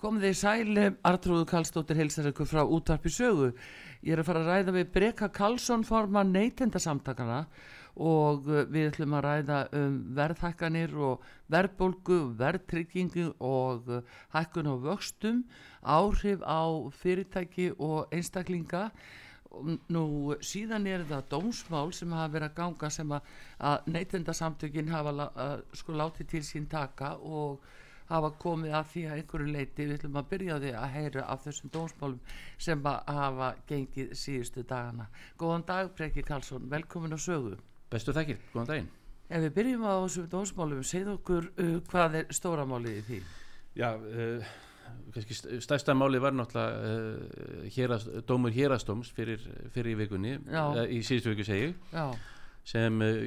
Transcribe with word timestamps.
Komið 0.00 0.22
þið 0.24 0.36
sæli, 0.38 0.82
Artrúðu 1.04 1.44
Kallstóttir 1.50 1.98
heilsar 2.00 2.30
ykkur 2.30 2.46
frá 2.48 2.62
útvarpi 2.64 3.10
sögu. 3.12 3.50
Ég 4.00 4.14
er 4.14 4.22
að 4.22 4.28
fara 4.30 4.40
að 4.40 4.46
ræða 4.48 4.72
við 4.72 4.92
Breka 4.94 5.26
Karlsson 5.28 5.82
forman 5.84 6.30
neytendasamtakana 6.32 7.42
og 8.00 8.48
uh, 8.48 8.62
við 8.72 8.86
ætlum 8.94 9.16
að 9.18 9.26
ræða 9.26 9.58
um 9.76 9.98
verðhækkanir 10.16 10.94
og 11.04 11.26
verðbólgu, 11.52 12.16
verðtryggingu 12.40 13.26
og 13.44 13.90
uh, 13.92 14.16
hækkun 14.32 14.70
og 14.72 14.86
vöxtum, 14.86 15.42
áhrif 15.84 16.40
á 16.48 16.64
fyrirtæki 17.02 17.68
og 17.76 18.08
einstaklinga. 18.08 18.86
Nú 19.92 20.06
síðan 20.40 20.88
er 20.88 21.04
það 21.12 21.28
dómsmál 21.34 21.92
sem 21.92 22.16
hafa 22.16 22.32
verið 22.38 22.48
að 22.48 22.56
ganga 22.62 22.92
sem 22.96 23.12
að, 23.12 23.30
neytendasamtökin 23.84 24.92
hafa 24.94 25.28
sko 25.76 26.00
látið 26.00 26.32
til 26.32 26.44
sín 26.46 26.70
taka 26.72 27.18
og 27.20 27.60
hafa 28.10 28.30
komið 28.42 28.76
að 28.76 28.86
því 28.92 29.02
að 29.06 29.18
einhverju 29.18 29.50
leiti 29.54 29.86
við 29.86 29.96
ætlum 29.96 30.20
að 30.20 30.30
byrja 30.32 30.60
því 30.62 30.70
að 30.78 30.94
heyra 30.94 31.26
af 31.32 31.42
þessum 31.46 31.72
dómsmálum 31.74 32.38
sem 32.66 32.86
að 32.90 33.12
hafa 33.18 33.50
gengið 33.68 34.14
síðustu 34.18 34.64
dagana. 34.70 35.10
Góðan 35.38 35.66
dag 35.68 35.92
Breki 35.98 36.24
Karlsson, 36.26 36.70
velkomin 36.70 37.14
á 37.14 37.18
sögu. 37.20 37.58
Bestu 37.90 38.14
þekkir, 38.16 38.40
góðan 38.54 38.72
daginn. 38.72 38.90
Ef 39.30 39.44
við 39.46 39.54
byrjum 39.60 39.86
á 39.86 39.94
þessum 40.06 40.32
dómsmálum, 40.32 40.82
segð 40.86 41.14
okkur 41.14 41.52
uh, 41.52 41.76
hvað 41.92 42.18
er 42.22 42.34
stóramálið 42.34 42.98
í 42.98 43.06
því? 43.06 43.20
Já, 43.78 43.88
uh, 43.94 44.50
kannski 45.14 45.38
stærsta 45.62 45.94
málið 45.94 46.26
var 46.26 46.34
náttúrulega 46.34 46.90
uh, 46.90 47.70
hérast, 47.76 48.10
dómur 48.26 48.54
hérastóms 48.54 49.14
fyrir, 49.14 49.46
fyrir 49.70 49.94
í 49.94 50.00
vikunni, 50.02 50.36
uh, 50.50 50.82
í 50.90 51.04
síðustu 51.06 51.36
viku 51.36 51.46
segi. 51.46 51.72
Já 51.94 52.10
sem 52.70 53.02
uh, 53.02 53.18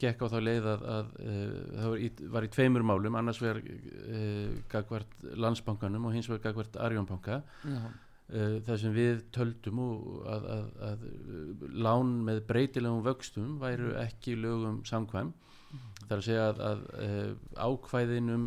gekk 0.00 0.22
á 0.22 0.26
þá 0.30 0.38
leið 0.42 0.68
að, 0.72 0.86
að 0.94 1.10
uh, 1.24 1.58
það 1.72 1.90
var 1.90 2.04
í, 2.06 2.08
var 2.36 2.46
í 2.46 2.52
tveimur 2.54 2.86
málum 2.86 3.18
annars 3.18 3.42
verður 3.42 3.66
uh, 3.66 4.56
gagvart 4.72 5.26
landsbankanum 5.42 6.08
og 6.08 6.16
hins 6.16 6.30
verður 6.30 6.46
gagvart 6.48 6.80
Arjónbanka 6.86 7.42
það 8.32 8.76
sem 8.80 8.92
við 8.96 9.18
töldum 9.34 9.80
að, 10.30 10.44
að, 10.54 10.68
að 10.86 11.00
lán 11.84 12.12
með 12.24 12.38
breytilegum 12.48 13.02
vöxtum 13.04 13.58
væru 13.60 13.90
ekki 14.00 14.38
lögum 14.40 14.78
samkvæm 14.88 15.34
mm. 15.34 15.82
þar 16.06 16.14
að 16.14 16.22
segja 16.24 16.46
að 16.70 16.86
ákvæðinum 17.60 18.46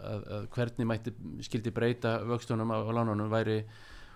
að 0.00 0.46
hvernig 0.54 0.88
mætti 0.88 1.12
skildi 1.44 1.74
breyta 1.76 2.14
vöxtunum 2.24 2.72
á, 2.72 2.80
á 2.80 2.90
lánunum 2.94 3.28
væri 3.34 3.58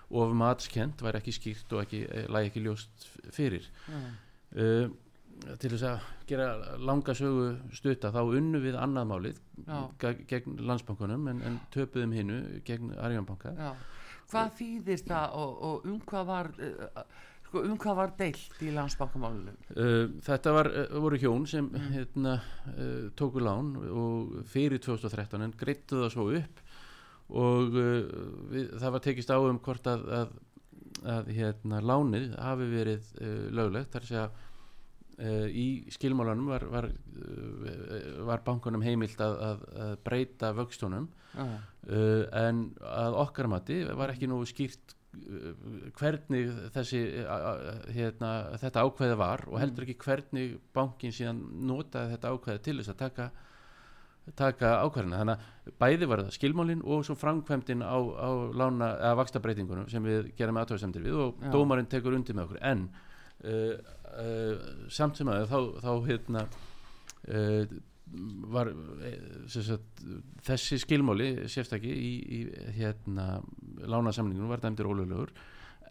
of 0.09 0.33
matskent, 0.33 1.03
væri 1.05 1.21
ekki 1.21 1.35
skýrt 1.35 1.75
og 1.75 1.83
ekki, 1.83 2.01
lægi 2.33 2.49
ekki 2.49 2.65
ljóst 2.65 3.07
fyrir 3.35 3.69
mm. 3.91 4.09
Uh, 4.49 4.89
til 5.59 5.71
þess 5.73 5.85
að 5.87 6.09
gera 6.29 6.49
langa 6.81 7.15
sögu 7.17 7.47
stutta 7.75 8.11
þá 8.13 8.19
unnu 8.23 8.61
við 8.63 8.77
annað 8.79 9.09
málið 9.09 9.39
gegn 10.29 10.59
landsbankunum 10.67 11.29
en, 11.31 11.41
en 11.45 11.57
töpuðum 11.73 12.13
hinnu 12.17 12.39
gegn 12.67 12.93
Arjónbanka 12.99 13.55
Hvað 14.29 14.51
þýðist 14.59 15.07
það 15.09 15.35
og, 15.39 15.53
og 15.65 15.85
um 15.89 16.01
hvað 16.05 16.25
var 16.27 16.49
uh, 16.61 16.99
sko, 17.47 17.63
um 17.65 17.77
hvað 17.81 17.95
var 17.97 18.11
deilt 18.19 18.59
í 18.61 18.73
landsbankamálunum? 18.75 19.55
Uh, 19.73 20.03
þetta 20.27 20.53
var, 20.53 20.69
voru 21.01 21.21
hjón 21.21 21.47
sem 21.49 21.65
mm. 21.65 21.87
hérna, 21.95 22.35
tóku 23.17 23.41
lán 23.41 23.73
og 23.89 24.43
fyrir 24.51 24.81
2013 24.85 25.47
en 25.47 25.55
greittu 25.57 26.03
það 26.03 26.13
svo 26.13 26.27
upp 26.41 26.61
og 27.29 27.73
við, 27.73 28.69
það 28.81 28.93
var 28.95 29.03
tekist 29.05 29.33
á 29.33 29.37
um 29.37 29.57
hvort 29.61 29.89
að, 29.89 30.05
að 30.19 30.37
að 31.07 31.29
hérna 31.31 31.79
lánið 31.85 32.33
hafi 32.41 32.69
verið 32.73 33.09
uh, 33.21 33.43
löglegt 33.55 33.93
þar 33.95 34.07
sé 34.07 34.17
að 34.19 34.29
uh, 34.29 34.48
í 35.19 35.67
skilmálanum 35.91 36.51
var, 36.51 36.65
var, 36.71 36.89
uh, 36.89 38.21
var 38.29 38.45
bankunum 38.45 38.85
heimilt 38.85 39.19
að, 39.23 39.35
að, 39.49 39.65
að 39.85 39.97
breyta 40.05 40.53
vöxtunum 40.57 41.09
-huh. 41.33 41.57
en 42.39 42.63
að 42.79 43.19
okkar 43.25 43.47
mati 43.51 43.83
var 43.83 44.13
ekki 44.13 44.29
nú 44.29 44.39
skýrt 44.45 44.95
hvernig 45.97 46.51
þessi 46.73 46.99
hérna, 47.95 48.57
þetta 48.61 48.83
ákveði 48.85 49.15
var 49.17 49.43
og 49.49 49.57
heldur 49.59 49.87
ekki 49.87 49.97
hvernig 50.05 50.59
bankin 50.73 51.11
síðan 51.11 51.39
notaði 51.65 52.13
þetta 52.13 52.33
ákveði 52.35 52.61
til 52.63 52.77
þess 52.77 52.93
að 52.93 52.99
taka 52.99 53.29
taka 54.37 54.73
ákvarðina 54.85 55.19
þannig 55.21 55.35
að 55.39 55.75
bæði 55.81 56.09
var 56.09 56.23
það 56.23 56.35
skilmálinn 56.37 56.81
og 56.85 57.05
svo 57.07 57.15
framkvæmdinn 57.17 57.81
á, 57.81 57.97
á 57.97 58.29
lána, 58.53 58.89
eða 58.97 59.19
vakstabreitingunum 59.23 59.89
sem 59.91 60.05
við 60.05 60.31
gerum 60.37 60.59
aðtöðasemtir 60.61 61.05
við 61.05 61.21
og 61.23 61.39
Já. 61.41 61.49
dómarinn 61.53 61.89
tekur 61.89 62.17
undir 62.17 62.37
með 62.37 62.49
okkur 62.49 62.61
en 62.69 62.85
uh, 62.85 62.91
uh, 62.91 63.08
samt 64.91 65.19
sem 65.19 65.29
að 65.31 65.45
þá, 65.47 65.59
þá 65.79 65.91
hérna 66.07 66.41
uh, 67.29 67.77
var 68.49 68.71
sagt, 69.53 70.01
þessi 70.43 70.79
skilmáli 70.81 71.29
sérstakki 71.51 71.91
í, 71.93 72.13
í 72.39 72.39
hérna 72.79 73.37
lánasamningunum 73.85 74.49
var 74.49 74.63
dæmdir 74.63 74.89
ólöflegur 74.89 75.31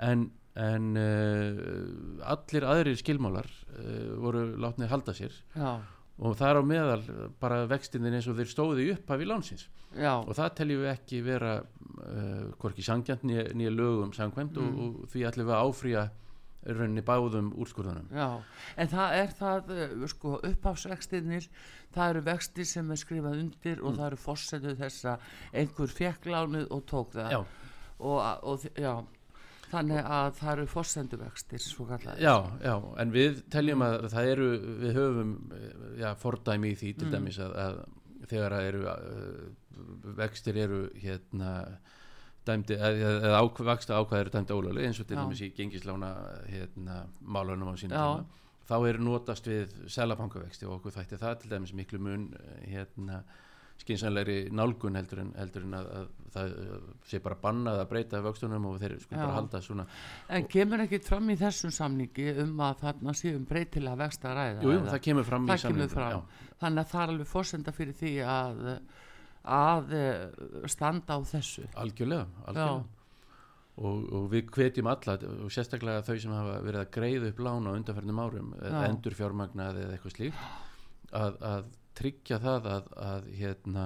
en 0.02 0.28
en 0.58 0.96
allir 2.26 2.64
aðrir 2.66 2.98
skilmálar 2.98 3.46
voru 4.18 4.48
látnið 4.58 4.90
halda 4.90 5.14
sér 5.14 5.36
Já 5.54 5.78
og 6.18 6.34
það 6.38 6.50
er 6.50 6.58
á 6.58 6.62
meðal 6.66 7.02
bara 7.38 7.64
vextinni 7.70 8.10
eins 8.10 8.26
og 8.30 8.38
þeir 8.38 8.50
stóði 8.50 8.86
upp 8.94 9.10
af 9.14 9.22
í 9.22 9.26
lánsins 9.28 9.66
Já. 9.94 10.18
og 10.18 10.32
það 10.34 10.54
teljum 10.60 10.80
við 10.82 10.92
ekki 10.92 11.20
vera 11.26 11.52
uh, 11.62 12.48
hvorki 12.58 12.84
sangjant 12.84 13.24
nýja 13.26 13.74
lögum 13.74 14.10
sangkvæmt 14.16 14.58
mm. 14.58 14.64
og, 14.64 14.80
og 15.04 15.12
því 15.12 15.26
ætlum 15.30 15.48
við 15.48 15.56
að 15.56 15.68
áfrýja 15.68 16.04
rauninni 16.66 17.04
báðum 17.06 17.52
úrskurðunum 17.58 18.08
Já, 18.14 18.40
en 18.76 18.90
það 18.90 19.18
er 19.18 19.34
það 19.38 19.74
uh, 19.74 20.06
sko, 20.10 20.32
uppháfsvextinnir 20.48 21.46
það 21.94 22.14
eru 22.14 22.24
vextir 22.26 22.68
sem 22.68 22.90
er 22.90 23.00
skrifað 23.00 23.44
undir 23.44 23.82
og 23.82 23.92
mm. 23.92 24.00
það 24.00 24.08
eru 24.08 24.22
fórsetu 24.24 24.74
þess 24.80 25.06
að 25.12 25.28
einhver 25.62 25.94
fekk 26.00 26.26
lánuð 26.32 26.66
og 26.74 26.82
tók 26.90 27.14
það 27.14 27.36
já. 27.36 27.40
Og, 27.98 28.18
og 28.46 28.66
já 28.78 28.92
Þannig 29.68 29.98
að 30.00 30.30
það 30.38 30.50
eru 30.54 30.66
fórsenduvextir. 30.72 31.64
Já, 32.22 32.34
já, 32.64 32.74
en 33.02 33.10
við 33.12 33.42
teljum 33.52 33.82
að 33.84 34.06
það 34.14 34.28
eru, 34.32 34.46
við 34.80 34.94
höfum 34.96 35.34
já, 36.00 36.08
fordæmi 36.22 36.70
í 36.72 36.78
því 36.80 36.92
til 36.96 37.08
mm. 37.08 37.12
dæmis 37.12 37.40
að, 37.44 37.56
að 37.66 37.82
þegar 38.30 38.56
að 38.56 38.68
eru 38.70 38.80
uh, 38.94 39.42
vextir 40.18 40.60
eru 40.64 40.80
hérna 41.02 41.52
dæmdi, 42.48 42.80
eða, 42.80 43.44
vaksta 43.68 44.00
ákvæði 44.00 44.24
eru 44.24 44.34
dæmdi 44.34 44.56
ólega 44.58 44.88
eins 44.88 45.00
og 45.02 45.08
til 45.08 45.20
dæmis 45.20 45.44
í 45.44 45.52
gengislána 45.56 46.12
hérna, 46.48 47.04
málunum 47.20 47.72
á 47.72 47.76
sínum 47.76 47.96
Já. 47.96 48.04
tíma 48.08 48.38
þá 48.68 48.78
er 48.84 49.00
notast 49.00 49.48
við 49.48 49.76
selabankavexti 49.90 50.68
og 50.68 50.78
okkur 50.78 50.98
þætti 50.98 51.20
það 51.20 51.36
til 51.42 51.52
dæmis 51.54 51.74
miklu 51.76 52.00
mun 52.04 52.26
hérna, 52.68 53.22
skynsanlegri 53.78 54.48
nálgun 54.52 54.98
heldur 54.98 55.22
en, 55.22 55.30
heldur 55.38 55.64
en 55.64 55.76
að, 55.78 55.88
að 55.94 56.08
það 56.34 56.54
eh, 56.58 56.86
sé 57.08 57.20
bara 57.24 57.38
bannað 57.40 57.82
að 57.84 57.90
breyta 57.92 58.22
vöxtunum 58.24 58.66
og 58.68 58.80
þeir 58.82 58.96
skulle 59.00 59.22
bara 59.22 59.36
halda 59.38 59.60
svona 59.64 59.86
En 60.34 60.48
kemur 60.50 60.82
ekkit 60.84 61.06
fram 61.06 61.30
í 61.32 61.38
þessum 61.40 61.72
samningi 61.74 62.32
um 62.44 62.64
að 62.66 62.82
þarna 62.82 63.14
séum 63.16 63.44
breytilega 63.48 64.00
vext 64.02 64.26
að 64.26 64.40
ræða? 64.40 64.64
jú, 64.66 64.74
jú, 64.74 64.82
það 64.90 65.04
kemur 65.06 65.28
fram 65.30 65.46
í 65.46 65.52
það 65.54 65.94
fram. 65.94 66.16
já. 66.16 66.48
Þannig 66.58 66.82
að 66.82 66.92
það 66.92 67.04
er 67.04 67.14
alveg 67.14 67.30
fórsenda 67.32 67.76
fyrir 67.76 67.98
því 68.02 68.14
að, 68.26 68.64
að 69.56 69.92
eh, 69.96 70.22
standa 70.70 71.16
á 71.16 71.20
þessu. 71.24 71.66
algjörlega, 71.74 72.26
algjörlega. 72.46 72.86
Og, 73.78 73.98
og 74.10 74.24
við 74.32 74.48
hvetjum 74.56 74.88
alla 74.90 75.14
og 75.44 75.52
sérstaklega 75.54 76.02
þau 76.02 76.16
sem 76.18 76.32
hafa 76.34 76.56
verið 76.66 76.80
að 76.80 76.88
greiða 76.96 77.28
upp 77.30 77.42
lána 77.46 77.74
undanferðnum 77.78 78.22
árum 78.24 78.48
Já. 78.58 78.78
endur 78.88 79.14
fjármagnað 79.14 79.78
eða 79.84 79.92
eitthvað 79.94 80.14
slíkt 80.16 80.40
að, 81.14 81.36
að 81.52 81.68
tryggja 82.00 82.40
það 82.42 82.66
að, 82.72 82.88
að 83.12 83.28
hérna 83.38 83.84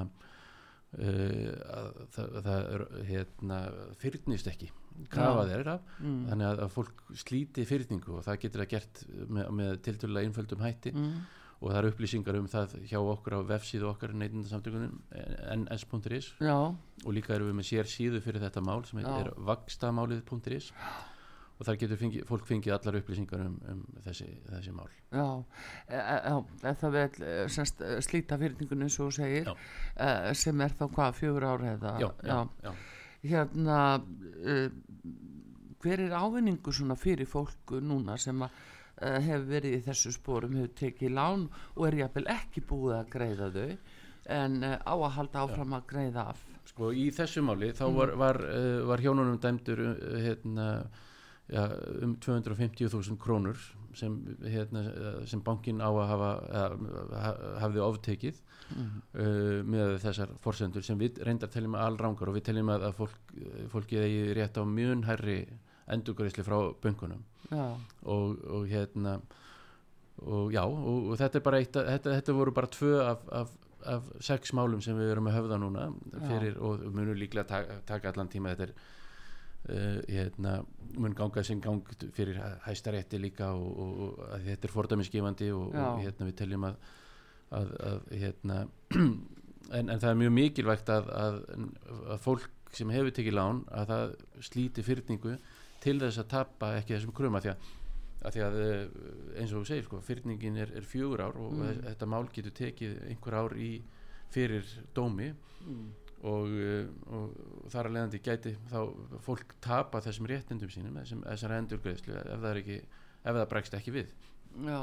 uh, 0.97 1.53
að 1.77 2.01
það, 2.15 2.39
það 2.47 2.65
er, 2.77 2.85
hérna, 3.11 3.59
fyrnist 4.01 4.49
ekki 4.53 4.71
krafa 5.13 5.45
Já. 5.47 5.51
þeirra 5.53 5.77
Mm. 6.03 6.17
þannig 6.31 6.49
að, 6.49 6.59
að 6.67 6.73
fólk 6.75 7.05
slíti 7.23 7.65
fyrningu 7.69 8.17
og 8.19 8.25
það 8.27 8.41
getur 8.43 8.63
það 8.65 8.73
gert 8.73 9.05
með, 9.29 9.47
með 9.61 9.77
tiltölulega 9.87 10.29
einföldum 10.31 10.65
hætti 10.67 10.93
Mm. 10.97 11.15
Og 11.63 11.71
það 11.71 11.79
eru 11.79 11.93
upplýsingar 11.93 12.39
um 12.41 12.49
það 12.51 12.75
hjá 12.91 12.99
okkur 12.99 13.39
á 13.39 13.41
vefsíðu 13.53 13.89
okkar 13.93 14.17
neytindasamtökunum 14.19 14.97
ns.is 15.61 16.33
Já, 16.43 16.59
og 16.75 17.15
líka 17.15 17.37
erum 17.37 17.53
við 17.53 17.59
með 17.61 17.69
sér 17.71 17.91
síðu 17.91 18.23
fyrir 18.25 18.43
þetta 18.43 18.65
mál 18.67 18.83
sem 18.89 19.03
Já. 19.03 19.11
er 19.21 19.31
vakstamálið.is 19.47 20.73
og 21.63 21.69
þar 21.69 21.79
getur 21.79 22.01
fengi, 22.01 22.23
fólk 22.27 22.49
fengið 22.49 22.75
allar 22.75 22.99
upplýsingar 22.99 23.45
um, 23.45 23.55
um 23.71 23.83
þessi, 24.03 24.27
þessi 24.49 24.73
mál. 24.75 24.89
Já, 25.15 25.27
e, 25.87 26.01
e, 26.01 26.33
ef 26.73 26.81
það 26.81 26.97
vil 26.97 27.27
e, 27.29 27.37
semst, 27.55 27.85
e, 27.87 28.01
slíta 28.03 28.39
og 28.41 28.97
þú 28.97 29.09
segir, 29.15 29.53
e, 29.95 30.09
sem 30.39 30.65
er 30.67 30.75
þá 30.81 30.85
hvað, 30.97 31.21
fjögur 31.21 31.47
ár 31.47 31.67
eða? 31.77 31.95
já, 32.03 32.09
já, 32.27 32.41
já. 32.67 32.73
Hérna, 33.23 33.79
e, 34.43 34.59
hver 35.83 36.03
er 36.09 36.17
ávinningu 36.19 36.75
svona 36.75 36.99
fyrir 36.99 37.31
fólk 37.31 37.77
núna 37.83 38.19
sem 38.19 38.43
að 38.43 38.59
e, 39.03 39.11
hefur 39.27 39.49
verið 39.51 39.77
í 39.79 39.83
þessu 39.89 40.13
spórum, 40.15 40.55
hefur 40.61 40.73
tekið 40.79 41.15
lán 41.19 41.49
og 41.75 41.87
er 41.91 41.99
jafnvel 42.05 42.27
ekki 42.39 42.63
búið 42.71 42.97
að 43.01 43.11
greiða 43.17 43.51
þau, 43.57 43.69
en 44.39 44.59
e, 44.63 44.73
á 44.79 44.95
að 44.95 45.15
halda 45.19 45.43
áfram 45.47 45.77
að 45.79 45.87
greiða 45.93 46.27
af. 46.33 46.45
sko 46.73 46.93
í 46.95 47.09
þessu 47.11 47.43
máli 47.43 47.73
þá 47.75 47.85
Mm. 47.91 47.97
var, 47.99 48.11
var, 48.17 48.37
uh, 48.47 48.87
var 48.87 49.01
hjónunum 49.03 49.39
dæmdur 49.43 49.81
uh, 49.83 50.19
hérna, 50.23 50.67
ja, 51.51 51.65
um 52.07 52.15
250.000 52.23 53.19
krónur 53.19 53.59
sem, 53.99 54.15
hérna, 54.47 55.27
sem 55.27 55.43
bankin 55.45 55.83
á 55.83 55.91
að 55.91 56.07
hafa 56.09 56.31
uh, 56.79 57.59
hafði 57.61 57.83
oftekið 57.85 58.41
Mm. 58.73 59.03
uh, 59.19 59.59
með 59.69 59.99
þessar 60.01 60.31
forsendur 60.41 60.85
sem 60.87 60.97
við 60.97 61.19
reyndar 61.27 61.51
teljum 61.53 61.75
að 61.77 61.83
allrángar 61.91 62.31
og 62.31 62.37
við 62.39 62.45
teljum 62.47 62.71
að, 62.73 62.87
að 62.89 62.95
fólk, 63.03 63.19
fólkið 63.75 64.05
eigi 64.07 64.23
rétt 64.39 64.57
á 64.57 64.63
mjög 64.65 65.03
hærri 65.11 65.37
endurgreisli 65.95 66.45
frá 66.47 66.59
bönkunum. 66.83 67.23
Já, 67.53 67.65
og, 68.09 68.39
og 68.49 68.67
hérna 68.71 69.19
og 70.23 70.53
já, 70.55 70.63
og, 70.65 71.11
og 71.13 71.19
þetta 71.21 71.39
er 71.41 71.45
bara 71.49 71.59
eitt 71.63 71.77
að- 71.77 71.89
þetta, 71.97 72.17
þetta 72.19 72.35
voru 72.37 72.53
bara 72.55 72.71
tvö 72.71 72.93
af, 73.03 73.23
af, 73.33 73.53
af 73.93 74.11
sex 74.23 74.53
málum 74.55 74.81
sem 74.85 74.97
við 74.99 75.11
erum 75.15 75.27
að 75.31 75.39
höfða 75.41 75.59
núna 75.61 75.87
fyrir, 76.29 76.59
og 76.63 76.85
munum 76.95 77.17
líklega 77.19 77.45
taka, 77.49 77.81
taka 77.89 78.13
allan 78.13 78.29
tíma. 78.31 78.53
Þetta 78.55 78.69
er 78.69 78.75
uh, 79.73 80.01
hérna, 80.09 80.53
mun 80.99 81.15
ganga 81.19 81.43
sem 81.45 81.61
gang 81.65 81.83
fyrir 82.15 82.39
hæstarétti 82.67 83.19
líka 83.21 83.51
og, 83.57 83.79
og, 83.79 84.25
þetta 84.47 84.69
er 84.69 84.75
fordæmiskifandi 84.77 85.51
og, 85.57 85.73
hérna 86.05 86.29
við 86.31 86.37
teljum 86.43 86.69
að, 86.71 86.77
að, 87.59 87.73
að 87.91 88.11
hérna 88.23 88.61
en, 89.77 89.89
en 89.89 89.99
það 89.99 90.09
er 90.13 90.21
mjög 90.23 90.35
mikilvægt 90.39 90.93
að, 90.93 91.11
að, 91.17 91.41
að 92.15 92.23
fólk 92.25 92.51
sem 92.73 92.89
hefur 92.95 93.13
tekið 93.13 93.37
lán 93.37 93.65
að 93.73 93.91
það 93.93 94.15
slíti 94.49 94.85
fyrningu 94.87 95.35
til 95.83 95.97
þess 96.01 96.21
að 96.23 96.29
tapa 96.33 96.75
ekki 96.79 96.95
þessum 96.97 97.15
krum 97.17 97.39
að 97.39 97.47
því 97.47 97.53
að, 97.53 97.71
að, 98.23 98.37
því 98.37 98.45
að 98.47 98.59
eh, 98.63 98.85
eins 99.43 99.53
og 99.53 99.63
þú 99.63 99.65
segir 99.73 99.89
sko, 99.89 100.01
fyrningin 100.07 100.61
er, 100.63 100.73
er 100.79 100.87
fjögur 100.87 101.25
ár 101.27 101.41
og 101.43 101.57
Mm. 101.59 101.83
þetta 101.89 102.07
mál 102.07 102.29
getur 102.33 102.55
tekið 102.61 103.03
einhver 103.11 103.35
ár 103.41 103.57
í 103.59 103.73
fyrir 104.33 104.65
dómi 104.97 105.33
mm. 105.67 105.87
og, 106.31 106.47
eh, 106.55 106.87
og, 107.13 107.35
og 107.65 107.71
þar 107.75 107.91
að 107.91 107.97
leiðandi 107.97 108.23
gæti 108.25 108.55
þá 108.71 108.79
fólk 109.27 109.57
tapa 109.61 110.01
þessum 110.01 110.29
réttindum 110.31 110.71
sínum 110.73 110.97
þessum, 111.03 111.25
þessar 111.27 111.57
endurgreðslu 111.59 112.15
ef 112.23 112.41
það, 112.47 112.61
ekki, 112.63 112.79
ef 113.25 113.37
það 113.41 113.49
bregst 113.53 113.75
ekki 113.81 113.95
við 113.99 114.15
já, 114.63 114.81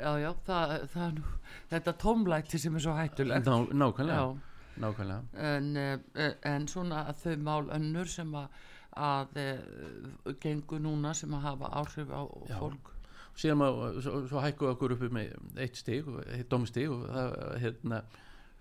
já, 0.00 0.10
já 0.24 0.30
það, 0.48 0.74
það 0.96 1.06
er 1.06 1.14
nú 1.20 1.24
þetta 1.70 1.96
tómlæti 2.02 2.58
sem 2.62 2.74
er 2.76 2.84
svo 2.84 2.94
hættulegt. 2.96 3.46
Ná, 3.46 3.68
nákvæmlega, 3.84 4.16
Já. 4.16 4.80
nákvæmlega. 4.84 5.22
en, 5.52 5.70
eh, 5.76 6.32
en 6.44 6.66
svona 6.68 7.04
þau 7.22 7.36
mál 7.46 7.70
önnur 7.78 8.10
sem 8.10 8.34
að, 8.34 8.48
að 8.96 9.40
e, 9.40 9.46
gengur 10.42 10.82
núna 10.82 11.14
sem 11.16 11.32
að 11.36 11.48
hafa 11.50 11.72
áhrif 11.80 12.12
á 12.12 12.22
Já. 12.48 12.58
fólk. 12.60 12.92
Síðan 13.36 13.60
má, 13.60 13.66
svo, 14.00 14.22
svo 14.30 14.40
hækkuðu 14.40 14.72
okkur 14.72 14.94
upp 14.96 15.04
með 15.12 15.34
eitt 15.60 15.76
stig, 15.76 16.06
eitt 16.32 16.48
domstig 16.48 16.88
og 16.88 17.04
það 17.10 17.34
hérna 17.60 18.00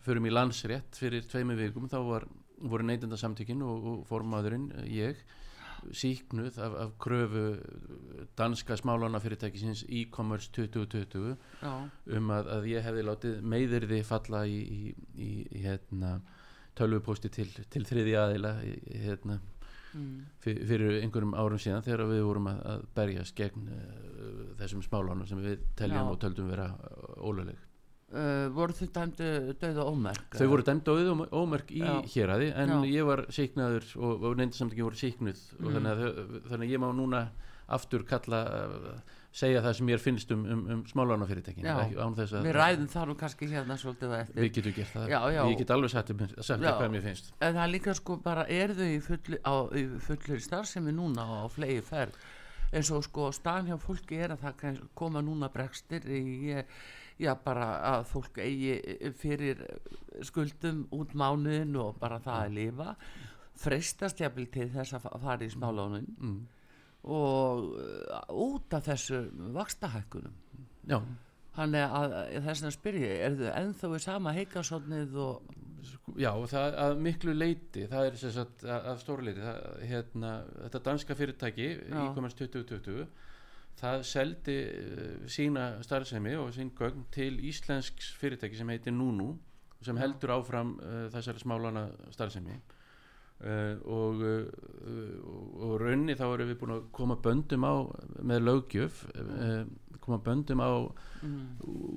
förum 0.06 0.28
í 0.28 0.34
landsrétt. 0.34 1.00
Fyrir 1.00 1.24
tveimur 1.32 1.60
vikum 1.60 1.88
þá 1.92 2.00
var, 2.10 2.28
voru 2.60 2.88
neytenda 2.88 3.18
samtökin 3.20 3.64
og, 3.64 3.88
og 3.94 4.06
formaðurinn, 4.10 4.70
ég 4.92 5.24
síknuð 5.94 6.60
af, 6.60 6.74
af 6.74 6.94
kröfu 7.00 7.58
danska 8.38 8.78
smálana 8.80 9.20
fyrirtækisins 9.20 9.86
e-commerce 9.90 10.50
2020 10.52 11.36
já, 11.62 11.74
um 12.18 12.32
að, 12.34 12.50
að 12.58 12.70
ég 12.72 12.86
hefði 12.86 13.04
látið 13.06 13.44
meiðirði 13.54 14.00
falla 14.08 14.46
í, 14.50 14.58
í, 14.64 14.80
í, 15.14 15.30
hérna, 15.66 16.18
tölvupósti 16.76 17.32
til, 17.32 17.48
til 17.72 17.84
þriði 17.88 18.16
aðila 18.20 18.56
hérna, 19.06 19.40
mm, 19.96 20.16
fyr- 20.44 20.64
fyrir 20.70 20.98
einhverjum 21.02 21.34
árum 21.40 21.62
síðan 21.62 21.84
þegar 21.86 22.06
við 22.12 22.24
vorum 22.28 22.50
að, 22.52 22.60
að 22.74 22.84
berjast 23.00 23.36
gegn 23.40 23.70
uh, 23.72 23.86
þessum 24.60 24.84
smálánum 24.86 25.28
sem 25.30 25.42
við 25.46 25.64
teljum 25.80 26.04
Já. 26.04 26.12
og 26.12 26.20
töldum 26.22 26.52
vera 26.52 26.68
óluleg. 27.18 27.58
uh, 28.16 28.48
voru 28.56 28.76
þau 28.78 28.88
dæmdu 29.00 29.30
döða 29.64 29.88
ómerk 29.90 30.36
Þau 30.38 30.48
voru 30.52 30.64
dæmd 30.68 30.88
á 30.88 30.94
auð 30.94 31.26
ómerk 31.42 31.72
í 31.74 31.82
Já. 31.82 31.96
héræði 32.14 32.52
en 32.56 32.70
Já. 32.76 32.80
ég 32.94 33.08
var 33.10 33.26
síknaður 33.34 33.88
og, 33.98 34.24
og 34.30 34.38
neyndasamtökin 34.40 34.86
voru 34.88 35.02
síknuð 35.02 35.42
Mm. 35.60 35.72
þannig, 35.74 35.92
að, 35.92 36.40
þannig 36.52 36.68
að 36.70 36.74
ég 36.76 36.84
má 36.86 36.90
núna 36.94 37.24
aftur 37.68 38.04
kalla 38.06 38.44
segja 39.36 39.62
það 39.66 39.74
sem 39.78 39.90
mér 39.90 40.00
finnst 40.00 40.32
um, 40.32 40.46
um, 40.48 40.64
um 40.76 40.82
smálánafyrirtækin 40.88 41.68
Já. 41.68 41.74
ekki, 41.84 41.98
án 42.00 42.16
þess 42.16 42.38
að 42.38 42.48
við 42.48 42.56
ræðum 42.56 42.88
það 42.94 43.10
nú 43.10 43.16
kannski 43.20 43.50
hérna 43.52 43.78
svolítið 43.82 44.16
við 44.32 44.50
getum 44.56 44.76
gert 44.78 44.94
það. 44.94 45.10
Já, 45.12 45.20
já. 45.36 45.42
ég 45.50 45.60
get 45.60 45.74
alveg 45.76 45.94
sagt, 45.96 46.14
hvað 46.64 46.88
mér 46.94 47.04
finnst. 47.04 47.34
En 47.42 47.58
það 47.58 47.64
er 47.66 47.74
líka 47.74 47.96
sko 48.00 48.18
bara 48.24 48.48
er 48.48 48.76
þau 48.78 48.88
í, 48.88 48.96
í 48.96 49.86
fullur 50.08 50.44
starfsemi 50.48 50.96
núna 50.96 51.28
á 51.28 51.52
flegi 51.52 51.84
ferð 51.84 52.16
eins 52.76 52.92
og 52.96 53.04
sko 53.06 53.30
staðan 53.36 53.74
hjá 53.74 53.78
fólki 53.82 54.20
er 54.24 54.36
að 54.36 54.46
það 54.48 54.82
koma 54.98 55.22
núna 55.24 55.52
bregstir 55.54 56.08
í 56.10 56.56
já 57.22 57.32
bara 57.40 57.68
að 57.94 58.10
fólk 58.12 58.40
eigi 58.44 59.12
fyrir 59.20 59.62
skuldum 60.26 60.84
út 60.96 61.16
mánuðin 61.16 61.76
og 61.80 62.00
bara 62.00 62.20
það 62.24 62.42
að 62.42 62.58
lifa. 62.60 62.96
Freistast 63.56 64.20
jafnvel 64.20 64.50
til 64.52 64.68
þess 64.74 64.98
að 64.98 65.06
fa- 65.06 65.20
fara 65.24 65.46
í 65.46 65.52
smálánun 65.54 66.08
mm. 66.18 66.40
Og 67.06 67.70
uh, 67.78 68.48
út 68.48 68.74
af 68.74 68.88
þessu 68.90 69.22
vakstahækkunum 69.56 70.34
já, 70.90 71.00
Þannig 71.56 71.94
að 71.96 72.14
þess 72.44 72.66
að 72.68 72.74
spyrja, 72.76 73.12
er 73.26 73.36
þau 73.40 73.52
ennþá 73.62 73.90
í 73.96 74.00
sama 74.04 74.34
heikasotnið 74.36 75.14
og, 75.24 75.54
já, 76.20 76.32
það 76.52 76.80
að 76.84 76.96
miklu 77.06 77.36
leiti 77.36 77.86
það 77.92 78.10
er 78.10 78.18
sem 78.20 78.34
sagt 78.36 78.66
að, 78.66 78.90
að 78.92 79.00
stóra 79.04 79.28
leiti 79.28 79.46
það, 79.46 79.62
hérna, 79.92 80.34
þetta 80.58 80.82
danska 80.90 81.18
fyrirtæki 81.22 81.70
e-commerce 81.86 82.40
2020 82.42 83.08
það 83.80 84.06
seldi 84.10 84.58
uh, 84.68 85.30
sína 85.32 85.70
starfsemi 85.86 86.36
og 86.42 86.52
sín 86.56 86.74
gögn 86.76 87.08
til 87.16 87.38
íslensks 87.48 88.12
fyrirtæki 88.20 88.60
sem 88.60 88.76
heitir 88.76 88.96
Nunu 88.96 89.32
sem 89.86 90.00
heldur 90.02 90.36
áfram 90.36 90.76
uh, 90.82 91.06
þessari 91.14 91.44
smálana 91.44 91.88
starfsemi 92.16 92.60
uh, 93.44 93.76
og, 93.92 94.22
uh, 94.22 95.66
og 95.66 95.74
raunni 95.82 96.16
þá 96.18 96.26
erum 96.28 96.52
við 96.52 96.60
búin 96.62 96.76
að 96.78 96.86
koma 96.96 97.18
böndum 97.22 97.66
á 97.68 97.74
með 98.22 98.46
löggjöf 98.48 99.02
uh, 99.16 99.66
koma 100.06 100.20
böndum 100.22 100.62
á 100.62 100.72
mm, 101.26 101.46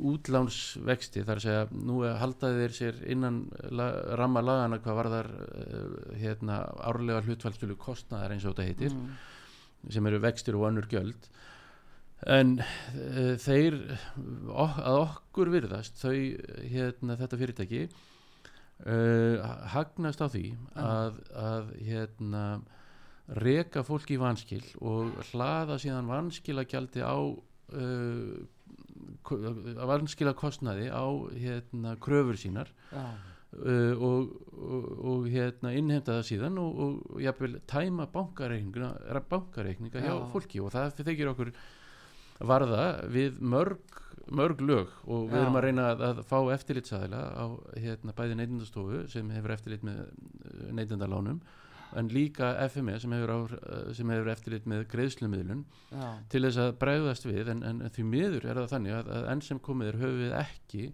útlánsvexti 0.09 1.25
þar 1.28 1.40
að 1.40 1.45
segja 1.45 1.64
nú 1.76 2.00
haldaði 2.21 2.62
þeir 2.62 2.76
sér 2.78 3.02
innan 3.12 3.42
la, 3.68 3.90
ramma 4.18 4.42
lagana 4.45 4.80
hvað 4.80 5.00
varðar 5.02 5.30
uh, 5.37 5.99
hérna 6.16 6.62
árlega 6.88 7.25
hlutfallstölu 7.26 7.76
kostnaðar 7.80 8.35
eins 8.35 8.49
og 8.49 8.57
þetta 8.57 8.68
heitir 8.71 8.97
mm, 8.97 9.12
sem 9.95 10.11
eru 10.11 10.23
vextir 10.25 10.59
og 10.59 10.71
önnur 10.71 10.88
gjöld. 10.90 11.28
En 12.26 12.57
þeir 13.38 13.76
að 14.50 14.97
okkur 15.04 15.52
virðast 15.52 16.00
þau 16.00 16.16
hérna 16.66 17.14
þetta 17.21 17.38
fyrirtæki 17.38 17.85
uh, 18.87 19.47
hagnast 19.75 20.23
á 20.23 20.27
því 20.31 20.45
að, 20.79 21.23
að 21.35 21.73
hérna 21.87 22.45
reka 23.45 23.83
fólk 23.85 24.11
í 24.15 24.21
vanskil 24.21 24.63
og 24.81 25.17
hlaða 25.31 25.79
síðan 25.83 26.09
vanskilagjaldi 26.09 27.03
á 27.05 27.19
uh, 27.19 28.37
vanskila 29.89 30.33
kostnaði 30.37 30.89
á 30.89 31.07
hérna 31.35 31.97
kröfur 32.01 32.39
sínar. 32.41 32.73
Uh, 33.49 33.97
og, 34.05 34.33
og, 34.61 34.89
og 35.09 35.29
hérna 35.33 35.71
innheimta 35.73 36.19
það 36.19 36.27
síðan 36.29 36.59
og, 36.61 36.81
og 36.85 37.23
jafnvel 37.25 37.55
tæma 37.65 38.05
bankareikninga, 38.13 38.91
bankareikninga 39.31 40.03
hjá 40.05 40.11
Já. 40.13 40.27
fólki 40.35 40.61
og 40.61 40.75
það 40.75 41.01
þykir 41.07 41.31
okkur 41.33 41.53
varða 42.45 42.83
við 43.09 43.41
mörg, 43.41 44.03
mörg 44.35 44.61
lög 44.61 44.91
og 45.07 45.29
við 45.31 45.39
Já. 45.39 45.43
erum 45.45 45.57
að 45.61 45.65
reyna 45.69 45.87
að, 45.93 46.03
að 46.09 46.21
fá 46.29 46.39
eftirlitsaðila 46.55 47.23
á 47.35 47.47
hérna, 47.79 48.15
bæði 48.19 48.37
neytendastofu 48.41 49.01
sem 49.13 49.31
hefur 49.37 49.55
eftirlit 49.55 49.87
með 49.87 50.05
neytendalánum 50.79 51.41
en 51.97 52.09
líka 52.13 52.51
FME 52.69 52.99
sem 53.01 53.13
hefur, 53.17 53.33
á, 53.33 53.39
sem 53.97 54.11
hefur 54.13 54.29
eftirlit 54.35 54.67
með 54.69 54.83
greiðslumiðlun 54.93 55.63
til 56.29 56.43
þess 56.45 56.61
að 56.61 56.75
bregðast 56.83 57.25
við 57.31 57.49
en, 57.55 57.63
en 57.65 57.81
því 57.95 58.05
miður 58.05 58.45
er 58.51 58.61
það 58.61 58.73
þannig 58.75 58.97
að, 58.99 59.09
að 59.17 59.29
enn 59.33 59.45
sem 59.47 59.63
komið 59.65 59.93
er 59.95 60.01
höfum 60.03 60.21
við 60.27 60.37
ekki 60.43 60.85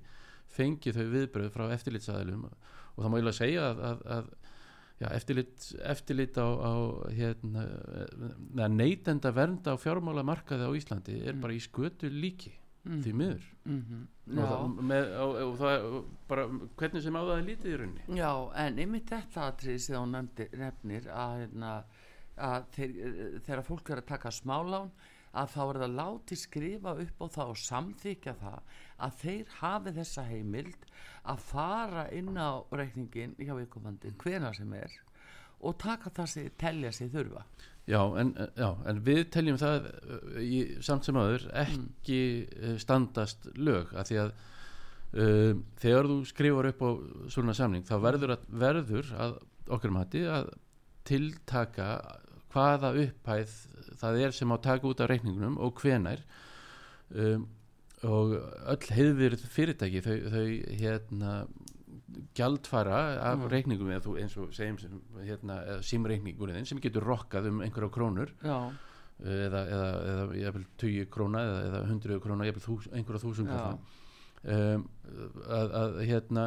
fengið 0.54 1.00
þau 1.00 1.06
viðbröð 1.16 1.50
frá 1.56 1.64
eftirlitsaðilum 1.74 2.44
og 2.46 3.00
það 3.02 3.10
má 3.10 3.18
ég 3.18 3.26
að 3.32 3.38
segja 3.40 3.64
að, 3.72 3.80
að, 3.90 4.04
að 4.14 4.28
já, 5.02 5.08
eftirlit, 5.18 5.64
eftirlit 5.90 6.38
á, 6.38 6.46
á 6.46 6.72
hérna, 7.10 7.64
neytenda 8.70 9.32
vernda 9.34 9.74
á 9.74 9.82
fjármálamarkaði 9.82 10.68
á 10.70 10.76
Íslandi 10.78 11.16
er 11.24 11.34
Mm. 11.34 11.40
bara 11.42 11.56
í 11.58 11.62
skötu 11.64 12.06
líki 12.12 12.52
mm, 12.84 13.00
því 13.04 13.14
miður. 13.20 13.48
Mhm, 13.64 14.04
og, 14.26 14.36
já. 14.38 14.44
það, 14.50 14.76
með, 14.92 15.10
og, 15.24 15.34
og 15.44 15.56
það 15.62 15.88
bara 16.30 16.46
hvernig 16.80 17.04
sem 17.06 17.18
á 17.18 17.22
það 17.22 17.34
er 17.36 17.48
lítið 17.48 17.72
í 17.72 17.80
rauninni. 17.80 18.06
Já, 18.20 18.30
en 18.64 18.78
einmitt 18.84 19.10
þetta 19.12 19.48
atrið 19.48 19.80
sem 19.86 19.98
hún 20.00 20.14
nefnir 20.64 21.10
að, 21.12 21.34
hérna, 21.42 21.74
að 22.50 22.70
þeir, 22.76 22.94
þegar 23.46 23.66
fólk 23.70 23.90
er 23.90 24.02
að 24.02 24.10
taka 24.14 24.34
smálán 24.34 24.94
að 25.34 25.50
þá 25.54 25.62
er 25.64 25.80
það 25.82 25.96
láti 25.98 26.38
skrifa 26.38 26.92
upp 27.04 27.22
á 27.22 27.26
það 27.36 27.52
og 27.54 27.60
samþykja 27.64 28.34
það 28.38 28.76
að 29.06 29.16
þeir 29.22 29.56
hafi 29.58 29.94
þessa 29.98 30.26
heimild 30.28 30.86
að 31.32 31.42
fara 31.48 32.04
inn 32.14 32.36
á 32.38 32.62
reikningin 32.70 33.34
hjá 33.40 33.54
viðkomandi 33.56 34.14
hvena 34.22 34.52
sem 34.54 34.76
er 34.78 34.94
og 35.64 35.78
taka 35.80 36.12
það 36.14 36.30
sem 36.34 36.58
telja 36.60 36.92
sig 36.94 37.10
þurfa 37.12 37.44
Já 37.84 38.00
en, 38.16 38.32
já, 38.56 38.68
en 38.88 39.00
við 39.04 39.22
teljum 39.34 39.60
það 39.60 39.88
uh, 39.90 40.36
í, 40.40 40.60
samt 40.84 41.04
sem 41.04 41.18
aður 41.20 41.46
ekki 41.64 42.20
mm. 42.48 42.78
standast 42.80 43.50
lög 43.60 43.92
af 43.92 44.08
því 44.08 44.20
að 44.22 44.30
uh, 44.32 45.50
þegar 45.82 46.08
þú 46.08 46.18
skrifar 46.30 46.70
upp 46.70 46.80
á 46.80 46.90
svona 47.34 47.56
samning 47.56 47.84
þá 47.84 47.96
verður 48.06 48.36
að, 48.38 48.46
verður 48.64 49.12
að 49.20 49.36
okkur 49.76 49.92
mati 49.92 50.24
að 50.28 50.48
tiltaka 51.04 51.90
hvaða 52.54 52.94
upphæð 53.02 53.52
það 54.00 54.22
er 54.22 54.34
sem 54.36 54.54
á 54.54 54.56
taka 54.64 54.88
út 54.88 55.02
af 55.04 55.10
reikningunum 55.10 55.60
og 55.60 55.76
hvenær 55.82 56.24
um, 57.12 57.46
og 58.04 58.34
öll 58.36 58.90
heiðvirð 58.96 59.44
fyrirtæki 59.52 60.02
þau, 60.04 60.16
þau 60.32 60.48
hérna 60.80 61.34
gjaldfara 62.34 62.98
af 63.32 63.38
Mm. 63.38 63.48
reikningum 63.52 63.90
eða 63.94 64.02
þú 64.06 64.16
eins 64.22 64.36
og 64.38 64.52
segjum 64.54 64.78
sem 64.78 65.00
hérna, 65.24 65.58
símreikningurinn 65.82 66.66
sem 66.66 66.80
getur 66.80 67.02
rokkað 67.08 67.48
um 67.50 67.60
einhverja 67.64 67.90
krónur. 67.90 68.30
Já, 68.42 68.58
eða, 69.24 69.60
eða, 69.70 69.90
eða 70.12 70.38
jafnvel 70.42 70.64
20 70.82 71.10
króna 71.10 71.42
eða, 71.46 71.58
eða 71.68 71.82
100 71.88 72.20
króna, 72.24 72.44
einhverja 72.44 73.22
þúsund 73.22 73.52
um, 74.44 74.88
að, 75.48 75.74
að 75.80 76.00
hérna 76.08 76.46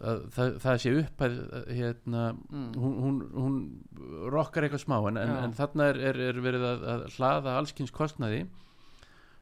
að 0.00 0.20
það, 0.30 0.50
það 0.62 0.76
sé 0.84 0.90
upphæð 1.00 1.36
hérna, 1.74 2.24
Mm. 2.50 2.72
hún, 2.78 2.92
hún, 3.02 3.16
hún 3.34 4.30
rokkar 4.30 4.62
eitthvað 4.68 4.84
smá 4.84 4.96
en, 5.08 5.16
en, 5.18 5.32
en 5.44 5.52
þarna 5.58 5.88
er, 5.90 5.98
er, 6.10 6.20
er 6.30 6.40
verið 6.44 6.62
að, 6.68 6.84
að 6.94 7.06
hlaða 7.16 7.56
allskins 7.58 7.90
kostnaði 7.90 8.44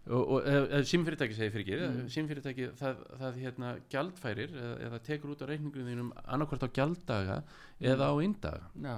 og, 0.09 0.49
símfyrirtæki 0.88 1.37
segir 1.37 1.53
fyrir 1.53 1.65
ekki 1.65 1.79
Mm. 1.88 2.09
símfyrirtæki 2.15 2.69
það, 2.79 3.00
það 3.21 3.38
hérna 3.43 3.73
gjaldfærir 3.93 4.55
eða, 4.57 4.75
eða 4.88 5.00
tekur 5.09 5.33
út 5.35 5.43
á 5.45 5.47
reikningunum 5.50 5.88
þínum 5.93 6.12
annarkvort 6.25 6.65
á 6.65 6.69
gjalddaga 6.79 7.43
eða 7.81 8.09
á 8.09 8.15
inndaga. 8.25 8.71
Já. 8.83 8.97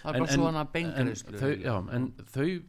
Það 0.00 0.14
er 0.14 0.20
bara 0.20 0.36
svona 0.36 0.64
þau, 1.40 1.54
já, 1.58 1.74
en 1.96 2.12
þau 2.30 2.62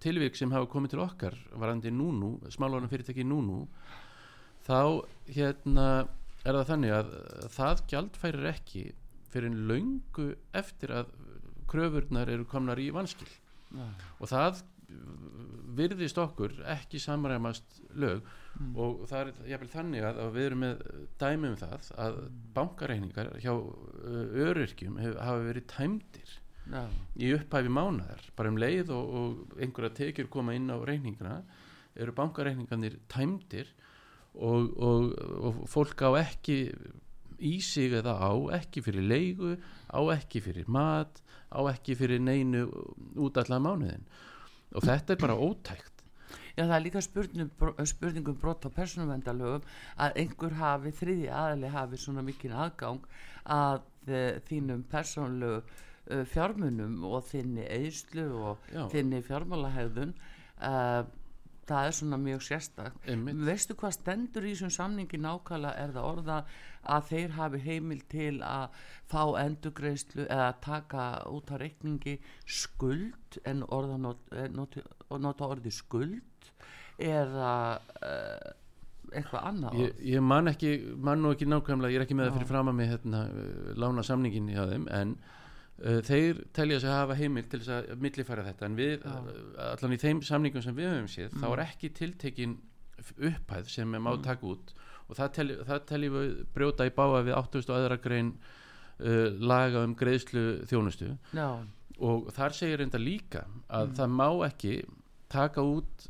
tilvík 0.00 0.36
sem 0.36 0.50
hafa 0.52 0.66
komið 0.72 0.90
til 0.94 1.00
okkar 1.04 1.36
varandi 1.56 1.92
núnú, 1.92 2.34
smálónum 2.52 2.88
fyrirtæki 2.92 3.24
núnú 3.24 3.66
þá 4.66 5.04
hérna 5.28 5.86
er 6.44 6.58
það 6.58 6.68
þannig 6.72 6.92
að 6.96 7.12
það 7.54 7.82
gjaldfærir 7.92 8.48
ekki 8.52 8.82
fyrir 9.32 9.48
en 9.48 9.62
löngu 9.68 10.26
eftir 10.54 10.92
að 10.92 11.12
kröfurnar 11.70 12.28
eru 12.28 12.44
komnar 12.44 12.80
í 12.82 12.90
vanskil. 12.92 13.28
Já, 13.72 13.86
og 14.20 14.28
það 14.28 14.62
virðist 15.76 16.18
okkur 16.20 16.58
ekki 16.74 17.00
samræmast 17.00 17.80
lög 17.96 18.22
Mm. 18.52 18.72
og 18.76 19.04
það 19.08 19.22
er 19.22 19.48
jafnvel 19.48 19.70
þannig 19.72 20.04
að, 20.04 20.18
að 20.20 20.34
við 20.34 20.46
erum 20.46 20.60
með 20.60 20.80
dæmi 21.22 21.48
um 21.48 21.54
það 21.56 21.86
að 22.04 22.16
bankareiningar 22.56 23.30
hjá 23.40 23.52
uh, 23.56 24.34
öryrkjum 24.44 24.98
hef, 25.00 25.14
hafa 25.24 25.46
verið 25.46 25.68
tæmdir 25.72 26.34
já, 26.68 26.82
í 27.16 27.30
upphæfi 27.38 27.72
mánaðar. 27.72 28.26
Bara 28.36 28.52
um 28.52 28.58
leið 28.60 28.92
og, 28.92 29.14
og 29.16 29.54
einhverja 29.56 29.96
tekjur 30.02 30.28
koma 30.34 30.56
inn 30.58 30.68
á 30.68 30.76
reikninguna 30.84 31.38
eru 31.96 32.14
bankareikningarnir 32.18 32.98
tæmdir 33.12 33.72
og, 34.34 34.68
og, 34.76 35.08
og 35.40 35.64
fólk 35.72 36.04
á 36.04 36.12
ekki 36.20 36.58
í 37.42 37.54
sig 37.64 37.96
eða 37.96 38.18
á 38.20 38.32
ekki 38.60 38.84
fyrir 38.84 39.08
leigu 39.08 39.56
á 39.88 40.00
ekki 40.12 40.44
fyrir 40.44 40.68
mat 40.68 41.24
á 41.48 41.60
ekki 41.72 41.96
fyrir 41.96 42.20
neinu 42.20 42.66
út 43.16 43.40
allan 43.40 43.64
mánuðin 43.64 44.04
og 44.74 44.86
þetta 44.86 45.14
er 45.14 45.22
bara 45.22 45.38
ótækt 45.38 45.92
Já, 46.52 46.66
það 46.66 46.74
er 46.76 46.82
líka 46.84 47.00
spurning, 47.00 47.52
spurningum 47.88 48.36
brott 48.40 48.66
á 48.68 48.70
persónuvendalögum 48.72 49.64
að 50.04 50.18
einhver 50.20 50.58
hafi, 50.58 50.92
þriði 50.98 51.30
aðli 51.32 51.70
hafi 51.72 52.00
svona 52.00 52.24
mikinn 52.26 52.52
aðgang 52.52 53.06
að 53.48 53.80
uh, 54.12 54.36
þínum 54.50 54.82
persónulegu 54.92 55.62
uh, 55.62 56.24
fjármunum 56.28 57.00
og 57.08 57.24
þinni 57.30 57.64
eðslu 57.72 58.26
og 58.50 58.68
Já. 58.68 58.84
þinni 58.92 59.22
fjármálahegðun 59.24 60.12
uh, 60.12 61.02
það 61.68 61.88
er 61.88 61.96
svona 61.96 62.18
mjög 62.20 62.44
sérstak 62.46 62.96
veistu 63.46 63.76
hvað 63.78 63.94
stendur 63.96 64.46
í 64.46 64.54
þessum 64.54 64.72
samningi 64.74 65.20
nákvæmlega? 65.22 65.74
Er 65.82 65.92
það 65.94 66.08
orða 66.08 66.38
að 66.82 67.10
þeir 67.10 67.36
hafi 67.36 67.60
heimil 67.62 68.00
til 68.10 68.32
að 68.46 68.80
fá 69.10 69.22
endugreislu 69.42 70.26
eða 70.26 70.48
taka 70.64 71.04
út 71.30 71.52
á 71.54 71.56
reikningi 71.62 72.16
skuld 72.46 73.38
en 73.46 73.62
orða 73.68 74.00
not, 74.00 74.24
eh, 74.34 74.48
noti, 74.50 74.82
og 75.08 75.22
nota 75.22 75.46
orði 75.46 75.72
skuld 75.74 76.50
eða 77.02 77.52
uh, 77.78 78.50
eitthvað 79.12 79.46
annað 79.48 79.78
ég, 79.80 80.02
ég 80.14 80.24
man 80.24 80.50
ekki 80.50 80.72
man 80.98 81.22
nú 81.22 81.32
ekki 81.34 81.48
nákvæmlega, 81.48 81.94
ég 81.94 82.00
er 82.00 82.06
ekki 82.06 82.18
með 82.18 82.30
það 82.30 82.40
fyrir 82.40 82.50
fram 82.50 82.72
að 82.72 82.78
mig 82.80 82.90
hérna, 82.92 83.22
uh, 83.28 83.70
lána 83.78 84.04
samningin 84.06 84.50
hjá 84.52 84.66
þeim 84.70 84.88
en 84.90 85.14
þeir 85.82 86.42
telja 86.54 86.78
sig 86.80 86.88
að 86.90 86.98
hafa 87.00 87.14
heimil 87.18 87.42
til 87.50 87.58
þess 87.60 87.72
að 87.92 88.02
millifæra 88.04 88.44
þetta 88.46 88.66
en 88.68 88.76
við, 88.78 89.06
uh, 89.06 89.72
allan 89.72 89.92
í 89.96 89.98
þeim 89.98 90.20
samningum 90.22 90.62
sem 90.62 90.76
við 90.76 90.90
höfum 90.92 91.08
séð, 91.10 91.30
þá 91.34 91.46
Mm. 91.48 91.52
er 91.56 91.62
ekki 91.66 91.88
tiltekin 91.98 92.56
upphæð 93.18 93.68
sem 93.68 93.94
er 93.94 94.00
má 94.00 94.12
Mm. 94.16 94.22
taka 94.22 94.46
út 94.46 94.72
og 95.10 95.16
það 95.16 95.32
teljum 95.34 95.64
það 95.66 95.80
teljum 95.86 96.14
við 96.14 96.46
brjóta 96.54 96.86
í 96.86 96.90
báa 96.94 97.22
við 97.26 97.34
8000 97.34 97.70
og 97.70 97.76
aðra 97.80 98.00
grein 98.02 98.32
uh, 99.00 99.30
laga 99.40 99.82
um 99.84 99.94
greiðslu 99.96 100.62
þjónustu 100.70 101.18
já, 101.34 101.48
og 101.98 102.30
þar 102.32 102.50
segir 102.54 102.78
reynda 102.78 102.98
líka 102.98 103.44
að 103.68 103.88
Mm. 103.88 103.94
það 103.96 104.10
má 104.10 104.28
ekki 104.46 104.84
taka 105.28 105.60
út 105.60 106.06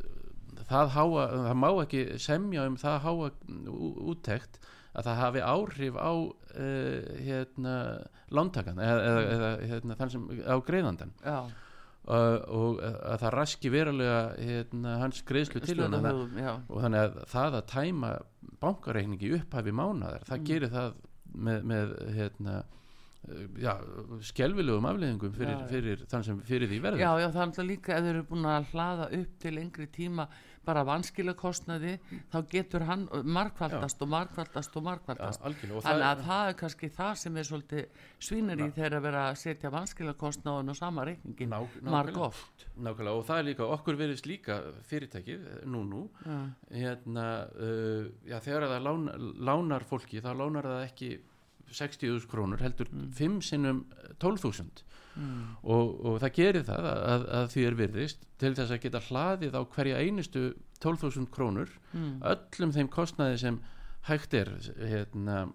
það, 0.69 0.89
háa, 0.91 1.25
það 1.49 1.57
má 1.57 1.71
ekki 1.87 2.19
semja 2.19 2.67
um 2.67 2.77
það 2.77 3.01
háa 3.01 3.31
ú- 3.67 3.97
úttekt 4.13 4.59
að 4.93 5.07
það 5.09 5.21
hafi 5.23 5.43
áhrif 5.49 5.99
á 5.99 6.13
uh, 6.13 7.13
hérna 7.27 7.75
lántakan 8.33 8.81
eða, 8.83 9.05
eða, 9.09 9.23
eða 9.37 9.53
hérna, 9.73 9.99
þann 10.01 10.13
sem 10.17 10.27
á 10.45 10.57
greiðandan 10.67 11.15
já. 11.25 11.39
Uh, 12.03 12.39
og 12.51 12.81
að 12.83 13.21
það 13.23 13.35
raski 13.37 13.71
verulega 13.71 14.21
hérna, 14.43 14.97
hans 15.05 15.21
greiðslu 15.23 15.61
til 15.63 15.77
hann 15.85 15.95
og 16.03 16.81
þannig 16.83 16.99
að 17.05 17.19
það 17.31 17.59
að 17.61 17.67
tæma 17.71 18.11
bankareikningi 18.65 19.31
upphæfi 19.39 19.75
mánaðar 19.79 20.25
það 20.27 20.41
Mm. 20.43 20.47
gerir 20.51 20.73
það 20.73 20.97
með, 21.33 21.61
með 21.71 21.93
hérna 22.17 22.57
já, 23.63 23.73
skelvilegum 24.27 24.87
afleðingum 24.91 25.35
fyrir, 25.37 25.61
fyrir 25.71 26.01
þann 26.11 26.25
sem 26.27 26.41
fyrir 26.47 26.71
því 26.73 26.81
verður. 26.83 27.03
Já, 27.05 27.11
já, 27.23 27.29
það 27.29 27.39
er 27.39 27.47
alltaf 27.47 27.69
líka 27.69 27.95
ef 27.95 28.03
þeir 28.07 28.17
eru 28.17 28.25
búin 28.33 28.49
að 28.51 28.67
hlaða 28.73 29.07
upp 29.21 29.37
til 29.45 29.53
lengri 29.55 29.87
tíma 29.95 30.27
bara 30.67 30.85
vanskilakostnaði 30.87 31.97
þá 32.33 32.39
getur 32.51 32.87
hann 32.89 33.07
markvaldast 33.25 34.03
og 34.05 34.13
markvaldast 34.13 34.77
og 34.79 34.91
og 35.73 35.83
Þannig 35.83 36.07
að 36.09 36.23
það 36.27 36.51
er 36.51 36.59
kannski 36.63 36.91
það 36.93 37.13
sem 37.23 37.37
er 37.37 37.49
svolítið 37.49 38.05
svínir 38.23 38.63
í 38.63 38.69
þegar 38.77 38.99
að 38.99 39.07
vera 39.09 39.25
að 39.31 39.41
setja 39.43 39.73
vanskilakostnaðun 39.75 40.75
og 40.75 40.79
sama 40.79 41.07
reikningin 41.09 41.53
marg 41.53 42.21
nákvæmlega, 42.73 43.17
og 43.17 43.27
það 43.29 43.39
er 43.39 43.49
líka 43.51 43.69
okkur 43.77 43.99
verðist 44.01 44.29
líka 44.31 44.59
fyrirtækið 44.89 45.51
nú 45.69 45.83
nú 45.89 46.03
já, 46.23 46.39
hérna, 46.73 47.27
uh, 47.57 48.07
já, 48.29 48.39
þegar 48.45 48.69
það 48.71 48.87
lán, 48.87 49.11
lánar 49.51 49.87
fólki 49.89 50.23
þá 50.25 50.33
lánar 50.39 50.71
það 50.71 50.87
ekki 50.87 51.13
60.000 51.77 52.31
krónur 52.31 52.63
heldur 52.63 52.91
5 53.19 53.39
sinnum 53.47 53.85
12.000 54.23 54.83
mm, 55.17 55.45
og, 55.63 55.93
og 56.07 56.19
það 56.23 56.35
gerir 56.39 56.67
það 56.69 56.89
að, 56.93 57.05
að, 57.13 57.27
að 57.39 57.47
því 57.55 57.67
er 57.69 57.79
virðist 57.83 58.27
til 58.43 58.55
þess 58.59 58.75
að 58.75 58.83
geta 58.87 59.05
hlaðið 59.09 59.59
á 59.59 59.63
hverja 59.77 60.03
einustu 60.03 60.45
12.000 60.83 61.31
krónur 61.35 61.71
mm, 61.93 62.19
öllum 62.33 62.75
þeim 62.75 62.91
kostnaði 62.93 63.39
sem 63.45 63.63
hægt 64.09 64.35
er 64.35 64.51
hérna, 64.79 65.47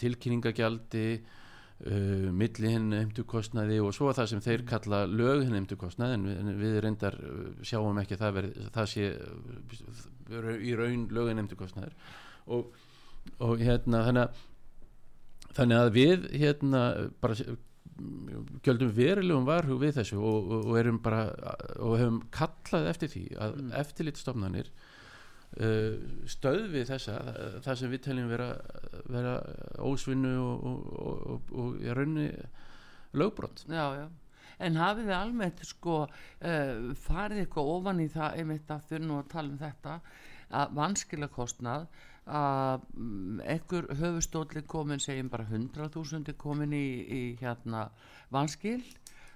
tilkynningagjaldi 0.00 1.06
uh, 1.20 2.28
milli 2.32 2.74
hinn 2.74 2.92
heimtu 2.96 3.24
kostnaði 3.28 3.80
og 3.84 3.94
svo 3.96 4.12
það 4.16 4.32
sem 4.32 4.44
þeir 4.44 4.66
kalla 4.68 5.02
lög 5.08 5.44
hinn 5.44 5.56
heimtu 5.58 5.78
kostnaði 5.80 6.18
en 6.18 6.28
við, 6.28 6.52
við 6.60 6.78
reyndar 6.86 7.18
uh, 7.20 7.48
sjáum 7.66 8.00
ekki 8.02 8.16
að 8.16 8.24
það, 8.24 8.36
verið, 8.38 8.60
það 8.76 8.92
sé 8.94 9.10
uh, 9.16 10.52
í 10.56 10.76
raun 10.78 11.08
lög 11.12 11.32
hinn 11.32 11.42
heimtu 11.42 11.58
kostnaðir 11.60 11.96
og, 12.50 12.72
og 13.44 13.60
hérna 13.60 14.04
þannig 14.08 14.28
að 14.28 14.46
þannig 15.56 15.80
að 15.80 15.90
við 15.96 16.30
hérna 16.40 16.84
bara 17.22 17.36
gjöldum 18.64 18.92
verulegum 18.96 19.48
varhug 19.48 19.80
við 19.82 19.98
þessu 19.98 20.20
og, 20.20 20.46
og, 20.46 20.70
og 20.70 20.78
erum 20.80 21.00
bara 21.02 21.26
og 21.78 21.98
hefum 22.00 22.22
kallað 22.34 22.88
eftir 22.94 23.12
því 23.12 23.24
að 23.36 23.58
Mm. 23.60 23.74
eftirlitstofnanir 23.82 24.70
uh, 24.70 25.98
stöðvi 26.30 26.86
þessa 26.88 27.18
það 27.64 27.78
sem 27.82 27.92
við 27.92 28.02
teljum 28.06 28.32
vera, 28.32 28.48
vera 29.10 29.36
ósvinnu 29.84 30.32
og, 30.38 30.64
og, 30.70 30.88
og, 31.34 31.52
og 31.52 31.84
í 31.84 31.94
raunni 31.96 32.30
lögbrot 33.12 33.64
já, 33.68 33.86
já 34.00 34.08
en 34.60 34.76
hafið 34.76 35.08
þið 35.08 35.16
almennt 35.16 35.64
sko 35.66 36.02
uh, 36.04 36.92
farið 37.06 37.44
eitthvað 37.44 37.72
ofan 37.76 38.04
í 38.04 38.08
það 38.12 38.40
einmitt 38.42 38.70
að 38.72 38.86
þurfa 38.90 39.08
nú 39.08 39.18
að 39.20 39.30
tala 39.34 39.52
um 39.52 39.60
þetta 39.60 39.98
að 40.60 40.72
vanskila 40.80 41.28
kostnað 41.30 41.86
að 42.26 42.82
mm, 42.94 43.40
einhver 43.48 43.88
höfustóli 44.00 44.62
komin 44.68 45.00
segjum 45.02 45.30
bara 45.32 45.46
100.000 45.48 46.28
er 46.28 46.36
komin 46.38 46.72
í, 46.76 46.86
í 47.04 47.22
hérna 47.40 47.88
vanskil 48.30 48.82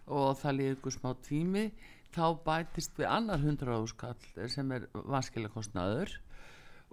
og 0.07 0.37
það 0.41 0.59
líður 0.59 0.76
ykkur 0.76 0.97
smá 0.99 1.11
tími 1.25 1.64
þá 2.14 2.26
bætist 2.45 2.99
við 2.99 3.11
annar 3.11 3.41
100.000 3.41 3.91
skall 3.91 4.49
sem 4.53 4.71
er 4.76 4.87
vanskila 4.93 5.50
kostnaður 5.50 6.12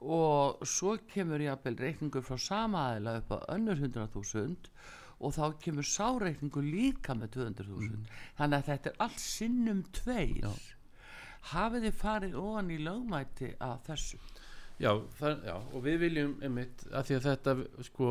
og 0.02 0.64
svo 0.66 0.96
kemur 1.12 1.44
jáfnvel 1.44 1.78
reikningur 1.78 2.26
frá 2.26 2.40
sama 2.42 2.88
aðila 2.90 3.20
upp 3.20 3.36
á 3.38 3.38
önnur 3.54 3.78
100.000 3.78 4.72
og 5.22 5.36
þá 5.36 5.44
kemur 5.62 5.86
sáreikningur 5.86 6.66
líka 6.66 7.14
með 7.14 7.36
200.000 7.38 8.06
þannig 8.40 8.58
að 8.58 8.70
þetta 8.72 8.90
er 8.90 9.04
allt 9.06 9.22
sinnum 9.22 9.84
tveir. 9.94 10.40
Já. 10.42 10.54
hafið 11.52 11.86
þið 11.88 12.00
farið 12.00 12.40
ofan 12.42 12.72
í 12.74 12.80
lögmæti 12.82 13.52
af 13.62 13.86
þessu 13.86 14.18
já, 14.82 14.92
það, 15.20 15.44
já, 15.48 15.56
og 15.74 15.84
við 15.86 16.00
viljum 16.06 16.34
einmitt 16.44 16.86
að 16.92 17.06
því 17.12 17.18
að 17.20 17.28
þetta 17.30 17.56
sko 17.88 18.08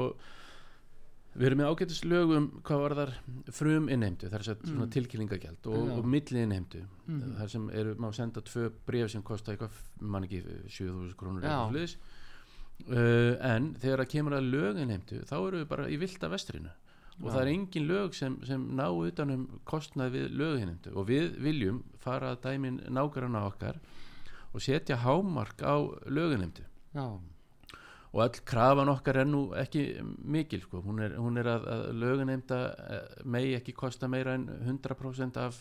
við 1.30 1.46
erum 1.46 1.60
með 1.62 1.68
ágætis 1.70 2.00
lögum 2.10 2.46
hvað 2.66 2.80
var 2.82 2.94
þar 2.98 3.12
frum 3.54 3.84
innheimtu 3.94 4.30
þar 4.32 4.42
er 4.42 4.48
svona 4.64 4.86
Mm. 4.88 4.90
tilkynningagjald 4.96 5.66
og, 5.70 5.76
Já. 5.86 5.92
og 6.00 6.04
milli 6.10 6.40
innheimtu 6.42 6.80
Mhm. 7.06 7.36
þar 7.38 7.48
sem 7.52 7.68
eru, 7.70 7.94
má 7.94 8.08
senda 8.14 8.40
tvö 8.42 8.70
bref 8.86 9.10
sem 9.12 9.22
kosta 9.22 9.52
eitthvað, 9.54 9.70
mann 10.00 10.24
ekki 10.26 10.42
7000 10.68 11.14
krónur 11.16 11.42
eitthvað 11.42 11.70
hliðis 11.74 11.96
uh, 12.90 13.36
en 13.54 13.74
þegar 13.78 14.02
það 14.04 14.10
kemur 14.14 14.32
að 14.40 14.50
lög 14.50 14.78
innheimtu 14.82 15.22
þá 15.28 15.34
eru 15.46 15.58
við 15.62 15.68
bara 15.68 15.86
í 15.88 15.96
vilda 16.00 16.28
vestrinu 16.32 16.70
og 17.20 17.26
Já. 17.28 17.32
það 17.34 17.40
er 17.42 17.52
engin 17.52 17.86
lög 17.86 18.14
sem, 18.14 18.38
sem 18.48 18.62
ná 18.76 18.86
utanum 18.90 19.46
kostnað 19.68 20.10
við 20.16 20.30
löginnheimtu 20.40 20.96
og 20.96 21.06
við 21.06 21.34
viljum 21.38 21.82
fara 22.00 22.34
að 22.34 22.40
dæmin 22.48 22.80
nágranna 22.90 23.46
okkar 23.46 23.78
og 24.52 24.62
setja 24.64 24.96
hámark 25.04 25.62
á 25.62 25.76
löginnheimtu 26.06 26.64
já, 26.94 27.06
og 28.12 28.22
all 28.22 28.40
krafan 28.44 28.90
okkar 28.90 29.20
er 29.22 29.28
nú 29.28 29.42
ekki 29.54 29.84
mikil 30.02 30.64
sko, 30.64 30.80
hún 30.82 30.98
er, 31.04 31.14
hún 31.18 31.38
er 31.38 31.46
að, 31.46 31.66
að 31.70 31.84
löguneymda 32.02 32.58
megi 33.24 33.54
ekki 33.58 33.74
kosta 33.76 34.08
meira 34.10 34.34
en 34.34 34.48
100% 34.66 35.38
af, 35.38 35.60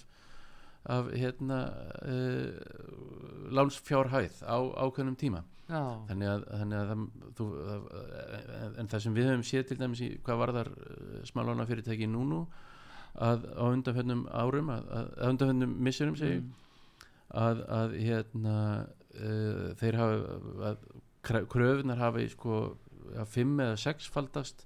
af 0.89 1.11
hérna 1.13 1.59
uh, 2.01 3.53
lánsfjárhæð 3.53 4.41
á 4.49 4.57
ákveðnum 4.57 5.17
tíma. 5.19 5.43
Já, 5.69 5.83
þannig 6.09 6.31
að, 6.31 6.45
þannig 6.49 6.79
að 6.79 7.03
þú, 7.37 7.47
að, 7.75 7.83
en 8.81 8.89
það 8.89 9.03
sem 9.03 9.17
við 9.19 9.29
höfum 9.29 9.45
séð 9.45 9.67
til 9.69 9.77
dæmis 9.77 10.01
í 10.01 10.09
hvað 10.25 10.41
varðar 10.41 10.71
uh, 10.73 11.19
smálána 11.29 11.67
fyrirtæki 11.69 12.09
núnu 12.09 12.47
að 13.21 13.45
á 13.53 13.65
undanfennum 13.69 14.25
árum 14.33 14.73
að, 14.73 14.89
að, 14.97 15.13
undanfennum 15.29 15.77
missurum 15.85 16.17
segi 16.17 16.39
Mm. 16.39 16.49
Að, 17.29 17.63
að 17.69 17.95
hérna 17.99 18.55
uh, 19.19 19.69
þeir 19.79 19.99
hafa 19.99 20.73
kröfunar 21.21 21.99
hafi 22.01 22.29
sko 22.31 22.59
að 23.17 23.31
fimm 23.33 23.59
eða 23.61 23.77
sexfaldast 23.79 24.65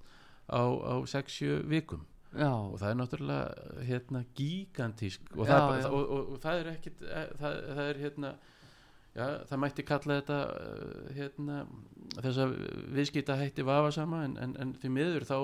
á, 0.52 0.63
á 0.63 0.95
sexju 1.10 1.62
vikum 1.69 2.04
já, 2.34 2.49
og 2.49 2.78
það 2.82 2.89
er 2.89 2.97
náttúrulega 2.99 3.84
hérna 3.88 4.23
gigantísk 4.38 5.36
og, 5.38 5.45
Já, 5.47 5.54
það, 5.54 5.78
já. 5.82 5.88
og, 5.89 6.04
og, 6.04 6.32
og 6.34 6.41
það 6.43 6.60
er 6.60 6.71
ekkit 6.73 7.04
eh, 7.08 7.28
það, 7.39 7.60
það 7.69 7.84
er 7.89 8.02
hérna 8.04 8.32
já, 9.13 9.26
það 9.49 9.62
mætti 9.63 9.86
kalla 9.88 10.17
þetta 10.21 10.39
eh, 10.62 11.12
hérna 11.19 11.60
þess 12.17 12.41
að 12.45 12.56
viðskipta 12.97 13.38
hætti 13.39 13.67
vafasama 13.67 14.23
en, 14.28 14.39
en, 14.41 14.58
en 14.60 14.73
því 14.82 14.93
miður 14.97 15.28
þá 15.30 15.38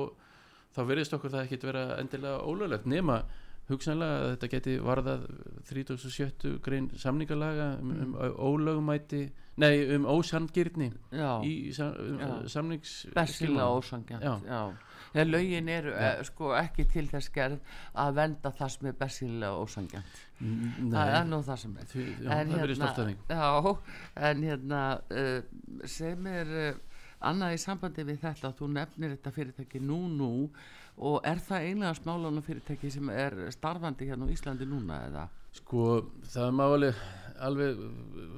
þá 0.75 0.81
verðist 0.85 1.15
okkur 1.17 1.33
það 1.33 1.45
ekkit 1.45 1.69
vera 1.69 1.85
endilega 1.97 2.41
ólöglegt 2.45 2.89
nema 2.89 3.23
hugsanlega 3.69 4.19
að 4.23 4.29
þetta 4.33 4.49
geti 4.55 4.75
varðað 4.81 5.27
37. 5.69 6.57
grein 6.65 6.89
samningalaga 6.97 7.67
um, 7.81 7.91
um 7.99 8.15
ólögumæti 8.49 9.23
nei 9.59 9.83
um 9.95 10.05
ósangirni 10.07 10.91
í 11.43 11.71
sam, 11.75 11.93
um, 11.99 12.47
samnings 12.47 12.93
Já. 14.23 14.35
já. 14.47 14.61
Já, 15.09 15.23
lögin 15.25 15.69
eru 15.73 15.89
eh, 15.97 16.19
sko 16.27 16.51
ekki 16.53 16.83
til 16.91 17.07
þess 17.09 17.31
gerð 17.33 17.55
að 17.97 18.11
venda 18.19 18.51
það 18.53 18.69
sem 18.75 18.89
er 18.91 18.97
bessilega 18.99 19.57
ósangjant 19.63 20.19
N- 20.39 20.91
það 20.93 21.13
er 21.17 21.25
nú 21.31 21.39
það 21.47 21.57
sem 21.63 21.71
er. 21.81 21.87
Því, 21.89 22.03
já, 22.05 22.29
en 22.35 22.51
hérna, 22.61 22.91
já, 23.33 23.73
en 24.29 24.43
hérna 24.45 24.83
uh, 25.09 25.87
sem 25.89 26.27
er 26.29 26.53
uh, 26.61 26.99
annað 27.31 27.55
í 27.57 27.59
sambandi 27.65 28.05
við 28.07 28.21
þetta 28.21 28.53
þú 28.59 28.69
nefnir 28.77 29.15
þetta 29.17 29.33
fyrirtæki 29.35 29.81
nú 29.83 29.97
nú 30.13 30.29
og 30.99 31.23
er 31.27 31.39
það 31.43 31.67
einlega 31.69 31.95
smálána 31.95 32.43
fyrirtæki 32.43 32.91
sem 32.91 33.09
er 33.13 33.35
starfandi 33.55 34.09
hérna 34.09 34.27
á 34.27 34.33
Íslandi 34.33 34.67
núna 34.67 34.99
eða? 35.07 35.25
Sko, 35.55 35.85
það 36.29 36.51
má 36.57 36.65
alveg, 36.67 36.99
alveg 37.47 37.79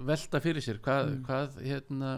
velta 0.07 0.41
fyrir 0.43 0.63
sér 0.63 0.79
hvað, 0.83 1.15
hvað 1.25 1.57
hérna, 1.65 2.13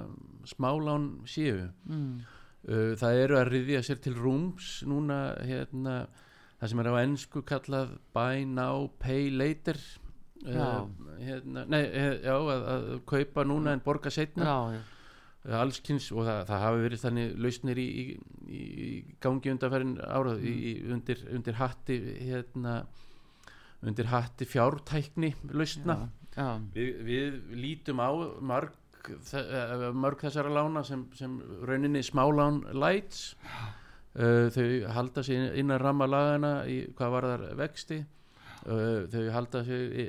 smálán 0.47 1.07
séu. 1.29 1.69
Mm. 1.87 2.21
Uh, 2.63 2.91
það 2.99 3.21
eru 3.23 3.39
að 3.39 3.49
riðja 3.53 3.83
sér 3.87 4.03
til 4.03 4.15
rúms 4.19 4.75
núna, 4.87 5.19
hérna, 5.43 5.97
það 6.59 6.71
sem 6.71 6.83
er 6.83 6.91
á 6.91 6.95
ennsku 7.01 7.43
kallað 7.47 7.97
buy 8.15 8.45
now, 8.47 8.89
pay 8.99 9.31
later. 9.31 9.79
Já. 10.43 10.83
hérna, 11.23 11.61
nei, 11.71 11.85
eh, 11.87 12.17
já, 12.19 12.33
að, 12.35 12.65
að 12.67 12.87
kaupa 13.07 13.45
núna 13.47 13.71
en 13.71 13.81
borga 13.85 14.11
setna. 14.11 14.43
Já, 14.43 14.75
já, 14.75 14.81
allskins 15.43 16.05
og 16.15 16.23
það, 16.27 16.41
það 16.47 16.61
hafi 16.63 16.83
verið 16.85 17.01
þannig 17.01 17.31
lausnir 17.43 17.79
í, 17.81 17.87
í, 18.47 18.59
í 18.59 18.91
gangi 19.23 19.51
undanferðin 19.51 19.97
árað 20.05 20.45
í, 20.47 20.53
undir, 20.93 21.23
undir 21.35 21.57
hatti 21.59 21.97
hérna 22.23 22.77
undir 23.83 24.07
hatti 24.07 24.47
fjártækni 24.47 25.33
lausna. 25.51 25.97
Já, 26.33 26.39
já, 26.39 26.47
við, 26.75 26.91
við 27.03 27.39
lítum 27.59 27.99
á 27.99 28.11
marg, 28.39 28.75
eh, 29.35 29.87
mörg 29.91 30.23
þessara 30.23 30.53
lána 30.55 30.83
sem, 30.87 31.05
sem 31.17 31.35
rauninni 31.67 32.03
smálán 32.05 32.63
lights. 32.71 33.33
Uh, 34.13 34.45
þau 34.53 34.91
halda 34.93 35.23
sig 35.25 35.55
innan 35.57 35.79
ramma 35.81 36.05
lagana 36.05 36.51
í 36.69 36.83
hvað 36.93 37.13
var 37.15 37.25
þar 37.31 37.43
vexti 37.57 37.95
þau 38.63 39.23
halda 39.35 39.63
sig 39.67 39.95
í, 39.99 40.03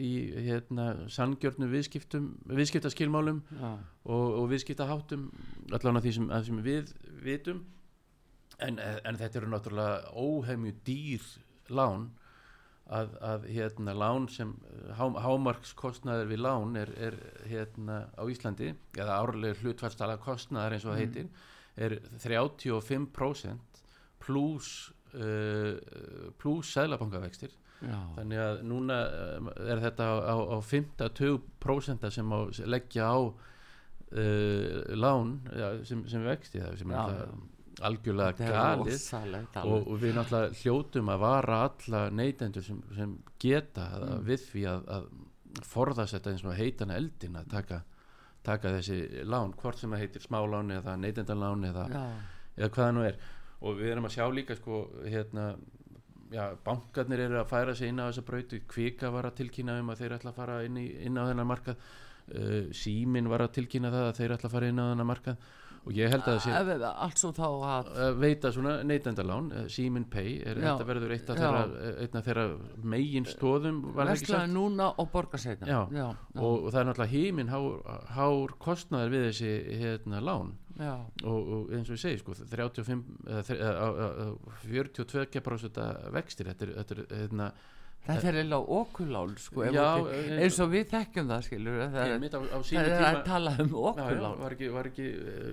í 0.00 0.12
hérna 0.46 0.86
sangjörnu 1.12 1.68
viðskiptum 1.68 2.30
viðskiptaskilmálum 2.48 3.42
og, 3.60 4.38
og 4.40 4.46
viðskiptaháttum 4.52 5.26
allan 5.76 6.00
að 6.00 6.06
því 6.06 6.14
sem, 6.16 6.30
að 6.32 6.48
sem 6.48 6.62
við 6.64 6.94
vitum. 7.24 7.60
En, 8.60 8.80
en 8.80 9.20
þetta 9.20 9.40
eru 9.40 9.52
náttúrulega 9.52 10.14
óhemju 10.16 10.74
dýr 10.86 11.28
lán. 11.72 12.10
Að, 12.90 13.12
að 13.22 13.44
hérna 13.54 13.92
lán 13.94 14.24
sem 14.34 14.50
há, 14.98 15.04
hámarkskostnaður 15.22 16.32
við 16.32 16.40
lán 16.42 16.72
er, 16.80 16.90
er 16.98 17.16
hérna 17.46 18.00
á 18.18 18.26
Íslandi 18.26 18.72
eða 18.98 19.20
árlega 19.20 19.60
hlutfallstala 19.60 20.16
kostnaðar 20.18 20.74
eins 20.74 20.88
og 20.88 20.96
það 20.96 21.02
heitir 21.04 21.28
er 21.78 21.94
35% 22.18 23.78
pluss 24.18 24.90
uh, 25.14 25.78
pluss 26.42 26.74
sæðlabankavextir 26.74 27.54
já, 27.82 27.98
þannig 28.16 28.38
að 28.44 28.62
núna 28.70 28.96
um, 29.38 29.48
er 29.66 29.80
þetta 29.86 30.08
á, 30.10 30.14
á, 30.30 30.36
á 30.52 30.58
50% 30.64 32.10
sem 32.14 32.34
leggja 32.68 33.06
á 33.08 33.18
uh, 33.20 34.96
lán 34.98 35.38
ja, 35.56 35.70
sem, 35.86 36.02
sem 36.10 36.24
vexti 36.26 36.60
það 36.62 36.76
sem 36.80 36.92
Já, 36.94 37.00
er 37.08 37.22
já. 37.22 37.38
algjörlega 37.88 38.36
galið. 38.52 38.98
og, 39.64 39.86
og 39.94 40.00
við 40.02 40.16
náttúrulega 40.18 40.58
hljótum 40.60 41.12
að 41.14 41.22
vara 41.22 41.60
alla 41.68 42.02
neytendur 42.12 42.66
sem, 42.66 42.80
sem 42.96 43.14
geta 43.40 43.86
Mm. 44.00 44.24
við 44.26 44.44
því 44.50 44.64
að, 44.74 44.82
að 44.96 45.06
forðast 45.66 46.14
þetta 46.16 46.30
eins 46.34 46.44
og 46.46 46.54
heitan 46.58 46.90
eldin 46.94 47.36
að 47.40 47.48
taka, 47.50 47.78
taka 48.46 48.70
þessi 48.76 48.98
lán 49.26 49.52
hvort 49.58 49.78
sem 49.80 49.90
það 49.90 50.02
heitir 50.04 50.22
smálán 50.22 50.70
eða 50.76 50.96
neytendalán 51.00 51.64
eða, 51.70 51.86
eða 52.56 52.68
hvað 52.70 52.84
það 52.86 52.94
nú 52.98 53.06
er. 53.08 53.16
Og 53.60 53.74
við 53.76 53.90
erum 53.92 54.06
að 54.08 54.14
sjá 54.14 54.24
líka 54.32 54.54
sko 54.56 54.78
hérna 55.04 55.48
já, 56.32 56.44
bankarnir 56.66 57.24
eru 57.26 57.40
að 57.40 57.48
færa 57.50 57.74
sig 57.76 57.90
inn 57.92 58.02
á 58.02 58.08
þessa 58.08 58.26
brautu 58.26 58.60
kvika 58.70 59.10
var 59.14 59.30
að 59.30 59.40
tilkynna 59.42 59.78
um 59.80 59.90
að 59.92 60.04
þeir 60.04 60.18
ætla 60.18 60.32
að 60.34 60.38
fara 60.42 60.60
inn, 60.66 60.78
í, 60.80 60.86
inn 61.06 61.18
á 61.18 61.24
þennan 61.30 61.50
markað. 61.50 61.88
Uh, 62.30 62.68
símin 62.76 63.26
var 63.30 63.42
að 63.42 63.56
tilkynna 63.58 63.90
það 63.90 64.06
að 64.10 64.20
þeir 64.20 64.36
ætla 64.36 64.50
að 64.50 64.54
fara 64.54 64.70
inn 64.70 64.78
á 64.78 64.90
þennan 64.92 65.10
markað. 65.10 65.50
Og 65.80 65.94
ég 65.96 66.10
held 66.12 66.26
að 66.28 66.34
það 66.36 66.42
sé 66.44 66.88
allt 67.06 67.20
svo 67.22 67.30
þá 67.32 67.44
að 67.48 67.86
að 68.04 68.18
veita 68.20 68.50
svona 68.52 68.74
neytendalán. 68.84 69.46
Uh, 69.50 69.62
símin 69.72 70.04
pay, 70.12 70.34
er, 70.44 70.60
þetta 70.60 70.86
verður 70.90 71.14
eitt 71.16 71.32
af 71.32 71.40
þeirra, 71.40 72.22
þeirra 72.26 72.44
megin 72.92 73.28
stóðum 73.28 73.80
verslaði 73.96 74.52
núna 74.52 74.90
og 75.00 75.08
borga 75.10 75.40
setna 75.40 75.70
Já. 75.72 75.80
já, 75.96 76.06
og, 76.36 76.66
og 76.66 76.68
það 76.68 76.82
er 76.82 76.90
náttúrulega 76.90 77.14
hímin 77.14 77.50
hár, 77.50 78.02
hár 78.12 78.54
kostnaður 78.60 79.16
við 79.16 79.26
þessi 79.30 79.54
hérna 79.80 80.20
lán 80.28 80.52
og, 81.24 81.48
og 81.56 81.72
eins 81.76 81.90
og 81.90 81.96
ég 81.98 82.00
segi 82.00 82.18
sko 82.22 82.34
35 82.38 83.02
eða 83.26 83.42
þre- 83.48 83.60
eða, 83.60 83.74
á- 83.84 83.98
á- 84.00 84.16
á 84.24 84.28
42% 84.64 85.80
vextir 86.14 86.48
þetta 86.50 86.66
er, 86.68 86.72
þetta 86.80 86.96
er 86.96 87.02
hérna, 87.20 87.50
þetta 88.06 88.28
er 88.30 88.36
eiginlega 88.40 88.76
okulál 88.80 89.32
sko, 89.38 89.64
Já, 89.70 89.84
eh, 90.08 90.30
eins 90.42 90.56
og 90.64 90.70
við 90.72 90.86
þekkjum 90.90 91.28
það 91.30 91.42
skilur 91.46 91.76
það 91.80 91.96
er, 92.00 92.22
á, 92.32 92.40
á 92.40 92.58
það 92.64 92.88
er 92.90 93.04
að 93.10 93.18
tala 93.28 93.52
um 93.64 93.74
okulál 93.90 94.32
var 94.40 94.54
ekki, 94.56 94.70
var, 94.74 94.88
ekki, 94.90 95.06
eh, 95.20 95.50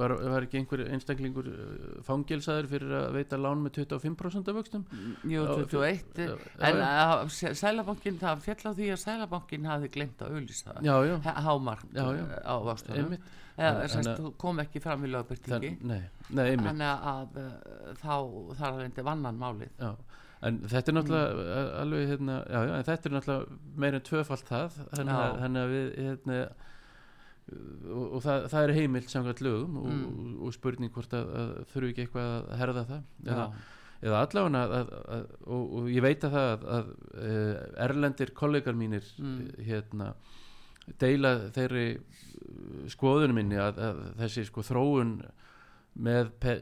var, 0.00 0.14
var 0.32 0.46
ekki 0.46 0.60
einhver 0.62 0.82
einstaklingur 0.96 1.50
eh, 1.52 2.00
fangilsaður 2.08 2.70
fyrir 2.72 2.94
að 3.02 3.08
veita 3.18 3.38
lán 3.40 3.62
með 3.66 3.76
25% 3.84 4.50
af 4.50 4.58
vöxtum? 4.60 4.86
Jú, 5.28 5.44
Já, 5.44 5.52
21 5.60 6.22
já, 6.24 6.36
en 6.70 7.54
Sælabankin, 7.60 8.18
það 8.24 8.44
fjall 8.48 8.64
á 8.64 8.72
því 8.80 8.90
að 8.96 9.02
Sælabankin 9.04 9.68
hafi 9.70 9.92
glemt 9.94 10.24
að 10.24 10.38
auðlýsa 10.38 10.72
það. 10.72 10.82
Já, 10.88 10.96
já, 11.10 11.16
H- 11.28 11.40
hámark 11.46 11.84
Já, 11.94 12.06
já. 12.16 12.24
eh, 12.24 12.42
á 12.48 12.54
að- 12.56 14.16
þú 14.16 14.32
kom 14.40 14.58
ekki 14.64 14.80
fram 14.80 15.04
í 15.04 15.10
lögbyrtingi 15.12 15.76
þannig 16.64 16.90
að 17.12 17.28
þá 18.00 18.14
þar 18.56 18.70
að 18.72 18.78
reyndi 18.80 19.02
vannan 19.04 19.38
málið. 19.38 19.68
En 20.48 20.58
þetta 20.70 20.90
er 20.92 20.96
náttúrulega 20.96 21.32
mm. 21.36 21.70
alveg 21.82 22.10
hérna, 22.14 22.36
já, 22.48 22.60
já, 22.70 22.74
þetta 22.88 23.08
er 23.10 23.14
náttúrulega 23.16 23.58
meira 23.84 24.00
en 24.00 24.06
tvöfalt 24.08 24.46
það 24.48 24.78
þannig 24.96 25.60
að, 25.64 25.74
við 25.74 25.90
hérna, 26.06 26.38
og, 27.90 28.06
og 28.06 28.22
það, 28.24 28.46
það 28.52 28.64
er 28.68 28.72
heimilt 28.78 29.12
samkvæmt 29.12 29.42
lögum 29.44 29.76
og, 29.82 29.90
Mm. 29.90 30.06
og, 30.06 30.32
og 30.46 30.54
spurning 30.56 30.92
hvort 30.94 31.12
að, 31.18 31.30
að 31.42 31.52
þurfi 31.74 31.92
ekki 31.92 32.06
eitthvað 32.06 32.32
að 32.38 32.58
herða 32.62 32.84
það 32.90 33.30
eða, 33.34 33.46
eða 34.00 34.20
allavega 34.24 34.62
að, 34.64 34.74
að, 34.78 34.92
að, 35.16 35.24
og, 35.46 35.64
og 35.80 35.90
ég 35.92 36.04
veit 36.06 36.24
að 36.28 36.36
það 36.36 36.50
að, 36.54 36.68
að 36.78 36.92
eh, 37.26 37.54
erlendir 37.88 38.34
kollegar 38.38 38.78
mínir 38.78 39.10
Mm. 39.20 39.40
hérna 39.66 40.12
deila 40.98 41.34
þeirri 41.54 41.84
skoðunum 42.90 43.36
minni 43.36 43.58
að, 43.60 43.76
að 43.84 43.98
þessi 44.22 44.46
sko 44.48 44.64
þróun 44.66 45.12
með 45.98 46.28
pay, 46.40 46.58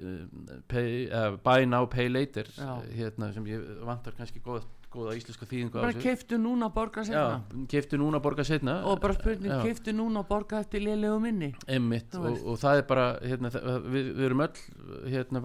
pay, 0.69 0.93
uh, 1.13 1.37
buy 1.45 1.65
now 1.69 1.85
pay 1.87 2.09
later 2.09 2.47
hérna 2.97 3.33
sem 3.35 3.45
ég 3.47 3.61
vantar 3.85 4.15
kannski 4.17 4.41
góða, 4.41 4.63
góða 4.91 5.13
íslenska 5.19 5.45
þýðingu 5.51 5.75
bara 5.83 5.93
keiftu 5.93 6.39
núna 6.41 6.71
borga 6.73 7.05
setna 7.05 7.21
Já, 7.45 7.67
keftu 7.69 7.99
núna 8.01 8.23
borga 8.25 8.45
setna 8.49 8.79
og 8.89 9.03
bara 9.03 9.15
spurning 9.19 9.53
keiftu 9.67 9.93
núna 9.93 10.23
borga 10.27 10.63
eftir 10.65 10.81
lélegu 10.87 11.21
minni. 11.21 11.51
Einmitt, 11.69 12.17
og, 12.17 12.41
og 12.55 12.57
það 12.63 12.81
er 12.81 12.89
bara 12.89 13.07
hérna, 13.21 13.51
við, 13.85 14.09
við 14.17 14.25
erum 14.31 14.45
öll 14.47 14.65
hérna, 15.13 15.45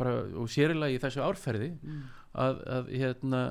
bara, 0.00 0.16
og 0.40 0.48
sérilega 0.48 0.96
í 0.96 1.02
þessu 1.04 1.20
árferði 1.28 1.72
Mm. 1.82 2.02
að, 2.32 2.60
að 2.78 2.90
hérna 2.96 3.42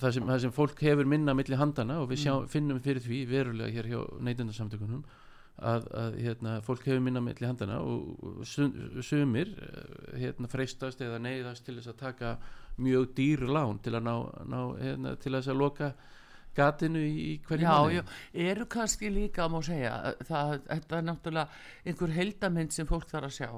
það 0.00 0.12
sem, 0.14 0.24
það 0.26 0.38
sem 0.42 0.52
fólk 0.54 0.80
hefur 0.82 1.06
minna 1.10 1.34
milli 1.34 1.56
handana 1.58 2.00
og 2.02 2.10
við 2.10 2.24
sjá, 2.24 2.32
Mm. 2.40 2.48
finnum 2.50 2.80
fyrir 2.82 3.02
því 3.06 3.22
verulega 3.30 3.70
hér 3.78 3.88
hjá 3.94 4.00
neytendarsamtökunum 4.26 5.04
að, 5.60 5.86
að 6.02 6.14
hérna, 6.24 6.54
fólk 6.66 6.86
hefur 6.88 7.02
minna 7.04 7.20
milli 7.24 7.46
handana 7.46 7.80
og, 7.84 8.14
og 8.24 8.44
sum- 8.48 8.74
sumir 9.04 9.50
uh, 9.56 10.16
hérna, 10.20 10.48
freistast 10.52 11.00
eða 11.04 11.18
neyðast 11.22 11.64
til 11.66 11.76
þess 11.78 11.92
að 11.92 11.98
taka 12.04 12.34
mjög 12.80 13.10
dýr 13.18 13.44
lán 13.50 13.80
til 13.84 13.94
að 13.98 14.06
ná, 14.08 14.14
ná 14.48 14.60
hérna, 14.80 15.14
til 15.20 15.34
að 15.36 15.50
loka 15.58 15.92
gatinu 16.56 16.98
í, 17.06 17.36
hverju 17.46 17.62
Já, 17.62 17.70
mánuði. 17.76 18.00
já, 18.00 18.48
eru 18.50 18.66
kannski 18.66 19.10
líka 19.14 19.46
má 19.52 19.60
segja, 19.62 19.92
það, 20.26 20.56
þetta 20.66 20.96
er 20.98 21.04
náttúrulega 21.06 21.48
einhver 21.86 22.14
heldamind 22.16 22.74
sem 22.74 22.88
fólk 22.90 23.06
þarf 23.12 23.28
að 23.30 23.36
sjá 23.36 23.50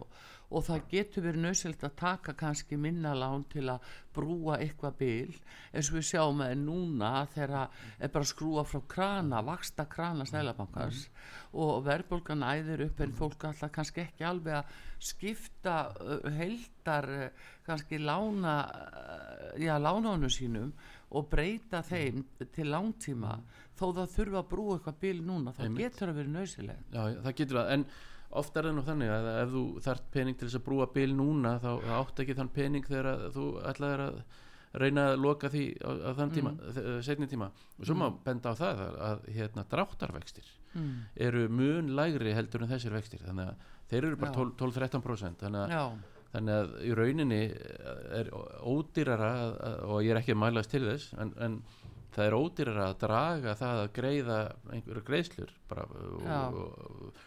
og 0.53 0.65
það 0.67 0.83
getur 0.91 1.25
verið 1.27 1.45
nöðsilt 1.47 1.85
að 1.87 1.95
taka 2.03 2.35
kannski 2.39 2.77
minna 2.77 3.15
lán 3.17 3.45
til 3.53 3.65
að 3.73 3.87
brúa 4.13 4.59
eitthvað 4.61 4.97
bil. 5.01 5.37
Eins 5.73 5.89
og 5.89 5.97
við 5.97 6.07
sjáum 6.11 6.43
að 6.45 6.55
núna 6.61 7.13
þegar 7.33 7.55
er 7.99 8.13
bara 8.13 8.27
að 8.27 8.31
skrúa 8.33 8.65
frá 8.69 8.83
krana, 8.95 9.41
vaksta 9.47 9.87
krana 9.89 10.27
stælabankars 10.29 11.07
og 11.57 11.83
verðbólgan 11.87 12.45
æðir 12.45 12.87
upp 12.89 13.01
en 13.05 13.17
fólk 13.17 13.49
alltaf 13.49 13.73
kannski 13.73 14.05
ekki 14.05 14.29
alveg 14.29 14.61
að 14.61 14.77
skipta 15.03 15.77
heldar 16.37 17.09
kannski 17.67 17.99
lána 18.03 18.57
já, 19.57 19.75
lánónu 19.81 20.31
sínum 20.33 20.73
og 21.13 21.29
breyta 21.33 21.83
þeim 21.85 22.23
til 22.55 22.71
langtíma. 22.73 23.39
Þó 23.77 23.87
það 23.97 24.15
þurfa 24.15 24.41
að 24.43 24.49
brúa 24.53 24.77
eitthvað 24.77 24.99
bil 25.03 25.19
núna 25.27 25.53
þá 25.57 25.63
Einmitt. 25.65 25.83
getur 25.87 26.11
það 26.11 26.19
verið 26.21 26.35
nöðsilegt 26.37 26.93
Já, 26.93 27.03
það 27.25 27.37
getur 27.41 27.59
það, 27.59 27.71
en 27.75 27.85
oft 28.41 28.57
er 28.57 28.69
það 28.69 28.77
nú 28.77 28.85
þannig 28.87 29.13
að 29.13 29.29
ef 29.33 29.51
þú 29.53 29.65
þarft 29.87 30.07
pening 30.15 30.39
til 30.39 30.49
þess 30.49 30.61
að 30.61 30.65
brúa 30.69 30.87
bil 30.95 31.11
núna 31.19 31.57
þá, 31.63 31.71
átt 31.99 32.23
ekki 32.25 32.39
þann 32.39 32.55
pening 32.55 32.89
þegar 32.89 33.29
þú 33.35 33.47
ætlaðir 33.73 34.05
að 34.07 34.23
reyna 34.81 35.05
að 35.11 35.21
loka 35.21 35.51
því 35.53 35.65
á, 35.85 35.91
á 36.09 36.11
þann 36.17 36.33
tíma, 36.33 36.53
mm. 36.57 37.03
setni 37.05 37.29
tíma 37.29 37.51
og 37.53 37.85
svo 37.85 37.97
má 37.99 38.07
benda 38.25 38.53
á 38.53 38.57
það 38.57 38.81
að, 38.87 38.95
að 39.09 39.27
hérna, 39.37 39.67
dráttarvextir 39.69 40.49
mm. 40.73 40.95
eru 41.29 41.45
mun 41.53 41.93
lægri 41.99 42.33
heldur 42.37 42.65
en 42.65 42.73
þessir 42.73 42.97
vextir 42.97 43.25
þannig 43.27 43.53
að 43.53 43.69
þeir 43.93 44.09
eru 44.09 44.21
bara 44.23 44.33
Já. 44.33 44.39
12 44.41 44.57
12-13% 44.63 45.45
þannig 45.45 45.77
að, 45.77 45.99
þannig 46.33 46.61
að 46.63 46.75
í 46.89 46.95
rauninni 46.97 47.43
er 48.23 48.33
ódýrara 48.33 49.33
og 49.91 49.99
ég 50.01 50.15
er 50.15 50.23
ekki 50.23 50.37
að 50.37 50.43
mælast 50.47 50.73
til 50.73 50.85
þess 50.87 51.13
en, 51.21 51.35
en 51.45 51.61
það 52.13 52.29
er 52.29 52.39
ódýrara 52.39 52.89
að 52.89 52.99
draga 53.05 53.59
það 53.61 53.83
að 53.83 53.93
greiða 53.99 54.39
einhverju 54.73 55.05
greiðslur 55.09 55.53
bara, 55.69 55.85
og, 55.93 56.59
og, 56.65 57.21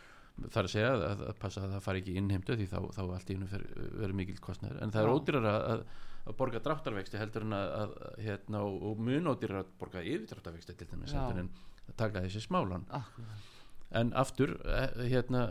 er 0.44 0.68
að 0.68 0.72
segja 0.72 0.90
að, 0.92 1.06
að, 1.10 1.22
að 1.30 1.38
passa 1.42 1.64
að 1.64 1.76
það 1.76 1.86
fari 1.86 2.02
ekki 2.04 2.16
innheimtu 2.20 2.58
því 2.60 2.68
þá, 2.72 2.80
þá 2.98 3.02
allt 3.06 3.30
í 3.30 3.38
hennu 3.38 3.48
verður 3.52 4.16
mikil 4.20 4.36
kostnæður 4.44 4.82
en 4.84 4.94
það 4.96 5.02
er 5.02 5.10
Já. 5.10 5.16
ódýrara 5.20 5.54
að, 5.74 5.86
að 6.26 6.38
borga 6.42 6.62
dráttarvexti 6.66 7.22
heldur 7.22 7.46
en 7.48 7.56
að, 7.56 7.76
að 7.84 7.96
hérna, 8.26 8.64
og, 8.66 9.04
mun 9.08 9.32
ódýrara 9.32 9.64
að 9.64 9.72
borga 9.80 10.04
yfirdráttarvexti 10.04 10.78
til 10.80 10.90
dæmis 10.92 11.16
heldur 11.16 11.46
en 11.46 11.54
að 11.86 11.96
taka 12.02 12.26
þessi 12.26 12.44
smálan. 12.44 12.88
Akkurat. 12.98 13.52
En 13.96 14.12
aftur 14.18 14.56
eh, 14.66 15.06
hérna 15.12 15.46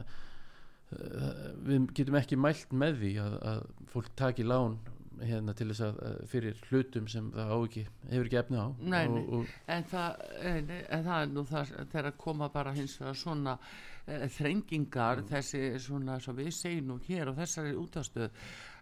eh, 0.93 1.47
við 1.65 1.89
getum 1.97 2.19
ekki 2.19 2.39
mælt 2.41 2.75
með 2.75 3.01
því 3.01 3.15
að, 3.23 3.39
að 3.53 3.65
fólk 3.95 4.11
taki 4.19 4.47
lán 4.47 4.77
hérna 5.23 5.55
til 5.57 5.69
þess 5.71 5.85
að 5.87 6.23
fyrir 6.31 6.61
hlutum 6.69 7.07
sem 7.11 7.31
það 7.35 7.53
á 7.55 7.57
ekki, 7.57 7.83
hefur 8.11 8.29
ekki 8.29 8.39
efni 8.41 8.59
á. 8.59 8.67
Nei. 8.83 9.05
og, 9.07 9.33
og, 9.39 9.53
En 9.71 9.87
það, 9.91 10.25
en, 10.51 10.73
en 10.83 11.05
það 11.07 11.19
er 11.21 11.33
nú 11.33 11.45
það 11.49 11.75
þegar 11.93 12.09
að 12.11 12.23
koma 12.25 12.49
bara 12.55 12.75
hins 12.75 12.97
vegar 13.01 13.21
svona 13.21 13.57
e, 14.07 14.29
þrengingar, 14.37 15.25
þessi 15.29 15.63
svona 15.83 16.19
svo 16.21 16.35
við 16.37 16.53
segjum 16.57 16.93
nú 16.93 16.99
hér 17.07 17.33
á 17.33 17.39
þessari 17.41 17.75
útastöð 17.79 18.31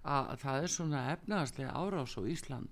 að 0.02 0.32
það 0.42 0.62
er 0.62 0.74
svona 0.74 1.02
efnaðarslega 1.12 1.74
árás 1.78 2.16
á 2.18 2.22
Ísland. 2.26 2.68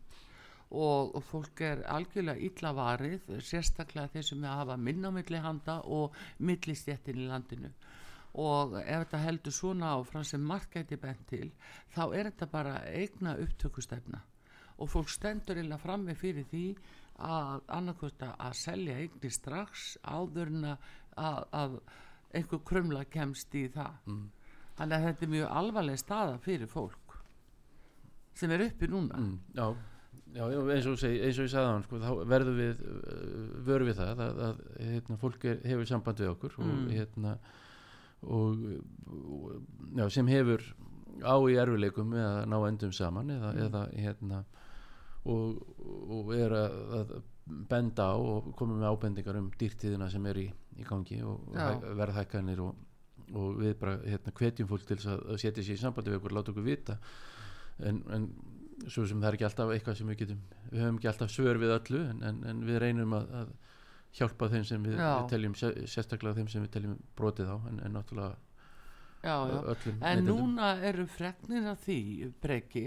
Og, 0.70 1.16
og 1.18 1.24
fólk 1.26 1.60
er 1.66 1.80
algjörlega 1.90 2.46
illa 2.46 2.70
varið, 2.76 3.32
sérstaklega 3.42 4.12
þeir 4.12 4.26
sem 4.28 4.44
hafa 4.46 4.76
minna 4.78 5.10
á 5.10 5.16
milli 5.16 5.40
handa 5.42 5.80
og 5.82 6.14
millistjettin 6.38 7.18
í 7.18 7.26
landinu. 7.26 7.72
Og 8.38 8.76
ef 8.78 9.00
þetta 9.02 9.22
heldur 9.24 9.54
svona 9.54 9.96
áfram 9.96 10.22
sem 10.26 10.42
markæti 10.46 10.98
bent 11.02 11.24
til 11.26 11.48
þá 11.90 12.04
er 12.14 12.30
þetta 12.30 12.46
bara 12.52 12.76
eigna 12.86 13.34
upptökustefna. 13.42 14.22
Og 14.78 14.88
fólk 14.88 15.10
stendur 15.10 15.58
illa 15.58 15.78
frammi 15.78 16.14
fyrir 16.14 16.46
því 16.52 16.64
að 17.20 17.66
annarkvöld 17.76 18.22
að 18.30 18.54
selja 18.56 19.00
eigni 19.02 19.30
strax 19.34 19.96
áður 20.06 20.54
en 20.54 20.68
að, 20.70 20.86
að, 21.16 21.42
að 21.50 21.74
einhver 22.34 22.60
krumla 22.64 23.04
kemst 23.10 23.54
í 23.54 23.68
það 23.74 23.94
Mm. 24.06 24.26
þannig 24.78 24.96
að 24.96 25.06
þetta 25.08 25.24
er 25.26 25.32
mjög 25.36 25.54
alvarleg 25.60 25.98
staða 25.98 26.38
fyrir 26.44 26.66
fólk 26.70 27.16
sem 28.34 28.50
er 28.54 28.62
uppi 28.68 28.86
núna 28.88 29.18
mm, 29.18 29.38
já, 29.58 29.66
já, 30.34 30.44
eins, 30.74 30.86
og 30.86 30.98
segi, 31.00 31.18
eins 31.26 31.38
og 31.38 31.44
ég 31.48 31.50
sagði 31.52 31.72
hann 31.72 31.82
sko, 31.84 31.98
þá 32.00 32.10
verðum 32.30 32.56
við 32.60 32.84
uh, 32.86 33.64
vöru 33.66 33.88
við 33.90 33.98
það 33.98 34.22
að, 34.26 34.38
að 34.46 34.62
hérna, 34.86 35.16
fólk 35.20 35.44
er, 35.50 35.58
hefur 35.66 35.90
samband 35.90 36.22
við 36.22 36.30
okkur 36.34 36.54
og, 36.58 36.70
Mm. 36.70 36.86
hérna, 36.94 37.34
og, 38.22 38.62
já, 39.96 40.08
sem 40.12 40.26
hefur 40.30 40.62
á 41.26 41.34
í 41.50 41.58
erfileikum 41.60 42.12
með 42.14 42.24
að 42.30 42.46
ná 42.52 42.56
endum 42.68 42.92
saman 42.96 43.30
eða, 43.34 43.52
Mm. 43.52 43.62
eða 43.66 43.82
hérna 43.98 44.44
og, 45.26 45.60
og 46.08 46.30
er 46.32 46.54
að, 46.56 46.76
að 47.00 47.10
benda 47.70 48.06
á 48.10 48.16
og 48.16 48.52
koma 48.58 48.76
með 48.78 48.88
ábendingar 48.92 49.38
um 49.40 49.50
dýrtíðina 49.60 50.10
sem 50.12 50.26
er 50.30 50.40
í, 50.42 50.46
í 50.80 50.86
gangi 50.88 51.20
og 51.26 51.50
hæ- 51.56 51.94
verðhækkanir 52.00 52.62
og, 52.64 52.74
og 53.34 53.58
við 53.60 53.74
bara 53.80 53.98
hérna, 54.04 54.32
hvetjum 54.40 54.68
fólk 54.70 54.86
til 54.88 54.98
að, 55.04 55.24
að 55.34 55.40
setja 55.44 55.62
sér 55.66 55.76
í 55.78 55.82
sambandi 55.82 56.10
við 56.12 56.20
okkur, 56.20 56.36
láta 56.38 56.52
okkur 56.54 56.66
vita 56.66 56.96
en, 57.86 58.02
en 58.12 58.28
svo 58.88 59.04
sem 59.06 59.20
það 59.20 59.28
er 59.30 59.36
ekki 59.38 59.48
alltaf 59.50 59.72
eitthvað 59.74 59.98
sem 60.00 60.08
við 60.12 60.20
getum 60.22 60.38
við 60.70 60.80
höfum 60.84 61.00
ekki 61.00 61.10
alltaf 61.12 61.32
svör 61.34 61.58
við 61.60 61.74
öllu 61.78 62.04
en, 62.10 62.22
en, 62.30 62.38
en 62.52 62.62
við 62.68 62.78
reynum 62.84 63.12
að, 63.18 63.26
að 63.42 63.50
hjálpa 64.18 64.48
þeim 64.50 64.64
sem 64.66 64.86
við, 64.88 64.96
við 65.20 65.28
teljum 65.34 65.56
sé- 65.60 65.74
sérstaklega 65.86 66.38
þeim 66.40 66.48
sem 66.50 66.64
við 66.64 66.72
teljum 66.78 66.94
brotið 67.18 67.52
á 67.52 67.56
en, 67.70 67.80
en 67.86 67.92
náttúrulega 67.94 68.36
já, 69.20 69.34
já. 69.52 69.58
öllum 69.74 69.98
en 70.00 70.00
neytendum. 70.00 70.38
núna 70.40 70.70
eru 70.90 71.04
fregnir 71.12 71.68
af 71.74 71.82
því 71.84 71.98
breyki 72.42 72.86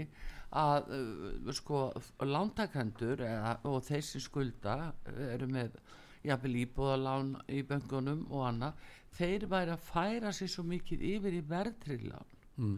að 0.54 0.90
uh, 0.94 1.52
sko 1.54 1.84
lántakendur 2.22 3.22
eða, 3.26 3.56
og 3.68 3.82
þeir 3.86 4.04
sem 4.06 4.22
skulda 4.22 4.76
uh, 4.92 5.22
eru 5.34 5.48
með 5.50 5.78
jafnvel 6.24 6.54
íbúðalán 6.62 7.32
í 7.52 7.62
böngunum 7.68 8.24
og 8.30 8.46
annað 8.48 8.84
þeir 9.18 9.48
væri 9.50 9.74
að 9.74 9.88
færa 9.88 10.32
sér 10.34 10.52
svo 10.52 10.64
mikið 10.68 11.02
yfir 11.14 11.36
í 11.38 11.42
verðtrillan 11.50 12.30
mm. 12.56 12.76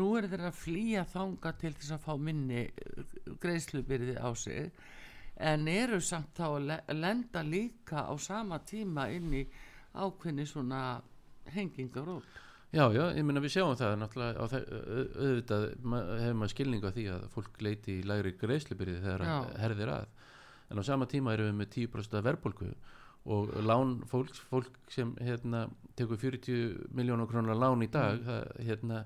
nú 0.00 0.08
eru 0.18 0.30
þeir 0.32 0.46
að 0.48 0.58
flýja 0.62 1.04
þanga 1.12 1.52
til 1.60 1.74
þess 1.76 1.94
að 1.96 2.06
fá 2.06 2.14
minni 2.28 2.64
greiðslubyrði 3.44 4.16
á 4.18 4.28
sig 4.36 4.72
en 5.38 5.68
eru 5.70 6.00
samt 6.02 6.34
þá 6.36 6.46
að 6.48 6.66
le- 6.72 6.98
lenda 6.98 7.44
líka 7.46 8.08
á 8.10 8.14
sama 8.18 8.58
tíma 8.66 9.06
inn 9.14 9.30
í 9.38 9.44
ákveðni 9.94 10.46
svona 10.48 10.82
hengingaról 11.54 12.22
Já, 12.68 12.84
já, 12.92 13.04
ég 13.16 13.24
meina 13.24 13.40
við 13.40 13.54
sjáum 13.54 13.76
það 13.80 13.94
náttúrulega 14.02 14.44
auðvitað 14.44 15.62
hefur 16.20 16.34
maður 16.36 16.52
skilning 16.52 16.82
á 16.84 16.90
því 16.92 17.04
að 17.14 17.22
fólk 17.32 17.62
leiti 17.64 17.94
í 17.96 18.04
lægri 18.04 18.34
greiðslubyrði 18.36 18.98
þegar 19.06 19.24
að 19.24 19.54
herðir 19.62 19.92
að. 19.94 20.08
En 20.68 20.80
á 20.80 20.82
sama 20.84 21.06
tíma 21.08 21.32
erum 21.32 21.48
við 21.48 21.56
með 21.62 21.70
10% 21.78 22.24
verðbólgu 22.26 22.68
og 23.28 23.54
lán 23.64 23.94
fólks, 24.08 24.40
fólk 24.50 24.76
sem 24.92 25.14
hérna, 25.24 25.64
tekur 25.96 26.20
40 26.20 26.92
miljónur 26.96 27.28
krónar 27.28 27.56
lán 27.56 27.82
í 27.84 27.88
dag 27.92 28.20
það, 28.24 28.44
hérna, 28.68 29.00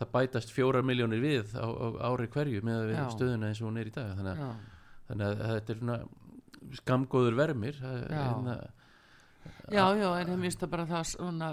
það 0.00 0.12
bætast 0.14 0.52
fjórar 0.52 0.84
miljónir 0.86 1.20
við 1.24 1.56
á, 1.56 1.64
á 1.66 1.88
ári 2.12 2.28
hverju 2.32 2.60
með 2.64 2.92
stöðuna 3.16 3.48
eins 3.50 3.60
og 3.64 3.70
hún 3.70 3.80
er 3.80 3.88
í 3.90 3.94
dag. 3.96 4.12
Þannig 4.20 4.44
þannig 5.08 5.26
að 5.26 5.54
þetta 5.56 5.72
er 5.72 5.80
svona 5.80 5.98
skamgóður 6.80 7.36
vermir 7.40 7.80
það, 7.80 7.96
hérna, 8.12 8.56
já, 9.72 9.84
já, 9.96 10.08
en 10.20 10.32
ég 10.34 10.38
mista 10.40 10.66
bara 10.70 10.86
það 10.88 11.04
svona 11.12 11.48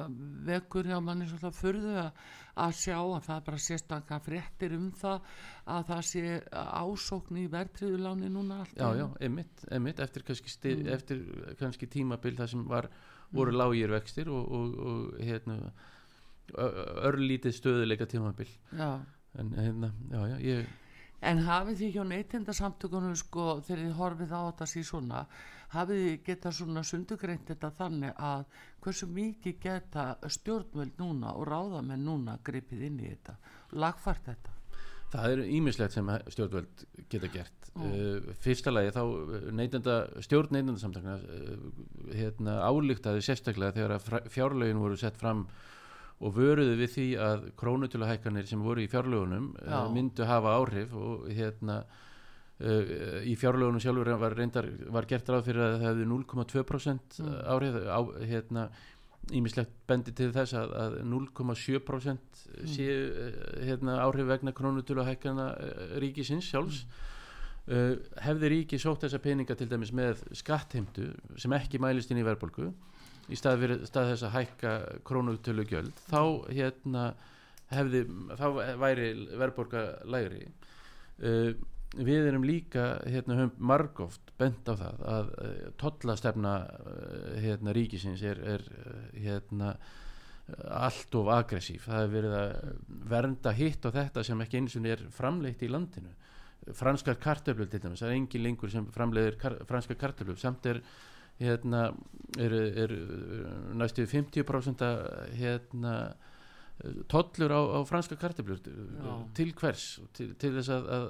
vekur 0.48 0.86
hjá 0.90 1.00
manni 1.04 1.28
svona 1.30 1.52
furðu 1.54 1.94
að, 2.02 2.22
að 2.64 2.76
sjá 2.80 2.96
að 3.00 3.26
það 3.28 3.44
bara 3.50 3.62
sérstakka 3.68 4.20
fréttir 4.26 4.74
um 4.78 4.88
það 4.92 5.20
að 5.76 5.84
það 5.92 6.02
sé 6.12 6.24
ásókn 6.54 7.42
í 7.44 7.46
verðtriðuláni 7.54 8.32
núna 8.34 8.62
allt 8.64 8.74
í 8.78 8.82
Já, 8.82 8.88
já, 8.98 9.06
einu. 9.06 9.12
einmitt, 9.22 9.66
einmitt 9.72 10.00
eftir, 10.00 10.24
kannski 10.28 10.50
sti, 10.50 10.76
Mm. 10.78 10.90
eftir 10.94 11.22
kannski 11.60 11.88
tímabil 11.88 12.36
það 12.38 12.48
sem 12.56 12.66
var, 12.68 12.90
voru 13.32 13.52
mm. 13.52 13.58
lágir 13.62 13.92
vextir 13.92 14.30
og, 14.30 14.52
og, 14.52 14.76
og 14.88 15.22
hérna 15.22 15.60
örlítið 16.58 17.54
stöðuleika 17.58 18.06
tímabil 18.08 18.48
já. 18.72 19.00
en 19.38 19.50
hérna, 19.58 19.92
já, 20.12 20.22
já, 20.34 20.38
ég 20.40 20.68
En 21.26 21.40
hafið 21.42 21.80
þið 21.80 21.94
hjá 21.96 22.04
neytendasamtökunum 22.12 23.16
sko 23.18 23.46
þegar 23.66 23.80
þið 23.84 23.94
horfið 23.98 24.34
á 24.38 24.42
þetta 24.52 24.66
síðan 24.70 24.86
svona 24.92 25.22
hafið 25.73 26.03
þið 26.03 26.19
geta 26.27 26.51
svona 26.56 26.84
sundugreint 26.88 27.49
þetta 27.51 27.71
þannig 27.77 28.21
að 28.23 28.45
hversu 28.84 29.08
mikið 29.12 29.60
geta 29.63 30.06
stjórnvöld 30.38 30.99
núna 31.01 31.34
og 31.36 31.47
ráðamenn 31.49 32.06
núna 32.08 32.38
gripið 32.43 32.86
inn 32.88 33.01
í 33.01 33.12
þetta 33.12 33.38
lagfært 33.75 34.32
þetta? 34.32 34.56
Það 35.12 35.34
er 35.34 35.41
ímislegt 35.58 35.95
sem 35.95 36.10
stjórnvöld 36.34 36.84
geta 37.12 37.30
gert. 37.32 37.53
Uh, 37.77 38.34
fyrsta 38.41 38.71
lagi 38.73 38.89
þá 38.95 39.01
uh, 39.06 39.34
neytenda, 39.53 39.99
stjórn 40.25 40.56
neytendasamtakna 40.56 41.19
uh, 41.21 41.67
hérna, 42.10 42.58
álíktaði 42.65 43.21
sérstaklega 43.21 43.75
þegar 43.75 44.23
fjárlögin 44.34 44.82
voru 44.82 44.97
sett 44.97 45.19
fram 45.19 45.45
og 46.17 46.34
vöruðu 46.34 46.73
við 46.80 46.93
því 46.95 47.06
að 47.21 47.45
krónutöluhækkanir 47.62 48.49
sem 48.49 48.63
voru 48.65 48.82
í 48.82 48.89
fjárlögunum 48.89 49.51
uh, 49.62 49.84
myndu 49.93 50.25
hafa 50.25 50.56
áhrif 50.58 50.95
og 50.97 51.27
hérna 51.30 51.84
uh, 52.62 53.24
í 53.28 53.36
fjárlögunum 53.39 53.82
sjálfur 53.84 54.13
var, 54.22 54.36
reyndar, 54.38 54.67
var 54.93 55.08
gert 55.10 55.30
ráð 55.30 55.50
fyrir 55.50 55.65
að 55.65 55.76
það 55.78 55.88
hefði 55.91 56.08
0,2% 56.13 57.20
Mm. 57.22 57.36
áhrif 57.56 57.76
á, 57.88 58.00
hérna 58.32 58.70
ímislegt 59.36 59.74
bendi 59.89 60.13
til 60.15 60.30
þess 60.32 60.54
að, 60.56 60.74
að 60.80 60.93
0,7% 61.12 62.41
séu 62.72 62.98
uh, 63.12 63.38
hérna, 63.67 63.98
áhrif 64.06 64.28
vegna 64.30 64.54
krónutöluhækkana 64.56 65.48
uh, 65.58 65.96
ríkisins 66.02 66.48
sjálfs. 66.48 66.86
Uh, 67.67 67.98
hefði 68.24 68.48
ríki 68.54 68.78
sótt 68.80 69.04
þessa 69.04 69.20
peninga 69.20 69.56
til 69.60 69.67
dæmis 69.67 69.91
með 69.91 70.22
skattheimtu 70.39 71.10
sem 71.36 71.52
ekki 71.58 71.82
mælist 71.84 72.13
inn 72.13 72.22
í 72.22 72.24
verðbólgu 72.24 72.70
í 73.28 73.36
stað, 73.36 73.58
fyrir, 73.60 73.82
stað 73.89 74.13
þess 74.13 74.24
að 74.24 74.36
hækka 74.38 74.76
krónutölu 75.04 75.65
gjöld 75.67 75.91
þá 76.08 76.22
hérna 76.48 77.10
hefði, 77.67 78.06
þá 78.39 78.46
væri 78.80 79.10
verðbólga 79.36 79.82
lægri. 80.08 80.46
Uh, 81.20 81.52
við 81.95 82.28
erum 82.30 82.43
líka 82.45 82.97
hérna 83.08 83.38
höfum 83.39 83.69
margóft 83.69 84.34
bent 84.39 84.67
á 84.67 84.73
það 84.76 85.06
að 85.13 85.32
uh, 85.32 85.56
tollastefna 85.80 86.54
uh, 86.67 87.32
hérna 87.41 87.73
ríkisins 87.76 88.23
er, 88.28 88.41
er 88.56 88.65
uh, 88.67 89.00
hérna 89.15 89.76
allt 90.71 91.15
of 91.19 91.28
aggressív. 91.28 91.82
Það 91.84 92.06
er 92.06 92.12
verið 92.13 92.34
að 92.38 92.52
vernda 93.12 93.52
hitt 93.52 93.84
og 93.88 93.95
þetta 93.97 94.23
sem 94.23 94.43
ekki 94.45 94.62
eins 94.62 94.78
og 94.80 94.88
er 94.88 95.04
framleitt 95.12 95.63
í 95.63 95.71
landinu. 95.71 96.13
Franskar 96.76 97.19
kartöflur 97.19 97.67
til 97.71 97.82
dæmis 97.84 98.04
það 98.04 98.13
er 98.13 98.19
engin 98.19 98.43
lengur 98.45 98.71
sem 98.71 98.88
framleiðir 98.95 99.36
kar, 99.41 99.58
franskar 99.67 100.00
kartöflur. 100.00 100.39
Samt 100.39 100.69
er 100.71 100.82
er, 101.39 101.62
er 102.41 102.93
næstu 103.78 104.08
50% 104.10 104.82
að, 104.82 105.04
hérna 105.38 105.93
tollur 107.10 107.54
á, 107.54 107.62
á 107.74 107.80
franska 107.90 108.16
kartöflur 108.16 108.60
Já. 108.62 109.13
til 109.34 109.54
hvers? 109.58 110.00
Til, 110.13 110.34
til 110.38 110.54
þess 110.60 110.70
að, 110.70 110.90
að 110.98 111.08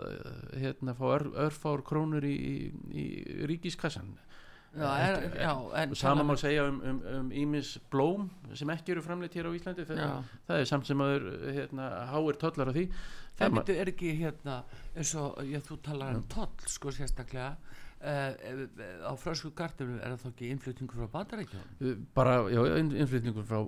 hérna 0.64 0.96
fá 0.96 1.06
ör, 1.12 1.28
örfár 1.48 1.84
krónur 1.84 2.24
í, 2.24 2.38
í, 2.38 2.72
í 3.04 3.06
ríkiskassan. 3.52 4.16
Já, 4.78 4.88
er, 5.02 5.24
já, 5.42 5.52
en 5.82 5.96
sama 5.96 6.24
má 6.28 6.36
segja 6.38 6.68
um, 6.70 6.78
um, 6.86 6.98
um 7.20 7.30
ímis 7.32 7.78
blóm 7.92 8.28
sem 8.54 8.70
ekki 8.70 8.94
eru 8.94 9.02
framleitt 9.02 9.34
hér 9.34 9.48
á 9.50 9.52
Íslandi 9.58 9.86
það, 9.88 10.02
það 10.46 10.62
er 10.62 10.70
samt 10.70 10.90
sem 10.90 11.02
að 11.02 11.28
hérna, 11.56 11.88
háir 12.12 12.38
tollar 12.42 12.72
á 12.72 12.74
því. 12.76 12.86
Það 13.38 13.72
er 13.74 13.92
ekki 13.94 14.14
hérna 14.20 14.62
eins 14.94 15.16
og 15.18 15.40
já, 15.48 15.60
þú 15.66 15.80
talar 15.86 16.20
um 16.20 16.28
toll 16.30 16.70
sko 16.70 16.94
sérstaklega 16.94 17.56
á 17.98 19.12
frösku 19.18 19.50
kartöflum 19.58 19.98
er 20.00 20.14
það 20.14 20.24
þá 20.24 20.28
ekki 20.32 20.50
innflutningur 20.54 21.00
frá 21.02 21.08
bandarækjum 21.16 22.02
bara, 22.16 22.36
já, 22.54 22.60
inn- 22.78 22.94
innflytningur 22.94 23.46
frá, 23.50 23.62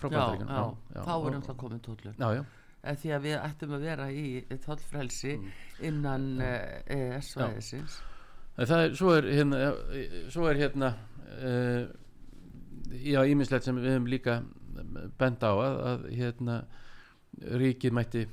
frá 0.00 0.08
já, 0.08 0.18
Bandaríkjunum, 0.18 0.76
já, 0.94 1.02
þá 1.04 1.12
er 1.14 1.34
náttúrulega 1.34 1.56
komin 1.60 1.82
tollur. 1.84 2.14
Já, 2.18 2.28
já, 2.38 2.44
en 2.84 2.96
því 3.02 3.12
að 3.16 3.26
við 3.28 3.36
ættum 3.40 3.74
að 3.76 3.84
vera 3.88 4.06
í 4.12 4.24
tollfrelsi 4.64 5.34
innan 5.90 6.26
uh, 6.40 6.80
ES-svæðisins 6.96 8.00
En 8.54 8.68
það 8.70 8.82
er, 8.86 8.92
svo 8.94 9.12
er 9.18 9.24
hérna 9.34 9.58
já, 9.58 9.70
svo 10.30 10.44
er 10.46 10.58
hérna 10.60 10.90
uh, 11.42 11.86
já, 13.02 13.20
ímislegt 13.26 13.66
sem 13.66 13.76
við 13.82 13.88
höfum 13.96 14.06
líka 14.12 14.36
bent 15.18 15.42
á 15.42 15.50
að, 15.52 15.78
að 15.92 16.04
hérna 16.14 16.58
ríkið 17.60 17.94
mætti 17.96 18.24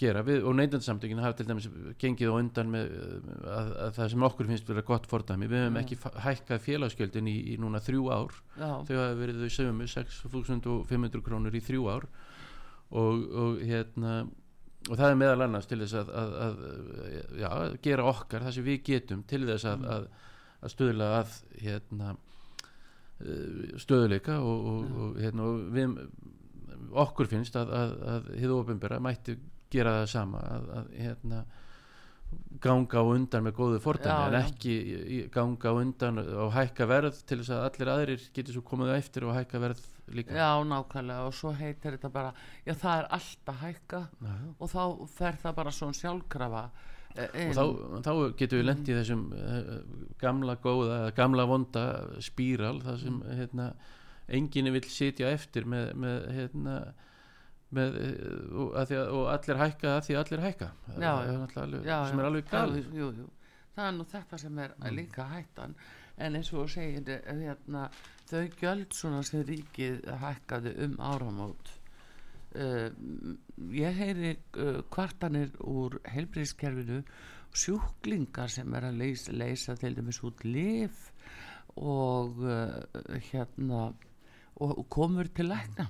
gera. 0.00 0.22
Við, 0.26 0.42
og 0.46 0.56
neyndandsamtökin 0.58 1.20
hafa 1.22 1.38
til 1.38 1.46
dæmis 1.48 1.68
gengið 2.02 2.32
á 2.32 2.34
undan 2.36 2.72
með 2.72 2.90
að, 3.48 3.70
að 3.86 3.92
það 3.96 4.10
sem 4.12 4.26
okkur 4.28 4.50
finnst 4.50 4.68
vera 4.70 4.84
gott 4.86 5.06
fordæmi. 5.10 5.48
Við 5.50 5.62
höfum 5.64 5.78
Já. 5.78 5.82
ekki 5.84 5.98
hækkað 6.26 6.64
félagsgjöldin 6.66 7.30
í, 7.32 7.36
í 7.52 7.58
núna 7.62 7.80
þrjú 7.84 8.08
ár. 8.12 8.34
Já, 8.58 8.70
þau 8.88 8.96
hafa 9.00 9.14
verið 9.22 9.40
þau 9.44 9.54
sömu 9.56 9.88
6.500 9.94 11.24
krónur 11.26 11.56
í 11.56 11.62
þrjú 11.64 11.88
ár. 11.94 12.08
Og, 12.90 13.24
og 13.34 13.62
hérna 13.66 14.18
og 14.86 14.94
það 14.94 15.08
er 15.10 15.16
meðal 15.18 15.42
annars 15.48 15.66
til 15.66 15.80
þess 15.82 15.96
að, 15.98 16.10
að, 16.14 16.34
að 16.44 16.60
já, 17.40 17.48
gera 17.82 18.04
okkar 18.06 18.44
það 18.46 18.54
sem 18.54 18.66
við 18.68 18.82
getum 18.86 19.24
til 19.26 19.42
þess 19.48 19.66
að, 19.72 19.80
Mm. 19.82 19.90
að, 19.96 20.70
stöðla 20.70 21.08
að 21.18 21.32
hérna 21.62 22.12
eh, 23.20 23.74
stöðuleika 23.82 24.38
og, 24.42 24.68
og, 24.70 24.94
og, 25.06 25.18
hérna, 25.22 25.48
og 25.50 25.66
við 25.74 25.96
okkur 26.92 27.26
finnst 27.30 27.56
að, 27.56 27.70
að, 27.80 27.94
að 28.14 28.32
hið 28.40 28.50
ofinbera 28.56 29.00
mætti 29.02 29.36
gera 29.72 30.00
það 30.00 30.10
sama 30.12 30.38
að, 30.46 30.68
að 30.80 30.90
hérna 31.02 31.44
ganga 32.62 32.98
á 32.98 33.04
undan 33.06 33.44
með 33.46 33.54
góðu 33.54 33.78
fordæmi 33.84 34.24
en 34.32 34.36
ekki 34.40 34.72
ganga 35.34 35.70
á 35.70 35.74
undan 35.78 36.18
og 36.22 36.50
hækka 36.56 36.86
verð 36.90 37.20
til 37.28 37.38
þess 37.42 37.52
að 37.54 37.66
allir 37.68 37.90
aðrir 37.92 38.24
getur 38.34 38.56
svo 38.56 38.62
komið 38.66 38.90
á 38.90 38.98
eftir 38.98 39.26
og 39.28 39.36
hækka 39.36 39.60
verð 39.62 39.84
líka 40.16 40.34
já, 40.34 40.48
nákvæmlega 40.66 41.26
og 41.28 41.34
svo 41.34 41.52
heitir 41.54 41.94
þetta 41.96 42.10
bara 42.14 42.32
já, 42.66 42.74
það 42.74 42.98
er 42.98 43.08
allt 43.18 43.52
að 43.52 43.60
hækka 43.62 44.00
Já, 44.26 44.34
og 44.58 44.72
þá 44.74 44.82
fer 45.18 45.38
það 45.44 45.56
bara 45.60 45.74
svona 45.78 45.98
sjálfkrafa 46.00 46.64
eh, 47.14 47.38
inn. 47.44 47.52
og 47.52 47.54
þá, 47.54 48.02
þá 48.08 48.12
getum 48.42 48.60
við 48.60 48.66
lendið 48.70 48.92
í 48.94 48.98
þessum 49.00 49.24
uh, 49.36 49.70
gamla 50.22 50.58
góða 50.66 50.98
gamla 51.16 51.46
vonda 51.50 51.86
spíral 52.26 52.80
það 52.82 53.00
sem 53.04 53.16
Mm. 53.22 53.38
hérna, 53.42 53.68
enginn 54.28 54.72
vill 54.74 54.88
sitja 54.90 55.30
eftir 55.30 55.66
með, 55.70 55.92
með 55.94 56.24
hérna 56.36 56.76
með, 57.76 57.96
eh, 58.00 58.56
og, 58.56 58.74
að 58.78 58.92
að, 58.94 59.12
og 59.18 59.28
allir 59.32 59.60
hækka 59.62 59.92
að 59.96 60.04
því 60.06 60.18
allir 60.20 60.44
hækka. 60.46 60.68
Já, 60.96 61.12
er 61.22 61.62
alveg, 61.62 61.86
Já, 61.86 61.96
sem 62.10 62.20
er 62.20 62.28
alveg 62.30 62.50
jú. 62.94 63.08
það 63.76 63.86
er 63.86 63.96
nú 63.96 64.04
þetta 64.12 64.38
sem 64.38 64.58
er 64.58 64.74
Mm. 64.78 64.96
líka 64.96 65.24
hættan. 65.30 65.74
En 66.18 66.36
eins 66.36 66.52
og 66.52 66.70
segir 66.70 67.08
eh, 67.08 67.34
hérna, 67.34 67.90
þau 68.30 68.44
gjöld 68.60 68.94
svona 68.94 69.22
sem 69.22 69.42
ríkið 69.44 70.06
hækkaði 70.22 70.72
um 70.86 70.96
áramót 70.98 71.72
uh, 72.56 72.88
ég 73.70 73.98
heyri 74.00 74.30
uh, 74.56 74.80
kvartanir 74.90 75.52
úr 75.60 75.98
heilbríðskerfinu 76.08 77.02
sjúklingar 77.56 78.48
sem 78.52 78.72
er 78.74 78.88
að 78.88 78.98
leysa, 79.02 79.32
leysa 79.32 79.76
til 79.76 79.94
dæmis 79.96 80.22
út 80.24 80.42
lif 80.44 81.10
og 81.76 82.40
uh, 82.40 82.80
hérna 83.30 83.90
og, 84.60 84.72
og 84.78 84.86
komur 84.92 85.28
til 85.36 85.50
lækna. 85.50 85.88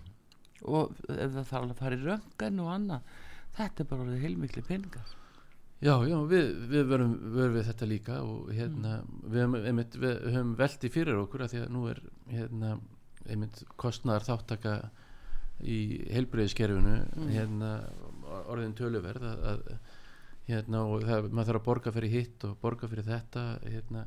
Og 0.66 0.96
ef 1.12 1.30
það 1.36 1.46
þarf 1.52 1.70
að 1.70 1.78
fara 1.78 1.96
í 1.98 2.02
röngan 2.02 2.60
og 2.64 2.72
annað. 2.72 3.14
Þetta 3.56 3.84
er 3.84 3.88
bara 3.92 4.18
heilmikli 4.20 4.64
peningar. 4.66 5.14
Já, 5.84 5.92
já, 6.08 6.16
við, 6.24 6.46
við 6.72 6.86
verum, 6.88 7.10
verum 7.34 7.56
við 7.58 7.66
þetta 7.68 7.86
líka 7.88 8.14
og 8.24 8.46
hérna, 8.56 8.94
við, 9.28 9.42
höfum, 9.42 9.56
einmitt, 9.60 9.96
við 10.00 10.14
höfum 10.32 10.54
veldi 10.56 10.90
fyrir 10.92 11.18
okkur 11.20 11.44
að 11.44 11.52
því 11.52 11.60
að 11.66 11.74
nú 11.74 11.82
er 11.90 12.00
hérna, 12.32 12.70
einmitt 13.28 13.60
kostnar 13.76 14.24
þáttaka 14.24 14.78
í 15.60 15.76
heilbreyðiskerfinu 16.12 16.96
Mm. 17.16 17.28
hérna, 17.32 17.70
orðin 18.48 18.74
töluverð 18.76 19.24
að, 19.28 19.44
að 19.52 19.68
hérna, 20.48 20.82
og 20.86 21.04
það, 21.04 21.28
maður 21.32 21.50
þarf 21.50 21.60
að 21.60 21.68
borga 21.68 21.92
fyrir 21.92 22.14
hitt 22.16 22.44
og 22.48 22.56
borga 22.62 22.88
fyrir 22.88 23.08
þetta 23.08 23.44
hérna, 23.66 24.06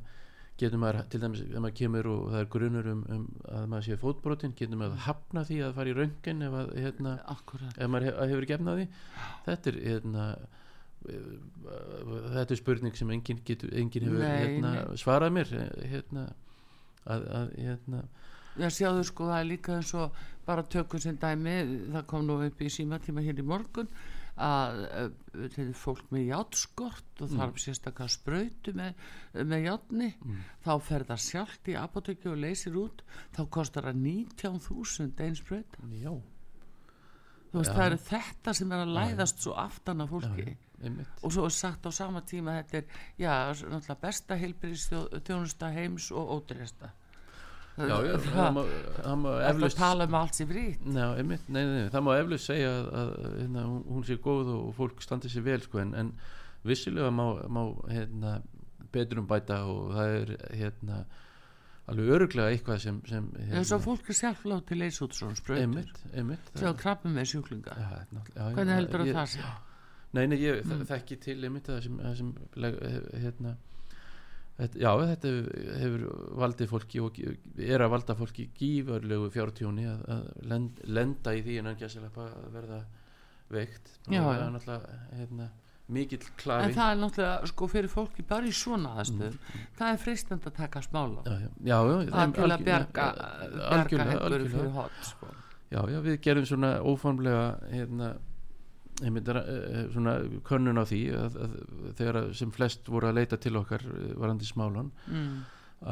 getur 0.59 0.81
maður, 0.81 1.05
til 1.11 1.21
dæmis 1.23 1.41
ef 1.45 1.55
maður 1.55 1.75
kemur 1.79 2.09
og 2.11 2.21
það 2.33 2.41
er 2.41 2.47
grunur 2.55 2.89
um, 2.91 3.01
um 3.15 3.25
að 3.55 3.65
maður 3.71 3.85
sé 3.87 3.97
fótbrotin, 4.01 4.55
getur 4.59 4.79
maður 4.79 5.03
hafna 5.05 5.43
því 5.47 5.59
að 5.65 5.75
fara 5.79 5.91
í 5.91 5.95
röngin 5.97 6.45
ef, 6.47 6.57
að, 6.61 6.71
hérna, 6.83 7.15
ef 7.69 7.91
maður 7.91 8.07
hef, 8.09 8.19
hefur 8.33 8.47
gefnað 8.53 8.81
því. 8.81 8.87
Þetta 9.47 9.71
er 9.71 9.79
hérna 9.85 10.27
eh, 11.09 11.31
þetta 12.35 12.55
er 12.55 12.61
spurning 12.61 12.99
sem 12.99 13.15
enginn, 13.15 13.41
enginn 13.47 14.09
hefur 14.09 14.23
Nei, 14.25 14.35
hérna, 14.43 14.73
nei. 14.75 14.99
svarað 15.03 15.35
mér 15.39 15.55
hérna, 15.93 16.27
að, 17.05 17.27
að 17.41 17.55
hérna. 17.57 18.03
Já, 18.59 18.67
sjáðu 18.75 19.03
sko, 19.07 19.29
það 19.29 19.39
er 19.39 19.51
líka 19.53 19.75
eins 19.77 19.91
og 19.95 20.23
bara 20.47 20.65
tökum 20.67 20.99
sem 21.01 21.17
dæmi, 21.21 21.59
það 21.93 22.07
kom 22.09 22.25
nú 22.27 22.39
upp 22.43 22.63
í 22.65 22.71
símatíma 22.73 23.23
hér 23.23 23.39
í 23.39 23.45
morgun 23.45 23.87
að 24.39 24.81
uh, 24.87 25.05
þetta 25.35 25.61
er 25.63 25.71
fólk 25.77 26.09
með 26.13 26.25
játskort 26.29 27.23
og 27.23 27.33
þarf 27.33 27.61
sérstaklega 27.61 28.13
sprautu 28.13 28.73
með, 28.77 29.05
með 29.51 29.65
játni 29.67 30.09
þá 30.65 30.71
fer 30.87 31.05
það 31.09 31.23
sjálft 31.25 31.71
í 31.71 31.77
apotekki 31.79 32.31
og 32.31 32.41
leysir 32.43 32.79
út, 32.79 33.03
þá 33.35 33.41
kostar 33.57 33.89
það 33.89 34.01
19.000 34.05 35.25
einn 35.25 35.37
spraut 35.39 35.77
já, 35.99 36.13
þú 37.51 37.59
veist, 37.59 37.71
Já. 37.71 37.75
það 37.75 37.85
eru 37.85 37.99
þetta 38.07 38.55
sem 38.61 38.73
er 38.75 38.85
að 38.85 38.95
læðast 38.97 39.43
svo 39.43 39.53
aftan 39.57 40.05
af 40.05 40.11
fólki. 40.13 40.55
Einmitt. 40.79 41.11
Og 41.27 41.33
svo 41.35 41.43
er 41.43 41.51
sagt 41.51 41.87
á 41.87 41.91
sama 41.91 42.21
tíma 42.23 42.55
þetta 42.61 42.79
er, 42.79 42.99
já, 43.19 43.33
náttúrulega 43.51 43.99
besta 44.05 44.37
heilbyrðistjónusta 44.39 45.73
heims 45.75 46.07
og 46.15 46.37
ódreista 46.37 46.93
já, 47.87 47.95
já, 48.09 48.17
það 48.17 48.33
það 48.35 48.51
má, 48.57 48.61
það 48.97 49.15
að 49.31 49.45
eflaust 49.49 49.77
tala 49.79 50.07
um 50.09 50.15
allt 50.19 50.35
nei, 51.47 51.63
nei, 51.65 51.89
það 51.93 52.03
má 52.07 52.11
eflaust 52.19 52.49
segja 52.49 52.69
að, 52.75 52.89
að 53.01 53.39
hérna, 53.39 53.63
hún- 53.69 53.85
sé 54.09 54.17
góð 54.25 54.51
og 54.57 54.73
fólk 54.75 55.01
standi 55.05 55.29
sér 55.31 55.45
vel 55.47 55.61
sko, 55.61 55.79
en, 55.79 55.93
en 55.95 56.11
vissilega 56.67 57.09
má, 57.15 57.25
má 57.47 57.61
hérna, 57.89 58.41
betur 58.91 59.19
um 59.23 59.27
bæta 59.29 59.61
og 59.69 59.93
það 59.95 60.15
er 60.19 60.35
hérna, 60.59 61.05
alveg 61.89 62.11
öruglega 62.17 62.51
eitthvað 62.53 62.81
sem, 62.83 62.99
sem 63.09 63.31
hérna, 63.37 63.55
eins 63.61 63.71
og 63.73 63.81
fólk 63.81 64.09
er 64.11 64.17
sjálflátt 64.19 64.67
til 64.69 64.81
einmitt 66.13 66.51
sem 66.59 66.75
krabbum 66.83 67.15
með 67.17 67.31
sjúklinga 67.31 67.77
já, 68.35 68.51
hvernig 68.53 68.75
heldur 68.75 69.05
ég- 69.07 69.15
það 69.17 69.31
sé? 69.37 69.47
Nei, 70.13 70.25
nei, 70.27 70.37
ég 70.41 70.63
Mm. 70.65 70.85
þekki 70.89 71.19
til 71.21 71.43
einmitt 71.45 71.67
það 71.69 71.83
sem, 71.83 71.97
það 72.01 72.15
sem 72.17 72.29
hérna 73.21 73.55
þetta, 74.59 74.81
já, 74.83 74.89
þetta 75.13 75.33
hefur 75.81 76.05
valdið 76.43 76.71
fólki 76.73 77.03
og 77.03 77.19
er 77.23 77.85
að 77.85 77.93
valda 77.95 78.17
fólki 78.19 78.49
gífarlegu 78.59 79.31
fjártjóni 79.33 79.87
að, 79.89 80.03
að 80.15 80.27
lend, 80.51 80.83
lenda 80.99 81.35
í 81.35 81.41
því 81.45 81.57
en 81.61 81.71
að 81.73 81.87
verða 82.53 82.83
veikt. 83.49 83.95
Já, 84.05 84.21
það 84.21 84.43
er 84.43 84.51
náttúrulega 84.53 84.99
hérna, 85.17 85.49
mikill 85.89 86.21
en 86.21 86.37
klafi. 86.37 86.73
það 86.77 86.91
er 86.91 86.99
náttúrulega 87.01 87.49
sko 87.49 87.67
fyrir 87.71 87.91
fólki 87.91 88.25
bara 88.29 88.49
í 88.49 88.53
svona 88.55 88.93
aðstöð 89.01 89.37
það 89.77 89.91
er 89.91 90.01
freistend 90.03 90.47
að 90.47 90.55
taka 90.59 90.81
smála 90.85 91.23
já, 91.25 91.37
já, 91.65 91.77
það 92.11 92.21
er 92.21 92.33
til 92.37 92.49
að 92.49 92.65
bjarga 92.67 93.07
algjörlega, 93.69 94.17
einhverju 94.17 94.49
fyrir 94.53 94.73
hot 94.75 94.99
sko. 95.09 95.31
já, 95.73 95.81
já, 95.81 95.99
við 96.05 96.19
gerum 96.27 96.49
svona 96.49 96.71
óformlega 96.85 97.45
hérna 97.73 98.11
svona 99.93 100.15
könnun 100.47 100.81
á 100.81 100.83
því 100.87 101.01
að, 101.15 101.37
að 101.45 101.53
þegar 101.99 102.19
sem 102.35 102.51
flest 102.55 102.89
voru 102.91 103.09
að 103.09 103.19
leita 103.21 103.39
til 103.39 103.55
okkar 103.59 103.85
eh, 103.87 104.11
varandi 104.19 104.47
smálan 104.47 104.91
mm. 105.07 105.37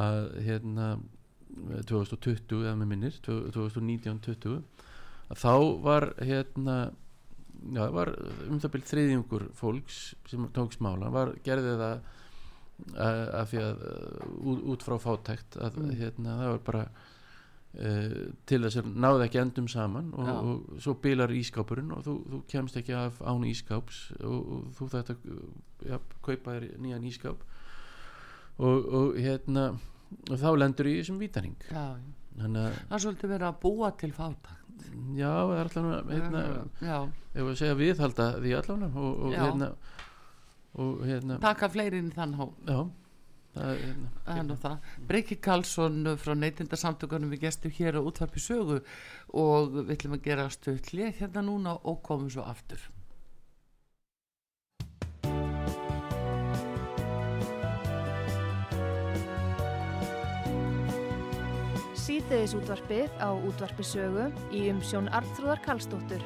að 0.04 0.22
hérna 0.48 0.90
2020 1.88 2.66
eða 2.66 2.76
með 2.78 2.92
minnir 2.92 3.20
2019-20 3.26 4.58
að 5.28 5.42
þá 5.42 5.54
var 5.84 6.10
hérna 6.20 6.78
já, 7.74 7.84
var 7.96 8.12
um 8.48 8.60
það 8.62 8.74
byrð 8.76 8.92
þriðjungur 8.92 9.48
fólks 9.58 10.02
sem 10.30 10.48
tók 10.56 10.76
smálan 10.76 11.16
var 11.16 11.34
gerði 11.46 11.76
það 11.80 11.98
að, 12.94 13.22
að 13.40 13.46
því 13.52 13.62
að 13.64 13.86
út, 14.38 14.66
út 14.74 14.86
frá 14.86 14.98
fátækt 15.02 15.58
að 15.58 15.80
Mm. 15.82 15.96
hérna 16.02 16.36
það 16.42 16.52
var 16.52 16.66
bara 16.68 16.84
uh, 17.76 18.18
til 18.50 18.62
þess 18.66 18.82
að 18.82 18.92
náði 18.96 19.28
ekki 19.28 19.42
endum 19.42 19.68
saman 19.72 20.12
og, 20.16 20.32
og 20.38 20.84
svo 20.84 20.96
bilar 21.04 21.34
ískápurinn 21.36 21.92
og 21.96 22.06
þú, 22.08 22.16
þú 22.32 22.42
kemst 22.54 22.80
ekki 22.82 22.96
af 22.98 23.20
án 23.22 23.48
ískáps 23.50 24.04
og, 24.22 24.38
og 24.38 24.70
þú 24.78 24.90
þetta 24.96 25.18
ja, 25.88 26.02
kaupa 26.26 26.58
þér 26.58 26.70
nýjan 26.84 27.10
ískáp 27.12 27.44
og, 28.58 28.78
og 29.02 29.20
hérna 29.20 29.72
og 30.32 30.38
þá 30.40 30.50
lendur 30.56 30.88
í 30.88 30.96
þessum 31.02 31.18
vítaring. 31.20 31.58
Já, 31.68 31.98
þannig 32.38 32.64
að 32.64 32.80
það 32.88 33.04
svolítið 33.04 33.34
verið 33.36 33.50
að 33.50 33.60
búa 33.66 33.92
til 34.00 34.14
fátakt 34.16 34.58
já, 35.18 35.32
alltaf 35.62 36.10
hérna, 36.10 36.44
ef 37.34 37.48
við 37.48 37.56
segja 37.60 37.78
viðhalda 37.78 38.28
því 38.42 38.54
allan 38.58 38.86
og, 38.88 39.26
hérna 39.34 39.72
hérna 41.08 41.40
taka 41.44 41.70
fleiri 41.74 42.02
inn 42.02 42.12
í 42.12 42.16
þann 42.16 42.36
hó 42.38 42.46
já, 42.68 42.80
það 43.58 43.72
er 43.72 43.82
hérna, 43.84 44.12
Það 44.26 44.42
er 44.42 44.46
nú 44.48 44.58
það. 44.64 44.92
Breki 45.08 45.38
Karlsson 45.48 46.12
frá 46.22 46.34
neytindasamtökunum 46.38 47.34
við 47.34 47.48
gestum 47.48 47.74
hér 47.78 48.00
á 48.00 48.02
útvarpi 48.02 48.44
sögu 48.44 48.82
og 49.34 49.74
við 49.80 49.96
ætlum 49.98 50.18
að 50.18 50.30
gera 50.30 50.50
stutt 50.54 50.94
hlið 50.94 51.24
hérna 51.24 51.44
núna 51.48 51.76
og 51.84 52.02
komum 52.06 52.30
svo 52.32 52.46
aftur. 52.48 52.82
Síðdeðis 62.08 62.54
útvarpið 62.56 63.20
á 63.20 63.36
útvarpi 63.36 63.84
sögu 63.84 64.30
í 64.56 64.70
umsjón 64.72 65.12
Arnþróðar 65.12 65.64
Karlsdóttur. 65.66 66.24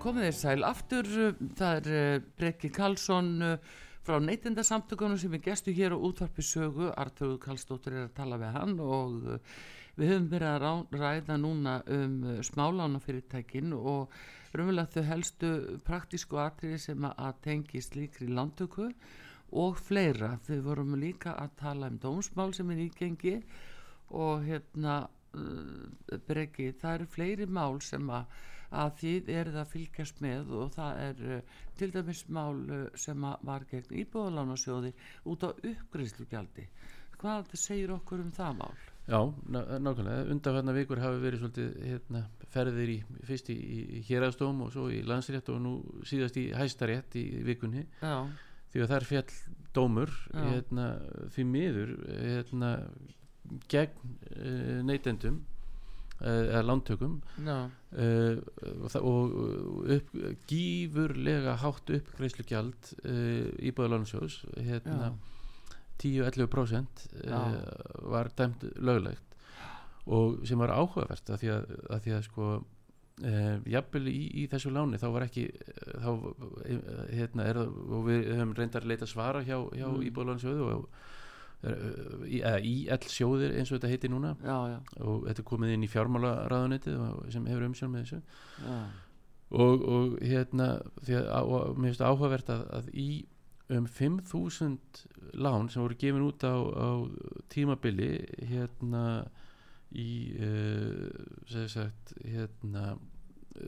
Komið 0.00 0.24
þér 0.26 0.36
sæl 0.38 0.64
aftur, 0.64 1.08
það 1.58 1.74
er 1.92 1.96
uh, 2.00 2.24
Breki 2.40 2.70
Karlsson 2.72 3.26
uh, 3.44 3.74
frá 4.06 4.16
neytindasamtökunum 4.24 5.18
sem 5.20 5.34
er 5.36 5.42
gestu 5.44 5.74
hér 5.76 5.92
á 5.92 5.98
útvarpi 6.00 6.44
sögu, 6.46 6.88
Artur 6.96 7.34
Karlsdóttir 7.42 7.98
er 7.98 8.06
að 8.08 8.14
tala 8.16 8.38
við 8.40 8.54
hann 8.56 8.74
og 8.80 9.18
uh, 9.34 9.58
við 10.00 10.12
höfum 10.14 10.28
verið 10.32 10.48
að 10.54 10.60
rá- 10.64 11.00
ræða 11.02 11.36
núna 11.42 11.74
um 11.92 12.14
smálánafyrirtækin 12.48 13.74
og 13.76 14.14
raunverulega 14.56 14.94
þau 14.94 15.04
helstu 15.10 15.50
praktísku 15.84 16.40
atriði 16.40 16.78
sem 16.86 17.04
að- 17.10 17.42
tengi 17.44 17.82
slíkri 17.84 18.30
landtöku 18.32 18.88
og 19.52 19.76
fleira. 19.84 20.38
Þau 20.46 20.62
vorum 20.64 20.96
líka 20.96 21.34
að 21.36 21.58
tala 21.60 21.90
um 21.92 22.00
dómsmál 22.00 22.54
sem 22.56 22.70
er 22.72 22.86
ígengi 22.86 23.36
og 24.16 24.46
hérna 24.48 25.02
breki, 26.26 26.72
það 26.80 26.94
eru 26.96 27.06
fleiri 27.12 27.46
mál 27.46 27.76
sem 27.84 28.08
að, 28.10 28.24
að 28.70 28.94
þið 29.00 29.32
eruð 29.34 29.58
að 29.60 29.72
fylgjast 29.74 30.22
með 30.22 30.54
og 30.60 30.72
það 30.76 31.02
er 31.06 31.24
uh, 31.26 31.58
til 31.78 31.90
dæmis 31.94 32.22
mál 32.30 32.62
uh, 32.70 32.86
sem 32.98 33.26
var 33.48 33.66
gegn 33.70 33.98
íbúðalánasjóði 34.04 34.94
út 35.30 35.46
á 35.46 35.50
uppgreiðslugjaldi. 35.50 36.66
Hvað 37.20 37.50
það 37.50 37.60
segir 37.60 37.92
okkur 37.92 38.22
um 38.24 38.32
það 38.32 38.54
mál? 38.62 38.76
Já, 39.10 39.18
ná, 39.50 39.58
nákvæmlega. 39.82 40.28
Undanfarnar 40.32 40.76
vikur 40.76 41.00
hafi 41.02 41.18
verið 41.20 41.42
svolítið 41.42 41.72
hérna, 41.82 42.22
ferðir 42.52 42.92
í, 42.92 42.98
fyrst 43.26 43.50
í, 43.52 43.56
í 43.98 44.02
héraðstóm 44.06 44.62
og 44.64 44.70
svo 44.72 44.86
í 44.92 45.00
landsrétt 45.04 45.50
og 45.52 45.58
nú 45.64 45.74
síðast 46.06 46.38
í 46.40 46.46
hæstarétt 46.54 47.16
í 47.18 47.24
vikunni. 47.48 47.84
Já, 48.00 48.22
því 48.70 48.84
að 48.84 48.92
þar 48.94 49.08
fjall 49.08 49.38
dómur 49.74 50.14
hérna, 50.32 50.86
því 51.34 51.46
miður 51.50 51.96
hérna, 52.06 52.70
gegn 53.70 54.14
uh, 54.30 54.78
neytendum 54.86 55.42
eða 56.20 56.62
lántökum 56.68 57.18
uh, 57.46 58.36
og, 59.00 59.00
og 59.00 59.90
upp, 59.96 60.14
gífurlega 60.50 61.56
hátt 61.62 61.92
uppgreislugjald 61.96 62.92
uh, 63.04 63.48
íbúðalansjós 63.70 64.42
hérna, 64.58 65.10
já, 65.10 65.30
10-11% 66.00 67.08
Já. 67.24 67.40
uh, 67.40 68.10
var 68.12 68.30
dæmt 68.36 68.64
löglegt 68.76 69.30
og 70.10 70.46
sem 70.48 70.60
var 70.60 70.72
áhugavert 70.74 71.30
að 71.30 71.42
því 71.42 71.50
að, 71.54 71.72
að, 71.90 72.04
því 72.04 72.14
að 72.16 72.22
sko 72.26 72.50
uh, 72.56 73.56
jafnvel 73.68 74.08
í, 74.10 74.20
í 74.42 74.46
þessu 74.50 74.72
láni 74.74 75.00
þá 75.00 75.06
var 75.14 75.26
ekki 75.26 75.46
eh, 75.50 75.94
þá, 76.00 76.10
eh, 76.64 76.80
hérna, 77.18 77.46
er, 77.50 77.60
og 77.66 78.04
við 78.08 78.30
höfum 78.32 78.54
reyndar 78.56 78.86
leita 78.88 79.08
svara 79.08 79.44
hjá, 79.44 79.58
hjá 79.76 79.86
mm. 79.88 80.02
íbúðalansjóðu 80.08 80.68
og 80.68 80.72
í, 80.72 81.09
IL 81.60 83.04
sjóðir 83.12 83.52
eins 83.58 83.70
og 83.70 83.78
þetta 83.78 83.90
heiti 83.92 84.10
núna. 84.12 84.34
Já, 84.44 84.56
já, 84.72 84.78
og 85.04 85.26
þetta 85.28 85.42
er 85.42 85.48
komið 85.50 85.74
inn 85.74 85.84
í 85.84 85.90
fjármálaráðunetið 85.92 86.98
sem 87.34 87.48
hefur 87.50 87.66
umsjón 87.68 87.92
með 87.92 88.06
þessu. 88.06 88.22
Og, 89.50 89.82
og 89.82 90.16
hérna 90.22 90.70
því 91.02 91.20
að 91.20 91.52
og 91.56 91.76
mér 91.76 91.90
finnst 91.90 92.06
áhugavert 92.06 92.52
að, 92.54 92.64
að 92.78 92.90
í 92.94 93.08
um 93.70 93.86
5.000 93.86 95.36
lán 95.38 95.68
sem 95.70 95.82
voru 95.82 95.98
gefin 95.98 96.26
út 96.26 96.42
á, 96.42 96.54
á 96.58 96.90
tímabili 97.52 98.10
hérna 98.50 99.04
í 99.90 100.10
uh, 100.38 101.66
sagt 101.70 102.14
hérna 102.24 102.96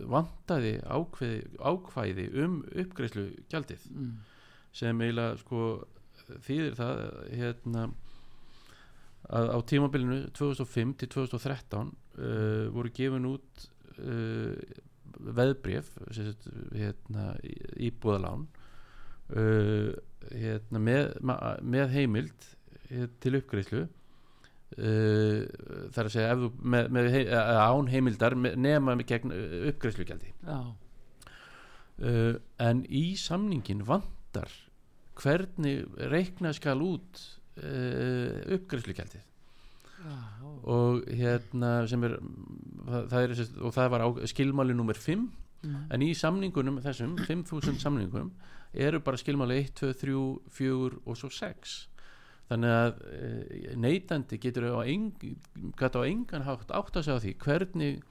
vantaði 0.09 0.77
ákveði, 0.87 1.41
ákvæði 1.59 2.29
um 2.45 2.61
uppgreyslu 2.85 3.27
gjaldið 3.51 3.89
Mm. 3.93 4.13
sem 4.73 5.01
eiginlega 5.05 5.37
sko 5.43 5.63
þýðir 6.47 6.79
það 6.79 7.03
hérna 7.33 7.89
að 9.33 9.53
á 9.55 9.59
tímabilinu 9.71 10.23
2005 10.37 10.97
til 11.01 11.11
2013 11.15 11.93
uh, 11.93 12.67
voru 12.75 12.91
gefin 12.95 13.29
út 13.31 13.67
uh, 14.03 14.57
veðbref 15.23 15.93
sagt, 16.11 16.49
hérna, 16.75 17.33
íbúðalán 17.79 18.49
uh, 19.37 19.93
hérna, 20.31 20.81
með, 20.83 21.11
með 21.63 21.93
heimild 21.97 22.47
eh, 22.91 23.09
til 23.23 23.37
uppgreyslu 23.39 23.83
uh, 23.83 25.41
þar 25.93 26.09
að 26.09 26.15
segja 26.15 26.37
með, 26.39 26.91
með 26.95 27.09
hei, 27.15 27.23
eh, 27.27 27.63
án 27.63 27.91
heimildar 27.93 28.37
nema 28.39 28.97
með 28.97 29.09
gegn 29.13 29.35
uppgreiðslugjaldi. 29.73 30.33
Já, 30.47 30.61
uh, 32.07 32.35
en 32.63 32.85
í 32.89 33.05
samningin 33.21 33.85
vantar 33.89 34.53
hvernig 35.19 35.83
reikna 36.13 36.53
skal 36.57 36.81
út 36.85 37.21
uh, 37.61 38.57
uppgreiðslugjaldið. 38.57 39.29
Já, 40.03 40.17
og 40.67 41.05
hérna 41.15 41.87
sem 41.87 42.03
er 42.09 42.17
það, 42.89 43.21
er 43.21 43.35
og 43.63 43.75
það 43.77 43.93
var 43.93 44.03
á, 44.03 44.09
skilmáli 44.33 44.75
nummer 44.75 44.99
5 44.99 45.21
mm. 45.21 45.77
en 45.95 46.03
í 46.03 46.11
samningunum 46.19 46.81
þessum 46.83 47.15
5.000 47.23 47.79
samningum 47.79 48.33
eru 48.73 48.99
bara 49.05 49.21
skilmáli 49.21 49.61
1, 49.63 49.77
2, 49.79 49.93
3, 50.01 50.17
4 50.59 51.03
og 51.07 51.19
svo 51.21 51.31
6 51.31 51.77
þannig 52.51 52.75
að 52.77 53.03
e, 53.09 53.31
neytandi 53.81 54.39
getur 54.43 54.69
á, 54.75 54.83
eng, 54.83 55.13
á 55.79 56.01
engan 56.03 56.47
hátt 56.49 56.75
átt 56.75 56.99
að 56.99 57.07
segja 57.07 57.23
því 57.25 57.35
hvernig 57.45 58.03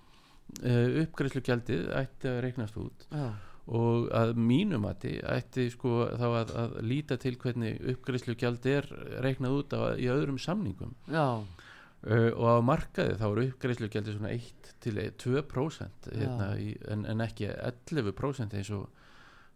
e, 0.64 0.74
uppgreiðslugjaldið 1.04 1.89
ætti 1.99 2.32
að 2.32 2.39
reiknast 2.47 2.80
út. 2.82 3.08
Já, 3.12 3.28
og 3.72 4.10
að 4.16 4.34
mínum 4.36 4.84
mati 4.84 5.16
ætti 5.24 5.70
sko 5.72 6.06
þá 6.20 6.28
að, 6.28 6.54
að 6.64 6.78
líta 6.84 7.18
til 7.22 7.38
hvernig 7.40 7.80
uppgreiðslugjald 7.94 8.68
er 8.68 8.88
reiknað 9.24 9.58
út 9.62 9.76
á, 9.78 9.82
í 9.96 10.10
öðrum 10.12 10.40
samningum. 10.42 10.96
Já, 11.08 11.40
uh, 11.40 12.32
og 12.36 12.48
á 12.52 12.56
markaði 12.66 13.20
þá 13.20 13.28
eru 13.30 13.46
uppgreiðslugjaldi 13.52 14.18
svona 14.18 14.34
1 14.36 14.74
til 14.84 14.98
2% 15.26 16.10
hérna, 16.16 16.50
en, 16.92 17.06
en 17.14 17.24
ekki 17.24 17.52
11% 17.52 18.58
eins 18.60 18.74
og 18.76 18.90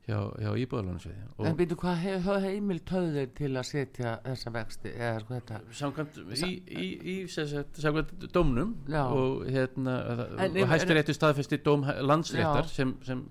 hjá, 0.05 0.19
hjá 0.37 0.51
íbúðalónasviði 0.61 1.47
en 1.49 1.57
býtu 1.57 1.77
hvað 1.81 1.97
hef, 2.03 2.27
heimil 2.43 2.77
töðir 2.85 3.31
til 3.37 3.51
að 3.55 3.67
setja 3.71 4.13
þessa 4.25 4.53
vexti 4.53 4.93
eða 4.93 5.23
sko 5.23 5.35
þetta? 5.39 5.59
Samkvæmt 5.79 6.19
í, 6.35 6.51
í, 6.53 6.87
í 7.15 7.15
sagt, 7.31 7.81
samkvæmt 7.81 8.27
dómnum 8.35 8.75
Já. 8.91 9.01
og 9.07 9.45
hérna 9.49 9.97
og 10.37 10.61
hæstir 10.71 10.99
réttu 10.99 11.17
staðfesti 11.17 11.61
dóm 11.65 11.87
landsréttar 12.05 12.69
Já. 12.69 12.73
sem, 12.77 12.95
sem 13.05 13.25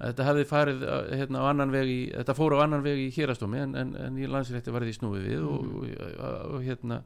þetta 0.00 0.24
hefði 0.28 0.44
farið 0.50 0.82
uh, 0.84 0.96
hérna, 1.16 1.40
á 1.40 1.44
annan 1.52 1.70
veg 1.72 1.88
í, 1.92 2.00
þetta 2.14 2.34
fór 2.36 2.56
á 2.56 2.64
annan 2.66 2.82
veg 2.84 2.98
í 3.06 3.10
hérastómi 3.16 3.62
en, 3.62 3.74
en, 3.80 3.94
en 3.96 4.18
í 4.20 4.26
landsrétti 4.28 4.74
var 4.74 4.84
því 4.84 4.96
snúið 4.98 5.24
við 5.30 5.46
og, 5.48 5.62
Mhm. 5.64 5.76
og, 5.76 6.20
og, 6.20 6.54
og 6.58 6.66
hérna 6.66 7.00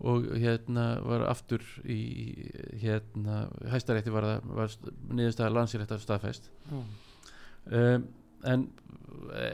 og 0.00 0.24
hérna 0.40 0.84
var 1.04 1.26
aftur 1.28 1.60
í 1.84 1.98
hérna 2.80 3.42
hæstarétti 3.68 4.08
var, 4.14 4.24
það- 4.40 4.86
niðurstaða 5.12 5.52
landsréttar 5.58 6.00
staðfest 6.00 6.46
já, 6.70 6.78
um, 7.76 8.06
en 8.48 8.62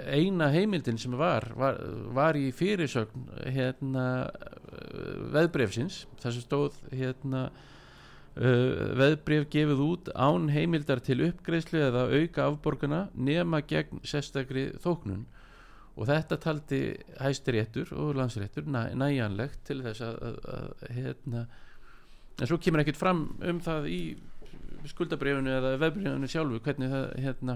eina 0.07 0.47
heimildin 0.55 0.99
sem 1.03 1.17
var 1.19 1.49
var, 1.59 1.81
var 2.15 2.39
í 2.39 2.53
fyrirsögn 2.55 3.27
hérna 3.51 4.05
veðbrefsins 5.35 6.05
þar 6.23 6.37
sem 6.37 6.45
stóð 6.45 6.77
hérna 6.95 7.49
uh, 8.37 8.93
veðbref 9.01 9.49
gefið 9.53 9.83
út 9.87 10.11
án 10.15 10.49
heimildar 10.53 11.01
til 11.05 11.21
uppgreðslu 11.29 11.81
eða 11.89 12.07
auka 12.13 12.47
afborgana 12.51 13.07
nema 13.15 13.63
gegn 13.67 14.03
sérstakri 14.07 14.71
þóknun. 14.85 15.25
Og 15.97 16.05
þetta 16.11 16.37
taldi 16.37 16.81
hæstiréttur 17.23 17.93
og 17.97 18.19
landsréttur 18.19 18.67
næ, 18.69 18.91
næjanlegt 19.01 19.63
til 19.65 19.79
þess 19.85 20.03
að, 20.05 20.19
að, 20.29 20.41
að 20.57 20.91
hérna 20.99 21.47
en 22.37 22.51
svo 22.51 22.59
kemur 22.61 22.83
ekkert 22.83 23.01
fram 23.01 23.23
um 23.41 23.61
það 23.65 23.87
í 23.89 24.01
skuldabrefinu 24.91 25.55
eða 25.57 25.71
veðbrefinu 25.81 26.29
sjálfu 26.29 26.61
hvernig 26.67 26.93
það 26.93 27.07
hérna 27.25 27.55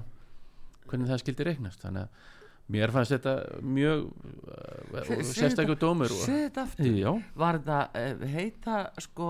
hvernig 0.89 1.11
það 1.13 1.21
skildi 1.23 1.47
reiknast. 1.51 1.85
Þannig 1.85 2.07
að 2.07 2.39
mér 2.71 2.93
fannst 2.95 3.13
þetta 3.13 3.35
mjög 3.67 4.07
uh, 4.09 5.05
segðu 5.05 5.29
sérstakur 5.35 5.75
þetta- 5.75 5.85
dómur 5.85 6.17
þetta 6.25 6.65
aftur. 6.65 6.91
Já, 6.97 7.13
var 7.45 7.61
það 7.67 8.01
eh, 8.01 8.27
heita 8.39 8.81
sko 9.05 9.29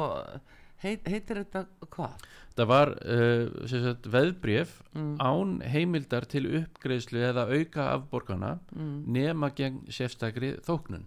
heit, 0.84 1.06
heitir 1.08 1.42
þetta 1.42 1.64
hvað? 1.92 2.26
Það 2.58 2.68
var 2.70 2.92
uh, 2.98 3.46
sem 3.70 3.84
sagt, 3.84 4.08
veðbref 4.10 4.74
mm. 4.92 5.14
án 5.22 5.56
heimildar 5.72 6.26
til 6.28 6.44
uppgreðslu 6.60 7.22
eða 7.30 7.46
auka 7.50 7.88
afborgana 7.94 8.58
Mm. 8.74 9.02
nema 9.12 9.50
gegn 9.56 9.82
sérstakri 9.92 10.54
þóknun. 10.66 11.06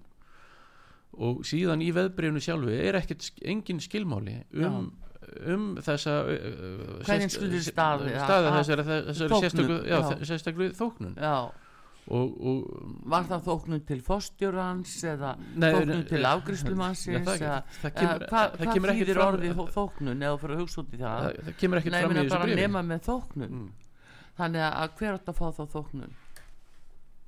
Og 1.13 1.43
síðan 1.45 1.83
í 1.85 1.91
veðbrefnu 1.93 2.41
sjálfu 2.41 2.73
er 2.73 2.97
ekkert 2.97 3.27
engin 3.45 3.81
skilmáli 3.83 4.39
um, 4.57 4.87
um 5.45 5.67
þessa 5.83 6.15
uh, 6.25 7.03
staðið 7.05 8.17
að 8.17 8.57
þessari, 8.57 10.25
sérstakri 10.25 10.71
þóknun. 10.77 11.13
Já, 11.21 11.51
og, 12.07 12.33
og 12.43 13.03
var 13.13 13.23
það 13.29 13.43
þóknun 13.47 13.83
til 13.87 13.99
fórstjórans 14.03 14.95
eða 15.13 15.29
Nei, 15.55 15.69
þóknun 15.71 15.93
nei, 15.93 16.07
til 16.09 16.19
Já, 16.23 16.29
afgriðslumannsins 16.33 17.29
það, 17.29 17.77
það 17.83 17.93
kemur, 17.99 18.23
Eh, 18.23 18.27
hvað 18.33 18.57
það 18.57 18.65
hva 18.65 18.73
kemur 18.73 18.89
þýðir 18.97 19.13
fram 19.19 19.29
orðið 19.37 19.53
þó- 19.59 19.71
þóknun 19.77 20.25
eða 20.27 20.41
fyrir 20.41 20.55
að 20.57 20.63
hugsa 20.65 20.81
út 20.83 20.91
í 20.93 20.99
það? 20.99 21.23
Það, 21.23 21.39
það 21.47 21.55
kemur 21.61 21.79
Nei, 21.79 22.01
fram 22.03 22.11
í 22.11 22.19
þessu 22.19 22.41
brefi 22.43 22.59
nema 22.59 22.81
með 22.89 23.07
þóknun. 23.07 23.53
Mm. 23.53 23.71
þannig 24.33 24.61
að 24.67 24.93
hver 24.99 25.13
átt 25.13 25.27
að 25.31 25.37
fá 25.39 25.47
þá 25.53 25.63
þóknun? 25.77 26.13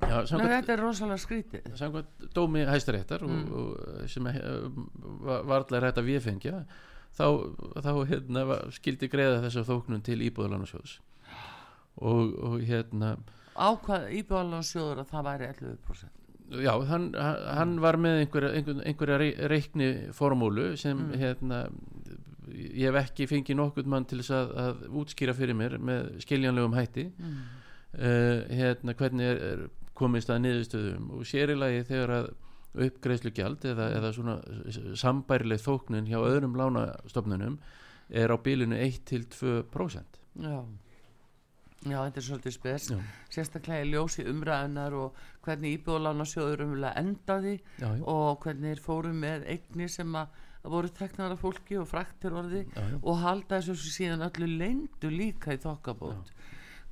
Já, 0.05 0.17
Nei, 0.35 0.49
þetta 0.51 0.73
er 0.75 0.81
rosalega 0.83 1.21
skrítið. 1.23 1.69
samkvæmt 1.79 2.25
dómi 2.35 2.65
hæstaréttar 2.67 3.21
Mm. 3.23 3.45
og, 3.53 3.79
og, 3.79 4.09
sem 4.11 4.25
uh, 4.27 4.67
var 5.23 5.43
varlega 5.47 5.81
rætt 5.85 5.97
að 6.01 6.09
viðfengja 6.11 6.65
þá, 7.15 7.25
þá 7.79 7.91
hérna, 8.11 8.71
skildi 8.75 9.07
greiða 9.07 9.39
þessa 9.45 9.63
þóknun 9.69 10.03
til 10.03 10.19
íbúðalánarsjóðs 10.27 10.97
og, 12.01 12.35
og 12.43 12.59
hérna 12.67 13.15
ákvað 13.55 14.05
íbjálansjóður 14.19 15.01
að 15.03 15.09
það 15.13 15.25
væri 15.29 15.49
11% 15.53 16.61
já, 16.61 16.73
hann, 16.91 17.05
hann 17.57 17.71
var 17.81 17.97
með 17.97 18.19
einhverja, 18.23 18.51
einhverja, 18.59 18.83
einhverja 18.91 19.17
rei- 19.21 19.47
reikni 19.49 19.87
formúlu 20.13 20.75
sem 20.77 20.97
Mm. 20.97 21.15
hérna 21.21 21.61
ég 22.55 22.85
hef 22.91 22.99
ekki 23.01 23.25
fengið 23.27 23.57
nokkurn 23.57 23.89
mann 23.89 24.05
til 24.05 24.19
þess 24.21 24.31
að, 24.37 24.51
að 24.61 24.83
útskýra 25.01 25.33
fyrir 25.33 25.57
mér 25.57 25.77
með 25.81 26.11
skiljanlegum 26.21 26.75
hætti 26.77 27.07
mm. 27.09 27.39
uh, 27.97 28.43
hérna 28.53 28.93
hvernig 28.93 29.25
er, 29.31 29.41
er 29.53 29.63
komist 29.97 30.29
að 30.29 30.43
niðurstöðum 30.43 31.09
og 31.17 31.25
sérilagi 31.25 31.81
þegar 31.87 32.13
að 32.19 32.29
uppgreðslu 32.85 33.31
gjald 33.31 33.65
eða, 33.65 33.85
eða 33.97 34.09
svona 34.13 34.33
sambærileg 34.99 35.61
þóknun 35.63 36.09
hjá 36.11 36.17
öðrum 36.19 36.57
lánastofnunum 36.59 37.57
er 38.11 38.29
á 38.29 38.37
bílinu 38.37 38.75
1-2% 38.83 40.19
já 40.43 40.57
Já, 41.85 41.99
þetta 42.01 42.17
er 42.17 42.25
svolítið 42.25 42.53
spes, 42.55 42.87
Já. 42.89 42.97
sérstaklega 43.29 43.85
í 43.85 43.89
ljósi 43.91 44.23
umræðunar 44.25 44.95
og 44.97 45.19
hvernig 45.45 45.75
íbjóðlánarsjóður 45.77 46.63
umlega 46.65 46.97
endaði 46.97 47.59
já, 47.59 47.85
já, 47.85 48.01
og 48.09 48.39
hvernig 48.41 48.73
þeir 48.73 48.81
fóru 48.81 49.11
með 49.13 49.45
eignir 49.53 49.91
sem 49.93 50.17
að 50.17 50.41
voru 50.65 50.89
teknar 50.89 51.35
af 51.35 51.43
fólki 51.45 51.77
og 51.77 51.85
fræktir 51.91 52.33
orði 52.33 52.63
og 53.03 53.19
halda 53.21 53.59
þessu 53.61 53.91
síðan 53.93 54.25
öllu 54.25 54.47
leyndu 54.49 55.11
líka 55.13 55.53
í 55.53 55.61
þokkabót. 55.61 56.31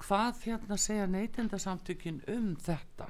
Hvað 0.04 0.44
hérna 0.46 0.78
segja 0.78 1.08
neytendasamtökin 1.10 2.22
um 2.30 2.52
þetta? 2.62 3.10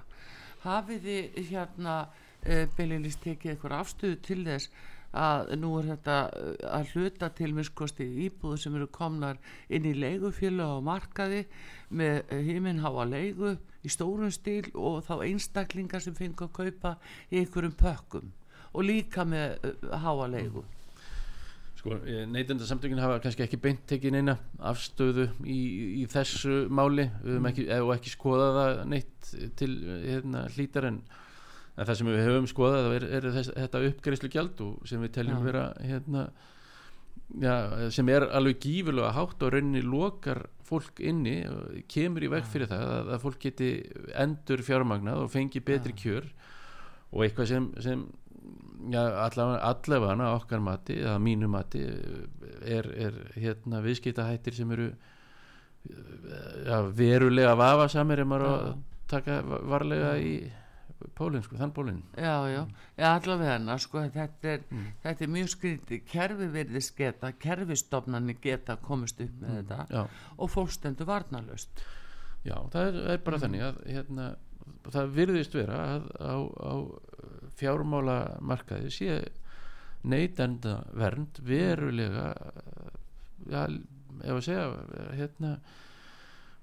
Hafið 0.63 1.07
þið 1.09 1.49
hérna 1.49 1.95
uh, 2.07 2.65
beilinist 2.77 3.19
tekið 3.25 3.57
eitthvað 3.57 3.79
afstöðu 3.81 4.19
til 4.23 4.39
þess 4.47 4.71
að 5.13 5.53
nú 5.61 5.71
er 5.79 5.89
þetta 5.93 6.17
eh, 6.37 6.67
að 6.73 6.93
hluta 6.93 7.29
til 7.37 7.51
minnskosti 7.53 8.07
íbúðu 8.27 8.59
sem 8.59 8.77
eru 8.79 8.89
komnar 8.93 9.39
inn 9.69 9.85
í 9.85 9.93
leigufjölu 9.97 10.65
á 10.65 10.77
markaði 10.83 11.43
með 11.93 12.33
himinháa 12.49 13.05
leigu 13.09 13.55
í 13.83 13.91
stórum 13.91 14.31
stíl 14.33 14.71
og 14.73 15.03
þá 15.07 15.15
einstaklingar 15.27 16.03
sem 16.03 16.15
fengu 16.17 16.47
að 16.47 16.55
kaupa 16.59 16.95
í 17.29 17.41
einhverjum 17.41 17.75
pökkum 17.77 18.31
og 18.73 18.87
líka 18.87 19.25
með 19.27 19.59
uh, 19.67 19.97
háa 20.01 20.29
leigu 20.31 20.63
Sko, 21.83 21.97
neytendasamtökin 22.31 23.01
hafa 23.03 23.17
kannski 23.19 23.43
ekki 23.43 23.57
beint 23.59 23.81
tekið 23.91 24.13
neina 24.15 24.37
afstöðu 24.71 25.25
í, 25.43 25.57
í 25.99 26.03
þessu 26.07 26.61
máli 26.71 27.09
mm. 27.09 27.47
ekki, 27.49 27.65
og 27.83 27.91
ekki 27.97 28.13
skoða 28.13 28.45
það 28.55 28.79
neitt 28.93 29.31
til 29.59 29.71
hérna, 30.05 30.45
hlítar 30.55 30.87
en, 30.87 31.01
en 31.73 31.87
það 31.87 31.99
sem 31.99 32.09
við 32.09 32.25
höfum 32.27 32.49
skoðað 32.49 32.89
er, 32.97 33.05
er 33.17 33.29
þess, 33.33 33.53
þetta 33.57 33.85
uppgreifslu 33.89 34.31
gjald 34.33 34.65
sem 34.89 35.03
við 35.03 35.13
teljum 35.17 35.39
ja. 35.39 35.45
vera 35.47 35.63
hérna, 35.81 36.25
ja, 37.41 37.55
sem 37.93 38.11
er 38.13 38.27
alveg 38.29 38.59
gífurlega 38.61 39.13
hátt 39.17 39.45
og 39.45 39.53
rauninni 39.55 39.83
lokar 39.85 40.45
fólk 40.67 41.01
inni 41.03 41.39
og 41.49 41.79
kemur 41.91 42.25
í 42.25 42.31
veg 42.31 42.45
fyrir 42.49 42.69
það 42.71 42.83
að, 42.97 43.13
að 43.15 43.23
fólk 43.25 43.39
geti 43.47 43.71
endur 44.21 44.65
fjármagnað 44.65 45.25
og 45.25 45.31
fengi 45.33 45.63
betri 45.65 45.95
kjör 45.97 46.29
og 47.13 47.25
eitthvað 47.25 47.49
sem, 47.49 47.71
sem 47.83 48.05
allavega 48.93 50.31
okkar 50.33 50.61
mati 50.63 50.99
eða 51.01 51.17
mínu 51.23 51.49
mati 51.51 51.83
er, 52.67 52.89
er 53.07 53.19
hérna 53.37 53.81
viðskiptahættir 53.83 54.57
sem 54.57 54.71
eru 54.75 54.89
ja, 56.67 56.81
verulega 56.95 57.55
vafasamir 57.59 58.23
ef 58.23 58.29
maður 58.29 58.49
ja. 58.49 58.57
að 58.57 58.83
taka 59.13 59.39
varlega 59.43 60.17
í 60.19 60.35
pólinn 61.17 61.43
sko, 61.45 61.57
þann 61.59 61.73
pólinn 61.75 62.01
Já, 62.15 62.35
já, 62.51 62.61
já 62.99 63.07
allavega 63.09 63.57
hana 63.57 63.77
sko, 63.81 64.05
þetta, 64.13 64.55
er, 64.55 64.63
mm. 64.69 64.87
þetta 65.03 65.25
er 65.25 65.33
mjög 65.35 65.51
skriti 65.53 65.99
kerfi 66.07 66.47
verðist 66.53 66.95
geta, 66.97 67.33
kerfistofnarnir 67.45 68.39
geta 68.43 68.77
komist 68.81 69.21
upp 69.23 69.35
með 69.41 69.49
mm. 69.49 69.59
þetta 69.59 69.85
já. 69.89 70.23
og 70.37 70.53
fólk 70.53 70.73
stendur 70.75 71.09
varnalust 71.09 71.85
Já, 72.43 72.57
það 72.73 72.89
er, 72.89 72.97
er 73.13 73.23
bara 73.23 73.39
mm. 73.39 73.45
þannig 73.45 73.65
að 73.67 73.77
hérna, 73.87 74.27
það 74.91 75.15
virðist 75.19 75.55
vera 75.55 75.79
að 75.93 76.09
á, 76.19 76.35
á 76.43 76.73
fjármála 77.59 78.17
markaði 78.43 78.91
sé 78.91 79.17
neytenda 80.03 80.81
vernd 80.97 81.39
verulega 81.47 82.33
ja, 83.51 83.63
ef 84.23 84.35
að 84.35 84.43
segja 84.45 84.65
hérna, 85.15 85.53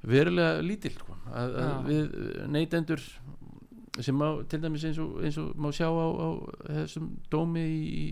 verulega 0.06 0.60
lítill 0.64 0.94
sko. 0.96 1.16
að, 1.28 1.56
að 1.64 1.88
við 1.88 2.18
neytendur 2.52 3.04
sem 3.98 4.14
má 4.14 4.28
til 4.48 4.60
dæmis 4.62 4.84
eins 4.86 5.00
og, 5.02 5.16
eins 5.24 5.38
og 5.42 5.56
má 5.58 5.70
sjá 5.74 5.88
á, 5.90 6.06
á 6.06 6.28
þessum 6.68 7.08
dómi 7.32 7.64
í, 7.66 8.04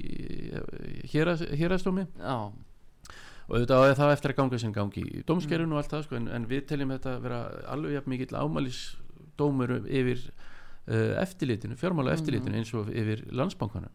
í 0.51 1.11
hérastómi 1.13 2.09
og 2.19 3.55
auðvitað 3.55 3.85
á 3.95 4.01
það 4.01 4.15
eftir 4.17 4.35
að 4.35 4.39
ganga 4.41 4.61
sem 4.61 4.75
gangi 4.75 5.05
í 5.07 5.23
dómskerfinu 5.29 5.71
mm. 5.71 5.77
og 5.77 5.83
allt 5.83 5.95
það 5.95 6.05
sko, 6.09 6.19
en, 6.19 6.29
en 6.35 6.49
við 6.51 6.67
teljum 6.69 6.93
þetta 6.97 7.15
að 7.15 7.25
vera 7.29 7.41
alveg 7.73 7.95
jafn 7.95 8.13
mikill 8.13 8.41
ámælisdómur 8.43 9.75
yfir 9.87 10.27
uh, 10.27 11.15
eftirlitinu, 11.23 11.79
fjármála 11.81 12.17
eftirlitinu 12.19 12.53
mm. 12.57 12.61
eins 12.61 12.75
og 12.77 12.91
yfir 12.93 13.25
landsbankanum 13.31 13.95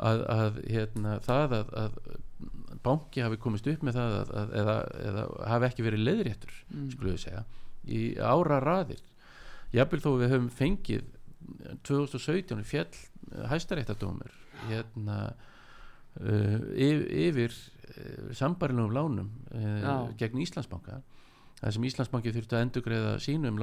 að, 0.00 0.24
að 0.32 0.60
hérna, 0.70 1.18
það 1.26 1.56
að, 1.58 1.74
að 1.82 1.98
banki 2.86 3.24
hafi 3.24 3.40
komist 3.42 3.68
upp 3.68 3.82
með 3.84 3.98
það 3.98 4.16
að, 4.22 4.54
eða, 4.62 4.76
eða 5.10 5.24
hafi 5.50 5.68
ekki 5.68 5.84
verið 5.84 6.06
leðréttur 6.06 6.54
mm. 6.70 6.90
skulum 6.94 7.16
við 7.16 7.24
segja 7.26 7.44
í 7.90 8.04
ára 8.16 8.60
raðir 8.64 9.02
jápil 9.74 10.02
þó 10.02 10.10
við 10.20 10.32
höfum 10.34 10.50
fengið 10.54 11.06
2017 11.86 12.64
fjall 12.68 12.94
hæstaréttadómur 13.50 14.32
hérna 14.68 15.18
uh, 16.20 16.58
yfir 16.76 17.54
uh, 17.54 18.30
sambarilum 18.36 18.92
lánum 18.94 19.28
uh, 19.54 20.08
gegn 20.20 20.42
Íslandsbanka. 20.44 21.00
Það 21.60 21.76
sem 21.76 21.90
Íslandsbanki 21.90 22.32
þurfti 22.34 22.56
að 22.56 22.64
endugreiða 22.66 23.12
sínum 23.20 23.60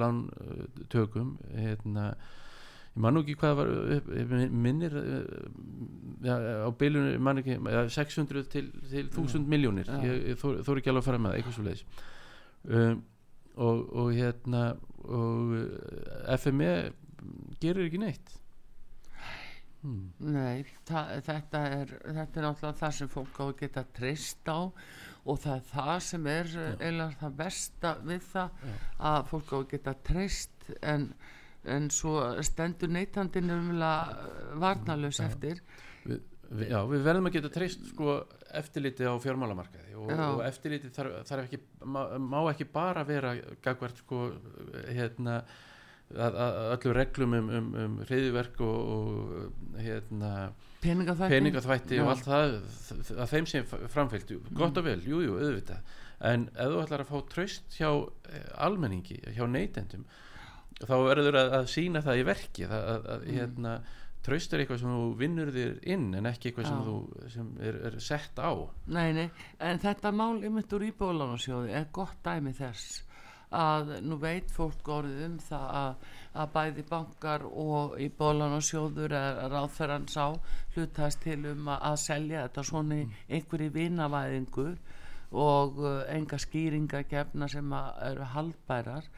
lántökum 0.00 1.36
hérna 1.52 2.04
ég 2.14 3.02
man 3.02 3.18
ekki 3.18 3.34
hvað 3.38 3.56
var 3.58 3.70
minnir 4.54 4.92
ja, 6.22 6.36
á 6.62 6.70
bylunum 6.78 7.22
man 7.26 7.40
ekki 7.42 7.56
600 7.96 8.44
til, 8.52 8.68
til 8.90 9.08
1000 9.08 9.48
miljónir 9.50 9.90
ég, 10.04 10.20
ég 10.30 10.38
þóru 10.38 10.62
þó 10.62 10.70
ekki 10.76 10.92
alveg 10.92 11.02
að 11.02 11.08
fara 11.08 11.22
með 11.24 11.38
eitthvað 11.38 11.56
svo 11.56 11.64
leiðis 11.66 11.82
um, 12.70 13.02
og, 13.56 13.84
og 13.94 14.12
hérna 14.14 14.64
og 15.04 16.38
FME 16.40 16.72
gerir 17.60 17.86
ekki 17.88 18.00
neitt 18.00 18.38
Hmm. 19.84 20.14
Nei, 20.32 20.62
þetta 20.88 21.00
er 21.12 21.24
þetta 21.26 21.58
er 21.60 21.90
náttúrulega 22.16 22.70
það 22.78 22.92
sem 22.96 23.08
fólk 23.12 23.36
á 23.36 23.44
að 23.44 23.58
geta 23.58 23.82
treyst 23.92 24.48
á 24.48 24.56
og 24.64 25.40
það 25.42 25.58
er 25.58 25.66
það 25.68 25.98
sem 26.06 26.28
er 26.32 26.52
eða 26.88 27.08
það 27.20 27.34
besta 27.40 27.90
við 28.00 28.22
það 28.30 28.62
Já. 28.64 28.72
að 29.10 29.18
fólk 29.32 29.52
á 29.52 29.56
að 29.58 29.66
geta 29.74 29.94
treyst 30.08 30.70
en, 30.80 31.04
en 31.76 31.90
svo 31.92 32.14
stendur 32.48 32.94
neytandin 32.96 33.52
umlega 33.52 34.56
varnalus 34.62 35.20
eftir 35.20 35.60
vi, 36.06 36.16
vi, 36.50 36.70
Já, 36.70 36.78
við 36.90 37.04
verðum 37.06 37.28
að 37.30 37.36
geta 37.38 37.52
treyst 37.54 37.84
sko 37.90 38.16
eftirliti 38.54 39.06
á 39.06 39.14
fjármálamarkaði 39.22 39.94
og, 39.98 40.10
og 40.10 40.42
eftirliti 40.46 40.90
þarf, 40.94 41.20
þarf 41.28 41.46
ekki 41.46 41.60
má, 41.84 42.00
má 42.18 42.40
ekki 42.50 42.66
bara 42.72 43.04
vera 43.08 43.34
gagvert 43.64 44.02
sko 44.04 44.26
hérna 44.88 45.40
að, 46.12 46.36
að 46.36 46.58
öllu 46.74 46.94
reglum 46.98 47.34
um, 47.38 47.50
um, 47.58 47.72
um 47.84 47.96
reyðverk 48.08 48.60
og, 48.64 48.92
og 48.94 49.80
hérna, 49.80 50.32
peningaþvætti, 50.84 51.34
peningaþvætti 51.38 52.00
og 52.02 52.12
allt 52.12 52.28
það 52.28 52.56
að 53.16 53.32
þeim 53.32 53.48
sem 53.50 53.72
framfylgdu, 53.92 54.38
gott 54.58 54.78
og 54.80 54.86
vel, 54.86 55.00
jújú, 55.00 55.30
jú, 55.30 55.38
auðvitað. 55.40 55.96
En 56.24 56.46
ef 56.52 56.70
þú 56.70 56.84
ætlar 56.84 57.04
að 57.04 57.10
fá 57.10 57.18
tröst 57.32 57.76
hjá 57.78 57.88
eh, 57.90 58.46
almenningi, 58.64 59.18
hjá 59.34 59.44
neytendum 59.50 60.06
þá 60.82 60.94
verður 61.04 61.38
að, 61.38 61.52
að 61.58 61.68
sína 61.72 62.02
það 62.04 62.20
í 62.20 62.24
verki 62.28 62.66
að, 62.68 62.88
að 63.14 63.26
mm. 63.26 63.34
hérna 63.38 63.74
tröst 64.24 64.54
er 64.54 64.62
eitthvað 64.62 64.82
sem 64.82 64.92
þú 64.94 65.08
vinnur 65.20 65.50
þér 65.54 65.74
inn 65.94 66.06
en 66.18 66.28
ekki 66.30 66.50
eitthvað 66.50 66.70
sem, 66.70 66.84
þú, 66.86 67.28
sem 67.34 67.50
er, 67.60 67.80
er 67.90 67.98
sett 68.02 68.38
á. 68.40 68.52
Nei, 68.86 69.08
nei, 69.16 69.26
en 69.60 69.82
þetta 69.82 70.14
mál 70.16 70.38
ymitt 70.44 70.72
úr 70.76 70.86
íbólansjóði 70.88 71.74
er 71.76 71.90
gott 71.92 72.22
dæmi 72.24 72.54
þess 72.56 73.02
að 73.54 73.92
nú 74.02 74.18
veit 74.18 74.50
fólk 74.50 74.88
orðið 74.90 75.20
um 75.28 75.36
það 75.42 75.66
að, 75.80 76.08
að 76.42 76.52
bæði 76.56 76.84
bankar 76.88 77.44
og 77.46 77.94
í 78.02 78.08
bólan 78.18 78.56
og 78.56 78.64
sjóður 78.66 79.14
ráðferðan 79.52 80.08
sá 80.10 80.34
hlutast 80.74 81.22
til 81.22 81.40
um 81.52 81.68
að, 81.68 81.84
að 81.90 82.00
selja 82.02 82.44
þetta 82.46 82.66
svona 82.70 82.98
mm. 82.98 83.14
einhverju 83.36 83.74
vinavæðingu 83.76 84.66
og 85.44 85.80
uh, 85.82 86.02
enga 86.14 86.38
skýringa 86.38 87.04
gefna 87.10 87.48
sem 87.50 87.72
eru 87.74 88.28
haldbærar 88.34 89.08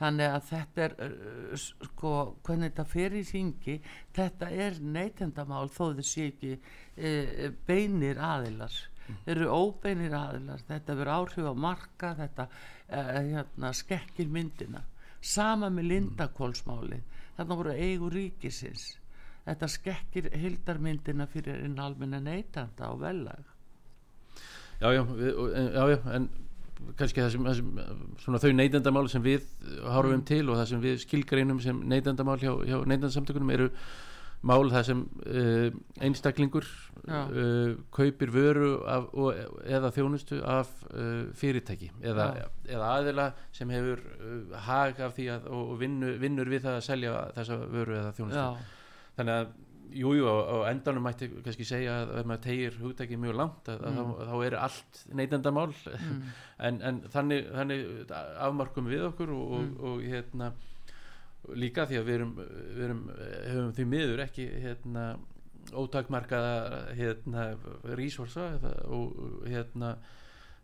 þannig 0.00 0.34
að 0.34 0.46
þetta 0.48 0.84
er 0.86 0.94
uh, 1.06 1.56
sko 1.60 2.12
hvernig 2.46 2.72
þetta 2.72 2.86
fer 2.88 3.16
í 3.16 3.24
syngi 3.28 3.76
þetta 4.16 4.50
er 4.66 4.78
neytendamál 4.80 5.68
þó 5.72 5.84
þessi 5.98 6.26
ekki 6.30 6.54
uh, 6.56 7.50
beinir 7.68 8.20
aðilar. 8.24 8.78
Þeir 9.24 9.34
eru 9.34 9.50
óbeinir 9.50 10.12
aðilar. 10.14 10.60
Þetta 10.68 10.94
verður 10.94 11.12
áhrif 11.16 11.50
á 11.50 11.54
marka 11.66 12.14
þetta 12.18 12.46
uh, 12.46 13.12
hérna, 13.18 13.72
skekkir 13.74 14.30
myndina. 14.30 14.84
Sama 15.20 15.68
með 15.70 15.90
lindakólsmáli 15.94 17.02
þarna 17.36 17.56
voru 17.60 17.76
eigu 17.76 18.08
ríkisins. 18.12 18.94
Þetta 19.44 19.68
skekkir 19.72 20.28
hildarmyndina 20.36 21.26
fyrir 21.30 21.64
einn 21.64 21.80
almenna 21.80 22.20
neytanda 22.22 22.92
á 22.92 22.94
velag 23.00 23.48
Já, 24.80 24.92
já, 24.96 25.02
við, 25.04 25.40
já, 25.76 25.82
já 25.92 25.98
en 26.16 26.26
kannski 26.98 27.22
það 27.22 27.32
sem, 27.34 27.48
það 27.48 27.58
sem 27.58 27.72
svona 28.24 28.42
þau 28.42 28.52
neytendamál 28.56 29.08
sem 29.12 29.24
við 29.24 29.48
horfum 29.86 30.20
mm. 30.20 30.28
til 30.28 30.44
og 30.48 30.60
það 30.60 30.70
sem 30.72 30.84
við 30.84 31.02
skilgreinum 31.04 31.60
sem 31.64 31.82
neytendamál 31.90 32.38
hjá, 32.40 32.52
hjá 32.66 32.78
neytendasamtökunum 32.84 33.52
eru 33.56 33.68
mál 34.46 34.70
það 34.72 34.86
sem 34.88 35.00
uh, 35.04 35.66
einstaklingur 36.00 36.64
uh, 37.12 37.74
kaupir 37.92 38.32
vöru 38.32 38.70
af, 38.88 39.10
og, 39.12 39.40
eða 39.68 39.90
þjónustu 39.92 40.40
af 40.48 40.70
uh, 40.94 41.28
fyrirtæki 41.36 41.90
eða, 42.00 42.30
eða 42.64 42.92
aðila 42.96 43.26
sem 43.56 43.72
hefur 43.74 44.00
hag 44.68 45.02
af 45.04 45.16
því 45.18 45.28
að 45.36 45.50
og 45.56 45.74
vinnur, 45.82 46.16
vinnur 46.22 46.48
við 46.48 46.64
það 46.68 46.78
að 46.78 46.86
selja 46.88 47.18
þessa 47.36 47.58
vöru 47.66 47.98
eða 48.00 48.14
þjónustu 48.16 48.46
Já. 48.46 48.78
þannig 49.18 49.42
að 49.42 49.52
jújú 49.92 50.22
jú, 50.22 50.30
á 50.30 50.56
endanum 50.70 51.04
mætti 51.06 51.28
kannski 51.44 51.66
segja 51.66 52.00
að 52.02 52.12
ef 52.20 52.28
maður 52.28 52.44
tegir 52.46 52.78
hugtækið 52.80 53.22
mjög 53.22 53.38
langt 53.40 53.70
að, 53.72 53.80
mm. 53.80 53.88
að 53.88 53.96
þá, 53.98 54.30
þá 54.30 54.46
er 54.46 54.56
allt 54.60 55.00
neytendamál 55.20 55.70
mm. 55.70 56.20
en, 56.68 56.80
en 56.90 57.00
þannig, 57.14 57.50
þannig 57.56 58.14
afmarkum 58.46 58.90
við 58.90 59.06
okkur 59.10 59.34
og, 59.36 59.50
mm. 59.50 59.72
og, 59.80 59.90
og 59.90 60.06
hérna 60.06 60.52
líka 61.56 61.86
því 61.88 62.00
að 62.00 62.08
við 62.08 62.18
erum, 62.18 62.32
við 62.38 62.86
erum 62.86 63.04
hefum 63.16 63.74
því 63.76 63.86
miður 63.90 64.24
ekki 64.26 64.46
hérna, 64.62 65.04
ótakmarkaða 65.76 66.80
hérna, 66.98 67.46
resursa 67.96 68.50
og 68.90 69.46
hérna 69.48 69.94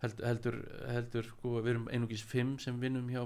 held, 0.02 0.22
heldur, 0.24 0.58
heldur 0.90 1.30
sko, 1.30 1.60
við 1.60 1.74
erum 1.74 1.86
einugis 1.92 2.24
fimm 2.26 2.56
sem 2.62 2.78
vinnum 2.80 3.08
hjá 3.12 3.22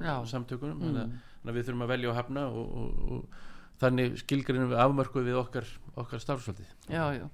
Já. 0.00 0.14
samtökunum 0.34 0.80
mm. 0.80 0.86
þannig, 0.86 1.02
að, 1.04 1.50
að 1.50 1.58
við 1.58 1.68
þurfum 1.68 1.84
að 1.86 1.92
velja 1.94 2.12
og 2.12 2.18
hafna 2.18 2.46
og, 2.48 2.78
og, 2.80 3.02
og 3.16 3.42
þannig 3.82 4.20
skilgrinum 4.22 4.70
við 4.72 4.82
afmörku 4.84 5.24
við 5.24 5.40
okkar, 5.40 5.70
okkar 5.96 6.22
starfsvöldi 6.22 6.66
Já, 6.88 7.04
já 7.18 7.26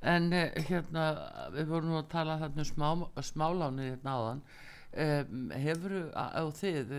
en 0.00 0.32
eh, 0.32 0.56
hérna 0.70 1.06
við 1.52 1.70
vorum 1.74 1.98
að 1.98 2.10
tala 2.14 2.38
um 2.48 2.64
smá, 2.64 2.88
smáláni 3.20 3.90
hérna 3.90 4.16
áðan 4.16 4.42
um, 4.96 5.50
hefur 5.52 5.96
á 6.16 6.44
þið 6.56 6.94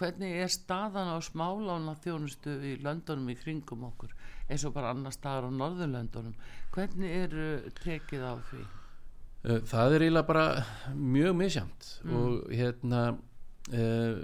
hvernig 0.00 0.36
er 0.44 0.52
staðan 0.52 1.12
á 1.12 1.18
smálána 1.20 1.96
þjónustu 2.00 2.54
í 2.64 2.76
löndunum 2.80 3.32
í 3.32 3.36
kringum 3.40 3.88
okkur 3.90 4.14
eins 4.50 4.64
og 4.66 4.74
bara 4.74 4.92
annar 4.94 5.14
staðar 5.14 5.50
á 5.50 5.58
Norðurlöndunum 5.58 6.36
hvernig 6.74 7.16
eru 7.24 7.48
tekið 7.82 8.24
á 8.24 8.34
því? 8.50 8.62
Eh, 9.40 9.60
það 9.68 9.96
er 9.96 10.04
eiginlega 10.06 10.28
bara 10.30 10.46
mjög 10.94 11.36
misjamt 11.38 11.90
mm. 12.04 12.16
og 12.20 12.54
hérna 12.54 13.02
uh, 13.68 14.14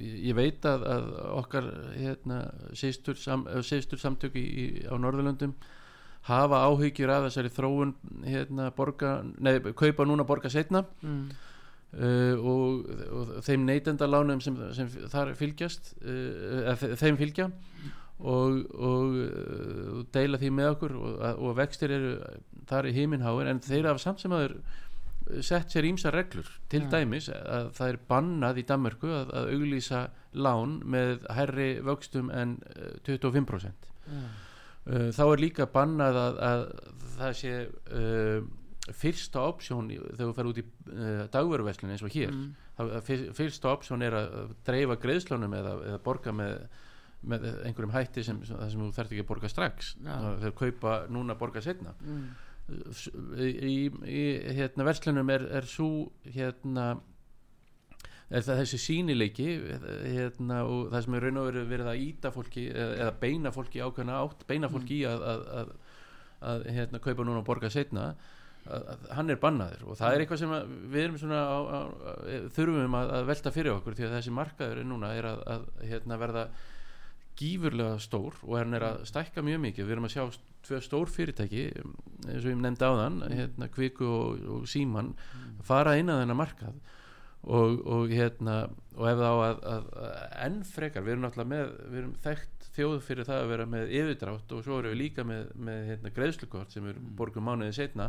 ég 0.00 0.36
veit 0.36 0.66
að, 0.68 0.86
að 0.92 1.08
okkar 1.40 1.70
hérna, 1.96 2.42
sístur, 2.76 3.18
sam, 3.20 3.46
sístur 3.66 4.00
samtök 4.02 4.38
í, 4.38 4.46
á 4.86 4.94
Norðurlöndum 4.98 5.56
hafa 6.26 6.62
áhyggjur 6.66 7.12
af 7.14 7.26
þessari 7.28 7.52
þróun 7.54 7.92
hérna 8.26 8.70
borga, 8.74 9.18
nei, 9.38 9.58
kaupa 9.78 10.06
núna 10.06 10.26
borga 10.26 10.50
setna 10.50 10.82
mm. 11.02 11.20
uh, 12.00 12.34
og, 12.40 12.88
og 13.18 13.36
þeim 13.46 13.68
neytendalánum 13.68 14.42
sem, 14.42 14.58
sem 14.74 14.90
þar 15.12 15.36
fylgjast 15.38 15.94
uh, 16.02 16.74
þeim 16.98 17.20
fylgja 17.20 17.50
og, 18.16 18.64
og 18.72 19.20
uh, 19.22 20.02
deila 20.14 20.40
því 20.40 20.50
með 20.56 20.72
okkur 20.72 20.96
og, 20.98 21.22
og 21.36 21.56
vextir 21.60 21.94
eru 21.94 22.16
þar 22.66 22.90
í 22.90 22.96
heiminháin 22.96 23.52
en 23.52 23.62
þeir 23.62 23.92
hafa 23.92 24.02
samt 24.02 24.24
sem 24.24 24.34
aður 24.34 24.58
sett 25.42 25.72
sér 25.72 25.88
ímsa 25.88 26.12
reglur 26.14 26.48
til 26.70 26.84
ja. 26.84 26.90
dæmis 26.96 27.28
að 27.32 27.70
það 27.76 27.92
er 27.92 28.00
bannað 28.08 28.60
í 28.62 28.66
Danmarku 28.68 29.10
að, 29.10 29.32
að 29.40 29.52
auglýsa 29.56 30.02
lán 30.36 30.78
með 30.86 31.26
herri 31.34 31.70
vöxtum 31.84 32.30
en 32.34 32.58
25% 33.08 33.90
ja. 34.10 34.26
Uh, 34.86 35.08
þá 35.10 35.24
er 35.24 35.40
líka 35.42 35.64
bannað 35.66 36.16
að, 36.20 36.36
að 36.46 36.60
það 37.16 37.32
sé 37.40 37.54
uh, 37.66 38.44
fyrsta 38.94 39.42
opsjón 39.42 39.88
þegar 39.90 40.20
þú 40.20 40.34
fer 40.36 40.50
út 40.52 40.60
í 40.60 40.62
uh, 40.62 41.22
dagverðverslun 41.34 41.90
eins 41.90 42.04
og 42.06 42.14
hér 42.14 42.30
mm. 42.30 42.44
þá, 42.78 42.82
fyrsta 43.34 43.72
opsjón 43.72 44.06
er 44.06 44.14
að 44.14 44.52
dreifa 44.68 44.94
greiðslunum 45.02 45.56
eða, 45.58 45.72
eða 45.88 46.02
borga 46.04 46.34
með, 46.38 46.54
með 47.26 47.48
einhverjum 47.66 47.96
hætti 47.96 48.22
sem, 48.28 48.38
sem 48.46 48.78
þú 48.84 48.92
þarf 48.94 49.10
ekki 49.10 49.24
að 49.24 49.30
borga 49.32 49.50
strax 49.50 49.90
ja. 50.06 50.20
þegar 50.44 50.56
kaupa 50.62 50.96
núna 51.10 51.34
að 51.34 51.42
borga 51.42 51.64
setna 51.66 51.96
mm. 51.98 52.22
Í, 52.66 53.76
í, 54.10 54.22
hérna, 54.56 54.86
verslunum 54.88 55.30
er, 55.30 55.44
er 55.60 55.68
svo 55.70 56.08
hérna 56.34 56.96
er 58.26 58.42
það 58.42 58.62
þessi 58.64 58.80
sínileiki 58.82 59.50
hérna, 60.02 60.64
og 60.66 60.88
það 60.90 61.04
sem 61.04 61.16
er 61.18 61.26
raun 61.26 61.42
og 61.42 61.50
veru 61.50 61.66
verið 61.70 61.90
að 61.92 62.00
íta 62.02 62.32
fólki 62.34 62.64
eða, 62.72 63.12
beina 63.20 63.52
fólki 63.54 63.84
ákveðna 63.84 64.16
átt 64.24 64.42
beina 64.48 64.70
fólki 64.72 64.98
í 64.98 65.04
að, 65.06 65.22
að, 65.30 65.44
að, 65.60 65.70
að 66.50 66.66
hérna, 66.74 67.02
kaupa 67.04 67.28
núna 67.28 67.44
og 67.44 67.46
borga 67.46 67.70
setna 67.70 68.08
hann 69.14 69.30
er 69.30 69.38
bannaður. 69.40 69.84
Og 69.86 69.98
það 69.98 70.14
er 70.14 70.22
eitthvað 70.24 70.40
sem 70.40 70.54
við 70.90 71.04
erum 71.04 71.18
svona 71.20 71.42
á, 71.46 71.58
á, 71.62 71.78
þurfum 72.56 72.96
að 72.98 73.28
velta 73.28 73.52
fyrir 73.54 73.76
okkur 73.76 73.94
því 73.94 74.08
að 74.08 74.16
þessi 74.16 74.32
markaður 74.34 74.80
núna 74.88 75.12
er 75.14 75.28
að 75.30 75.68
hérna, 75.84 76.18
verða 76.20 76.46
gífurlega 77.36 78.00
stór 78.02 78.36
og 78.42 78.58
hann 78.58 78.76
er 78.76 78.84
að 78.86 79.00
stækka 79.10 79.44
mjög 79.44 79.62
mikið. 79.66 79.86
Við 79.86 79.96
erum 79.96 80.08
að 80.08 80.14
sjá 80.14 80.24
tvö 80.66 80.80
stór 80.82 81.12
fyrirtæki 81.12 81.64
eins 81.74 82.42
og 82.42 82.50
ég 82.50 82.60
nefndi 82.60 82.88
á 82.88 82.92
þann 83.02 83.18
hérna, 83.30 83.70
Kviku 83.72 84.06
og, 84.10 84.46
og 84.56 84.68
Síman 84.70 85.12
fara 85.66 85.96
inn 86.00 86.12
að 86.12 86.22
þennan 86.24 86.40
markað. 86.40 86.78
Og, 87.46 87.76
og 87.86 88.10
hérna 88.10 88.64
og 88.96 89.04
ef 89.06 89.20
þá 89.20 89.28
að, 89.30 89.58
að, 89.70 89.90
að 90.02 90.14
enn 90.48 90.56
frekar 90.66 91.04
við 91.06 91.12
erum 91.12 91.26
náttúrulega 91.26 91.52
með, 91.52 91.68
við 91.92 92.00
erum 92.00 92.14
þekkt 92.24 92.64
þjóð 92.76 92.96
fyrir 93.06 93.28
það 93.28 93.42
að 93.42 93.52
vera 93.52 93.66
með 93.70 93.92
yfirdrátt 94.00 94.54
og 94.56 94.64
svo 94.64 94.80
erum 94.80 94.92
við 94.92 94.98
líka 95.04 95.24
með, 95.28 95.52
með 95.68 95.84
hérna, 95.92 96.12
greiðslukort 96.16 96.74
sem 96.74 96.88
við 96.88 96.98
borgum 97.20 97.46
mánuðið 97.46 97.76
setna 97.78 98.08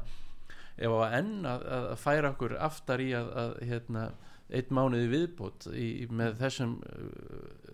ef 0.78 0.94
á 0.94 1.00
enn 1.20 1.46
að, 1.50 1.68
að 1.78 1.94
færa 2.02 2.32
okkur 2.34 2.56
aftar 2.66 3.04
í 3.04 3.12
að 3.18 3.54
hérna, 3.66 4.08
einn 4.48 4.74
mánuði 4.74 5.10
viðbót 5.12 5.68
í, 5.74 6.08
með 6.12 6.38
þessum 6.42 6.78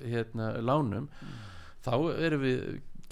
hérna 0.01 0.53
lánum 0.61 1.09
mm. 1.09 1.35
þá 1.85 1.93
erum 2.17 2.43
við 2.43 2.63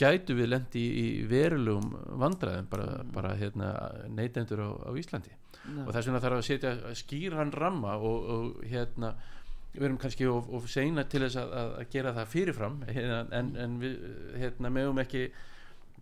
gætu 0.01 0.35
við 0.37 0.49
lendi 0.49 0.81
í, 0.81 0.93
í 1.01 1.27
verulegum 1.29 1.91
vandræðum 2.21 2.69
bara, 2.71 2.87
bara 3.13 3.35
hérna, 3.37 3.73
neytendur 4.09 4.63
á, 4.65 4.69
á 4.87 4.91
Íslandi 4.97 5.33
no. 5.75 5.85
og 5.85 5.93
þess 5.93 6.09
vegna 6.09 6.23
þarf 6.23 6.39
að 6.39 6.47
setja 6.47 6.95
skýran 6.97 7.53
ramma 7.53 7.97
og, 7.99 8.25
og 8.35 8.65
hérna 8.65 9.13
við 9.75 9.87
erum 9.87 10.01
kannski 10.01 10.27
of, 10.27 10.49
of 10.51 10.67
seina 10.71 11.05
til 11.07 11.23
þess 11.25 11.39
að, 11.39 11.53
að 11.79 11.85
gera 11.93 12.15
það 12.17 12.31
fyrirfram 12.33 12.81
hérna, 12.89 13.21
en, 13.37 13.53
en 13.61 13.79
við 13.83 13.99
hérna, 14.41 14.73
meðum 14.73 15.03
ekki 15.03 15.27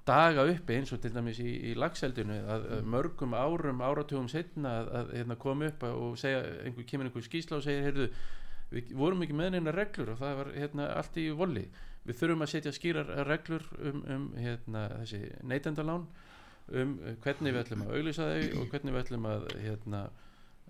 daga 0.10 0.46
uppi 0.50 0.80
eins 0.80 0.94
og 0.96 1.02
til 1.04 1.14
dæmis 1.14 1.40
í, 1.44 1.50
í 1.70 1.76
lagseldinu 1.78 2.40
að, 2.50 2.66
að 2.78 2.88
mörgum 2.96 3.36
árum 3.38 3.84
áratugum 3.86 4.30
setna 4.32 4.80
að, 4.82 4.90
að 5.00 5.14
hérna, 5.20 5.38
koma 5.44 5.70
upp 5.70 5.86
og 5.90 6.18
segja, 6.20 6.42
einhver 6.66 6.88
kemur 6.90 7.10
einhver 7.10 7.26
skísla 7.26 7.60
og 7.60 7.66
segir 7.66 7.86
heyrðu, 7.88 8.10
við 8.74 8.96
vorum 8.98 9.26
ekki 9.26 9.38
með 9.38 9.54
neina 9.56 9.76
reglur 9.76 10.14
og 10.14 10.20
það 10.22 10.42
var 10.42 10.52
hérna, 10.56 10.90
allt 10.98 11.22
í 11.22 11.30
voli 11.38 11.68
við 12.08 12.20
þurfum 12.22 12.46
að 12.46 12.52
setja 12.54 12.74
skýrar 12.74 13.12
reglur 13.28 13.66
um, 13.80 14.02
um 14.16 14.28
hérna, 14.40 14.86
þessi 15.02 15.22
neytendalán 15.46 16.08
um 16.70 16.96
hvernig 17.24 17.54
við 17.54 17.62
ætlum 17.64 17.86
að 17.86 17.96
auglýsa 17.98 18.30
þau 18.30 18.62
og 18.62 18.72
hvernig 18.74 18.96
við 18.96 19.04
ætlum 19.04 19.28
að, 19.30 19.46
hérna, 19.64 20.06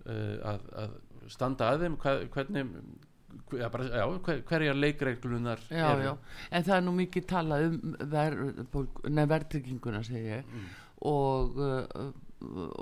uh, 0.06 0.34
að, 0.52 0.66
að 0.84 0.98
standa 1.32 1.70
að 1.72 1.86
þeim 1.86 1.98
hvernig 2.34 2.74
Já, 3.50 3.68
bara, 3.70 3.84
já, 3.84 4.04
hver, 4.06 4.42
hverja 4.46 4.74
leikreglunar 4.74 5.62
já, 5.70 6.16
en 6.50 6.64
það 6.66 6.76
er 6.76 6.84
nú 6.86 6.92
mikið 6.94 7.24
talað 7.30 7.64
um 7.66 7.96
ver, 8.12 8.36
verðtrygginguna 9.32 10.02
mm. 10.02 10.68
og, 11.10 11.58
uh, 11.58 12.12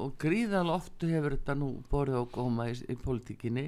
og 0.05 0.13
gríðal 0.21 0.69
oftu 0.75 1.09
hefur 1.09 1.39
þetta 1.39 1.57
nú 1.57 1.71
borðið 1.91 2.21
á 2.21 2.25
góma 2.35 2.69
í, 2.69 2.77
í 2.85 2.99
politíkinni 3.01 3.67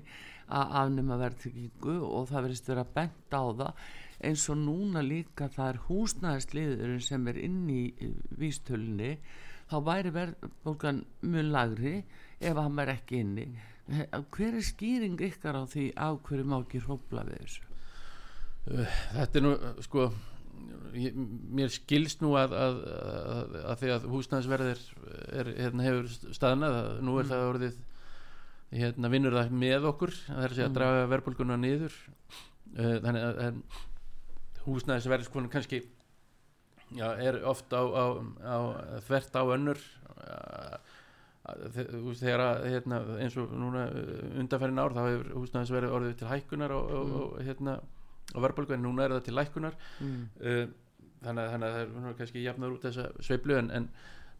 að 0.50 0.76
afnuma 0.82 1.18
verðtryggingu 1.20 1.96
og 2.04 2.28
það 2.30 2.46
verðist 2.46 2.70
vera 2.72 2.86
bent 2.94 3.36
á 3.36 3.44
það. 3.62 3.84
Eins 4.20 4.48
og 4.52 4.58
núna 4.60 5.00
líka 5.00 5.48
það 5.48 5.70
er 5.72 5.82
húsnæðisliðurinn 5.86 7.04
sem 7.04 7.28
er 7.32 7.40
inn 7.40 7.62
í 7.72 7.82
vístölunni 8.36 9.14
þá 9.70 9.76
væri 9.86 10.12
verðbólgan 10.12 11.04
mjög 11.22 11.52
lagri 11.54 11.94
ef 12.40 12.58
hann 12.58 12.82
er 12.82 12.96
ekki 12.96 13.22
inni 13.24 13.46
hver 13.90 14.56
er 14.56 14.64
skýring 14.64 15.20
ykkar 15.30 15.58
á 15.58 15.64
því 15.68 15.90
á 15.98 16.08
hverju 16.14 16.46
má 16.46 16.58
ekki 16.60 16.82
hrópla 16.84 17.24
við 17.28 17.40
þessu 17.42 17.62
uh, 18.70 18.98
þetta 19.16 19.40
er 19.40 19.46
nú 19.46 19.52
sko 19.86 20.06
ég, 20.94 21.18
mér 21.50 21.72
skilst 21.74 22.22
nú 22.24 22.34
að, 22.38 22.54
að, 22.54 22.80
að, 22.94 23.54
að 23.72 23.82
því 23.82 23.92
að 23.96 24.08
húsnæðisverðir 24.14 24.82
er, 25.42 25.52
hérna, 25.58 25.86
hefur 25.86 26.34
staðnað 26.36 26.80
nú 27.02 27.16
er 27.18 27.26
mm. 27.26 27.32
það 27.32 27.46
orðið 27.52 27.78
hérna, 28.80 29.12
vinnur 29.12 29.38
það 29.38 29.54
með 29.64 29.88
okkur 29.90 30.16
það 30.26 30.42
er 30.42 30.50
að 30.50 30.58
segja 30.58 30.68
að 30.68 30.72
mm. 30.72 30.80
draga 30.80 31.08
verðbólguna 31.14 31.60
niður 31.60 31.96
uh, 31.98 32.96
þannig 33.06 33.26
að 33.30 33.62
húsnæðisverðis 34.66 35.32
kannski 35.50 35.82
já, 36.94 37.06
er 37.16 37.40
ofta 37.48 37.80
á, 37.80 37.84
á, 37.90 38.06
á 38.44 38.58
þvert 39.08 39.38
á 39.38 39.42
önnur 39.56 39.84
þegar 41.40 42.42
að 42.44 42.66
hérna, 42.68 43.00
eins 43.22 43.36
og 43.40 43.52
núna 43.56 43.86
undanferðin 44.42 44.82
ár 44.82 44.94
þá 44.94 45.00
hefur 45.06 45.32
húsnæðisverði 45.38 45.92
orðið 45.96 46.14
til 46.20 46.28
hækkunar 46.28 46.74
og, 46.76 46.90
mm. 46.92 47.14
og, 47.16 47.34
hérna, 47.46 47.76
og 48.34 48.44
verðbólgu 48.44 48.76
en 48.76 48.84
núna 48.84 49.06
er 49.06 49.14
það 49.16 49.26
til 49.26 49.36
lækkunar 49.38 49.78
mm. 50.04 50.18
uh, 50.44 50.62
þannig, 51.24 51.52
þannig 51.54 51.68
að 51.68 51.76
það 51.76 52.10
er 52.10 52.18
kannski 52.20 52.44
jafnar 52.44 52.74
út 52.74 52.86
þessa 52.86 53.06
sveiblu 53.24 53.56
en, 53.56 53.70
en 53.78 53.88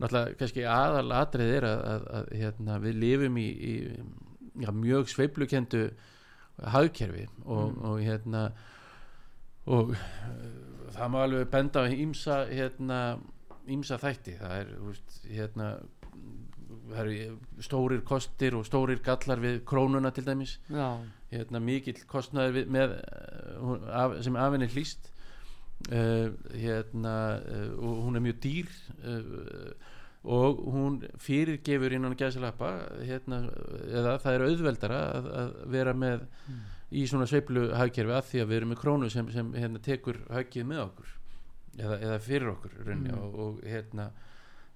náttúrulega 0.01 0.38
kannski 0.42 0.66
aðal 0.68 1.16
atrið 1.16 1.55
er 1.57 1.68
að, 1.70 1.84
að, 1.94 2.07
að 2.18 2.30
hérna, 2.42 2.78
við 2.84 3.01
lifum 3.05 3.40
í, 3.40 3.48
í 3.48 3.74
já, 4.61 4.70
mjög 4.76 5.12
sveiblukendu 5.14 5.84
hagkerfi 6.74 7.26
og, 7.46 7.64
mm. 7.64 7.82
og 7.88 8.05
hérna 8.05 8.44
og 9.70 9.94
uh, 9.96 10.05
það 10.92 11.14
má 11.14 11.20
alveg 11.24 11.48
benda 11.53 11.84
á 11.84 11.88
ímsa 11.88 12.42
hérna 12.51 13.01
ímsa 13.70 13.96
þætti 14.01 14.36
það 14.40 14.55
er 14.59 14.76
veist, 14.84 15.18
hérna 15.30 15.70
stórir 17.62 18.03
kostir 18.07 18.57
og 18.59 18.66
stórir 18.68 19.01
gallar 19.05 19.41
við 19.43 19.62
krónuna 19.68 20.12
til 20.14 20.26
dæmis. 20.26 20.59
Hérna 21.30 21.61
mikill 21.62 22.01
kostnaður 22.11 22.66
með, 22.66 22.97
uh, 23.61 23.76
af, 23.95 24.18
sem 24.24 24.36
afinni 24.36 24.70
hlýst. 24.72 25.12
Uh, 25.88 26.34
hérna 26.53 27.14
uh, 27.41 27.70
og 27.80 28.03
hún 28.05 28.18
er 28.18 28.24
mjög 28.26 28.41
dýr 28.45 28.72
uh, 29.01 29.70
og 30.24 30.59
hún 30.68 30.99
fyrirgefur 31.16 31.95
innan 31.97 32.16
gæðsalappa 32.18 32.72
hérna, 33.09 33.38
eða 33.88 34.18
það 34.20 34.34
er 34.34 34.45
auðveldara 34.45 34.99
að, 35.14 35.28
að 35.41 35.55
vera 35.72 35.95
með 35.97 36.26
mm. 36.26 36.59
í 37.01 37.07
svona 37.09 37.28
sveiplu 37.30 37.70
hagkerfi 37.72 38.12
að 38.12 38.28
því 38.28 38.43
að 38.43 38.51
við 38.51 38.59
erum 38.59 38.72
með 38.74 38.80
krónu 38.82 39.09
sem, 39.12 39.30
sem 39.32 39.55
hérna, 39.57 39.80
tekur 39.80 40.20
hagið 40.28 40.68
með 40.68 40.82
okkur 40.84 41.14
eða, 41.78 41.97
eða 41.97 42.18
fyrir 42.26 42.53
okkur 42.53 42.76
runni, 42.84 43.14
mm. 43.14 43.22
og, 43.24 43.41
og 43.47 43.64
hérna 43.64 44.11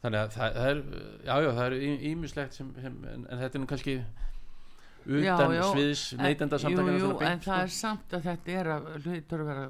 þannig 0.04 0.20
að 0.20 0.34
það, 0.36 0.58
það 0.58 0.68
er 0.70 0.82
jájá 1.24 1.46
já, 1.46 1.50
það 1.56 1.64
er 1.64 2.04
ímislegt 2.12 2.60
en, 2.60 2.96
en 3.16 3.26
þetta 3.30 3.50
er 3.50 3.62
nú 3.62 3.68
kannski 3.70 3.96
utan 5.04 5.54
já, 5.56 5.64
samtakana 6.00 6.84
Jú, 6.94 7.00
jú, 7.00 7.10
en 7.24 7.40
það 7.40 7.40
sko. 7.40 7.56
er 7.60 7.72
samt 7.78 8.14
að 8.16 8.28
þetta 8.28 8.54
er 8.60 8.70
að 8.74 8.90
hlutur 9.04 9.44
að 9.44 9.50
vera 9.50 9.64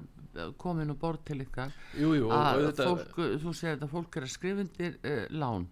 komin 0.59 0.91
og 0.91 0.99
bort 0.99 1.23
til 1.27 1.41
ykkar. 1.45 1.75
Að 1.95 2.65
fólk, 2.81 3.21
þú 3.43 3.53
segir 3.55 3.79
að 3.79 3.93
fólk 3.93 4.19
er 4.19 4.27
að 4.27 4.33
skrifundir 4.35 4.97
eh, 5.07 5.25
lán 5.31 5.69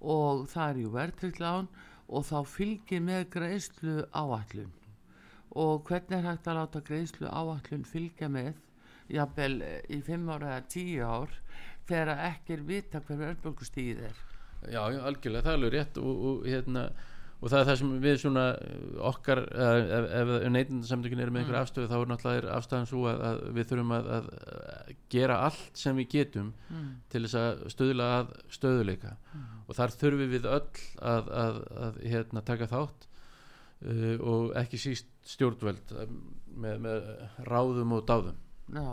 og 0.00 0.46
það 0.50 0.66
er 0.66 0.80
ju 0.82 0.92
verðtrikt 0.94 1.40
lán 1.42 1.68
og 2.10 2.26
þá 2.26 2.38
fylgir 2.48 3.02
með 3.04 3.28
greiðslu 3.36 3.96
áallum 4.10 4.72
og 5.50 5.84
hvernig 5.86 6.16
er 6.16 6.26
hægt 6.30 6.48
að 6.48 6.60
láta 6.60 6.82
greiðslu 6.86 7.28
áallun 7.28 7.86
fylgja 7.86 8.30
með? 8.30 8.54
Jafnvel 9.10 9.56
eh, 9.66 9.80
í 9.90 10.00
5 10.06 10.28
ára 10.30 10.56
eða 10.56 10.66
10 10.74 11.00
ár 11.02 11.38
þegar 11.90 12.26
ekki 12.30 12.56
er 12.56 12.66
vita 12.68 13.04
hver 13.06 13.22
verðbólkustíð 13.24 14.04
er. 14.08 14.20
Já, 14.68 14.82
algjörlega, 14.84 15.46
það 15.46 15.52
er 15.52 15.58
alveg 15.58 15.72
rétt 15.74 15.98
og, 16.00 16.24
og, 16.30 16.44
hérna, 16.44 16.82
og 17.40 17.48
það 17.48 17.60
er 17.62 17.68
það 17.70 17.78
sem 17.80 17.92
við 18.04 18.16
svona 18.20 18.44
uh, 18.52 18.80
okkar, 19.10 19.40
uh, 19.48 19.92
ef, 19.96 20.08
ef 20.20 20.32
neitindarsamtökin 20.52 21.22
eru 21.24 21.34
með 21.34 21.42
einhver 21.42 21.56
Mm. 21.56 21.62
afstöðu 21.62 21.88
þá 21.88 21.96
er 21.98 22.10
náttúrulega 22.10 22.56
afstæðan 22.58 22.90
svo 22.90 23.04
að, 23.08 23.22
að 23.30 23.40
við 23.56 23.70
þurfum 23.70 23.94
að, 23.96 24.10
að 24.16 24.28
gera 25.14 25.38
allt 25.46 25.80
sem 25.80 26.02
við 26.02 26.10
getum 26.16 26.50
mm. 26.68 26.90
til 27.12 27.22
þess 27.24 27.38
að 27.40 27.62
stöðla 27.74 28.10
að 28.18 28.34
stöðuleika 28.58 29.14
og 29.66 29.78
þar 29.78 29.96
þurfum 30.02 30.34
við 30.34 30.50
öll 30.50 30.84
að, 31.14 31.32
að, 31.44 31.62
að 31.86 32.02
hérna, 32.12 32.44
taka 32.52 32.68
þátt 32.74 33.08
uh, 33.08 34.16
og 34.20 34.52
ekki 34.60 34.82
síst 34.84 35.08
stjórnveld 35.30 35.96
með, 36.60 36.84
með 36.84 37.08
ráðum 37.48 37.96
og 37.96 38.04
dáðum. 38.08 38.36
Já, 38.70 38.84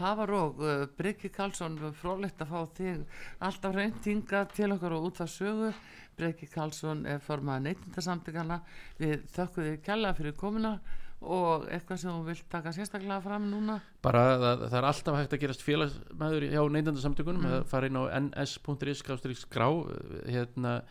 það 0.00 0.16
var 0.22 0.32
og 0.38 0.62
uh, 0.64 0.86
Bryggi 0.98 1.30
Karlsson 1.34 1.76
frólitt 2.00 2.40
að 2.42 2.50
fá 2.54 2.60
þig 2.78 3.04
alltaf 3.48 3.76
reynd 3.76 4.06
hinga 4.08 4.44
til 4.54 4.72
okkar 4.74 4.96
og 4.96 5.10
út 5.10 5.20
af 5.24 5.30
sögu. 5.32 5.70
Bryggi 6.18 6.48
Karlsson 6.52 7.04
er 7.08 7.20
formað 7.24 7.62
neytindasamtökana 7.68 8.60
við 8.98 9.22
þökkum 9.36 9.68
þig 9.70 9.84
kjalla 9.86 10.14
fyrir 10.18 10.36
komuna 10.36 10.74
og 11.20 11.66
eitthvað 11.68 11.98
sem 12.00 12.10
þú 12.16 12.24
vilt 12.30 12.46
taka 12.48 12.72
sérstaklega 12.72 13.20
fram 13.24 13.46
núna? 13.50 13.78
Bara 14.04 14.22
það, 14.40 14.62
það 14.70 14.76
er 14.78 14.86
alltaf 14.88 15.18
hægt 15.18 15.34
að 15.36 15.42
gerast 15.44 15.64
félagsmaður 15.66 16.46
hjá 16.48 16.62
neytandarsamtökunum 16.76 17.44
Mm. 17.44 17.52
að 17.58 17.64
fara 17.68 17.86
inn 17.90 18.00
á 18.00 18.04
ns.is 18.20 19.02
hérna, 20.30 20.82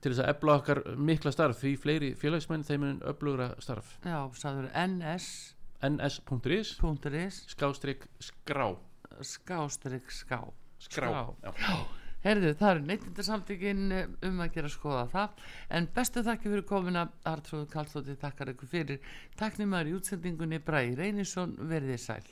til 0.00 0.12
þess 0.12 0.22
að 0.24 0.30
efla 0.34 0.56
okkar 0.60 0.82
mikla 0.98 1.32
starf. 1.32 1.60
Því 1.62 1.76
fleiri 1.78 2.14
félagsmenn 2.18 2.64
þeim 2.66 2.84
er 2.84 3.12
öflugra 3.12 3.54
starf. 3.62 3.98
Já, 4.04 4.18
sagður 4.34 4.70
ns.is 4.74 5.55
ns.is 5.84 7.42
skástrík 7.52 8.06
skrá. 8.20 8.72
Skástrygg 9.20 10.10
ská. 10.12 10.40
Skrá, 10.78 11.08
Skrá. 11.08 11.26
Já. 11.42 11.76
Herðu, 12.26 12.54
það 12.58 12.70
eru 12.72 12.86
neytindarsamtökin 12.88 13.82
um 14.26 14.40
að 14.42 14.56
gera 14.56 14.70
skoða 14.72 15.04
það. 15.12 15.44
En 15.78 15.86
bestu 15.94 16.24
þakki 16.26 16.50
fyrir 16.50 16.66
komuna 16.66 17.04
Artrúður 17.28 17.68
Karlsdóttir 17.70 18.18
takkar 18.18 18.50
ykkur 18.54 18.72
fyrir. 18.72 19.12
Taknum 19.38 19.70
maður 19.70 19.92
í 19.92 19.94
útsendingunni 20.00 20.58
Bræði 20.64 20.98
Reynisson 20.98 21.54
verðið 21.70 22.02
sæl 22.02 22.26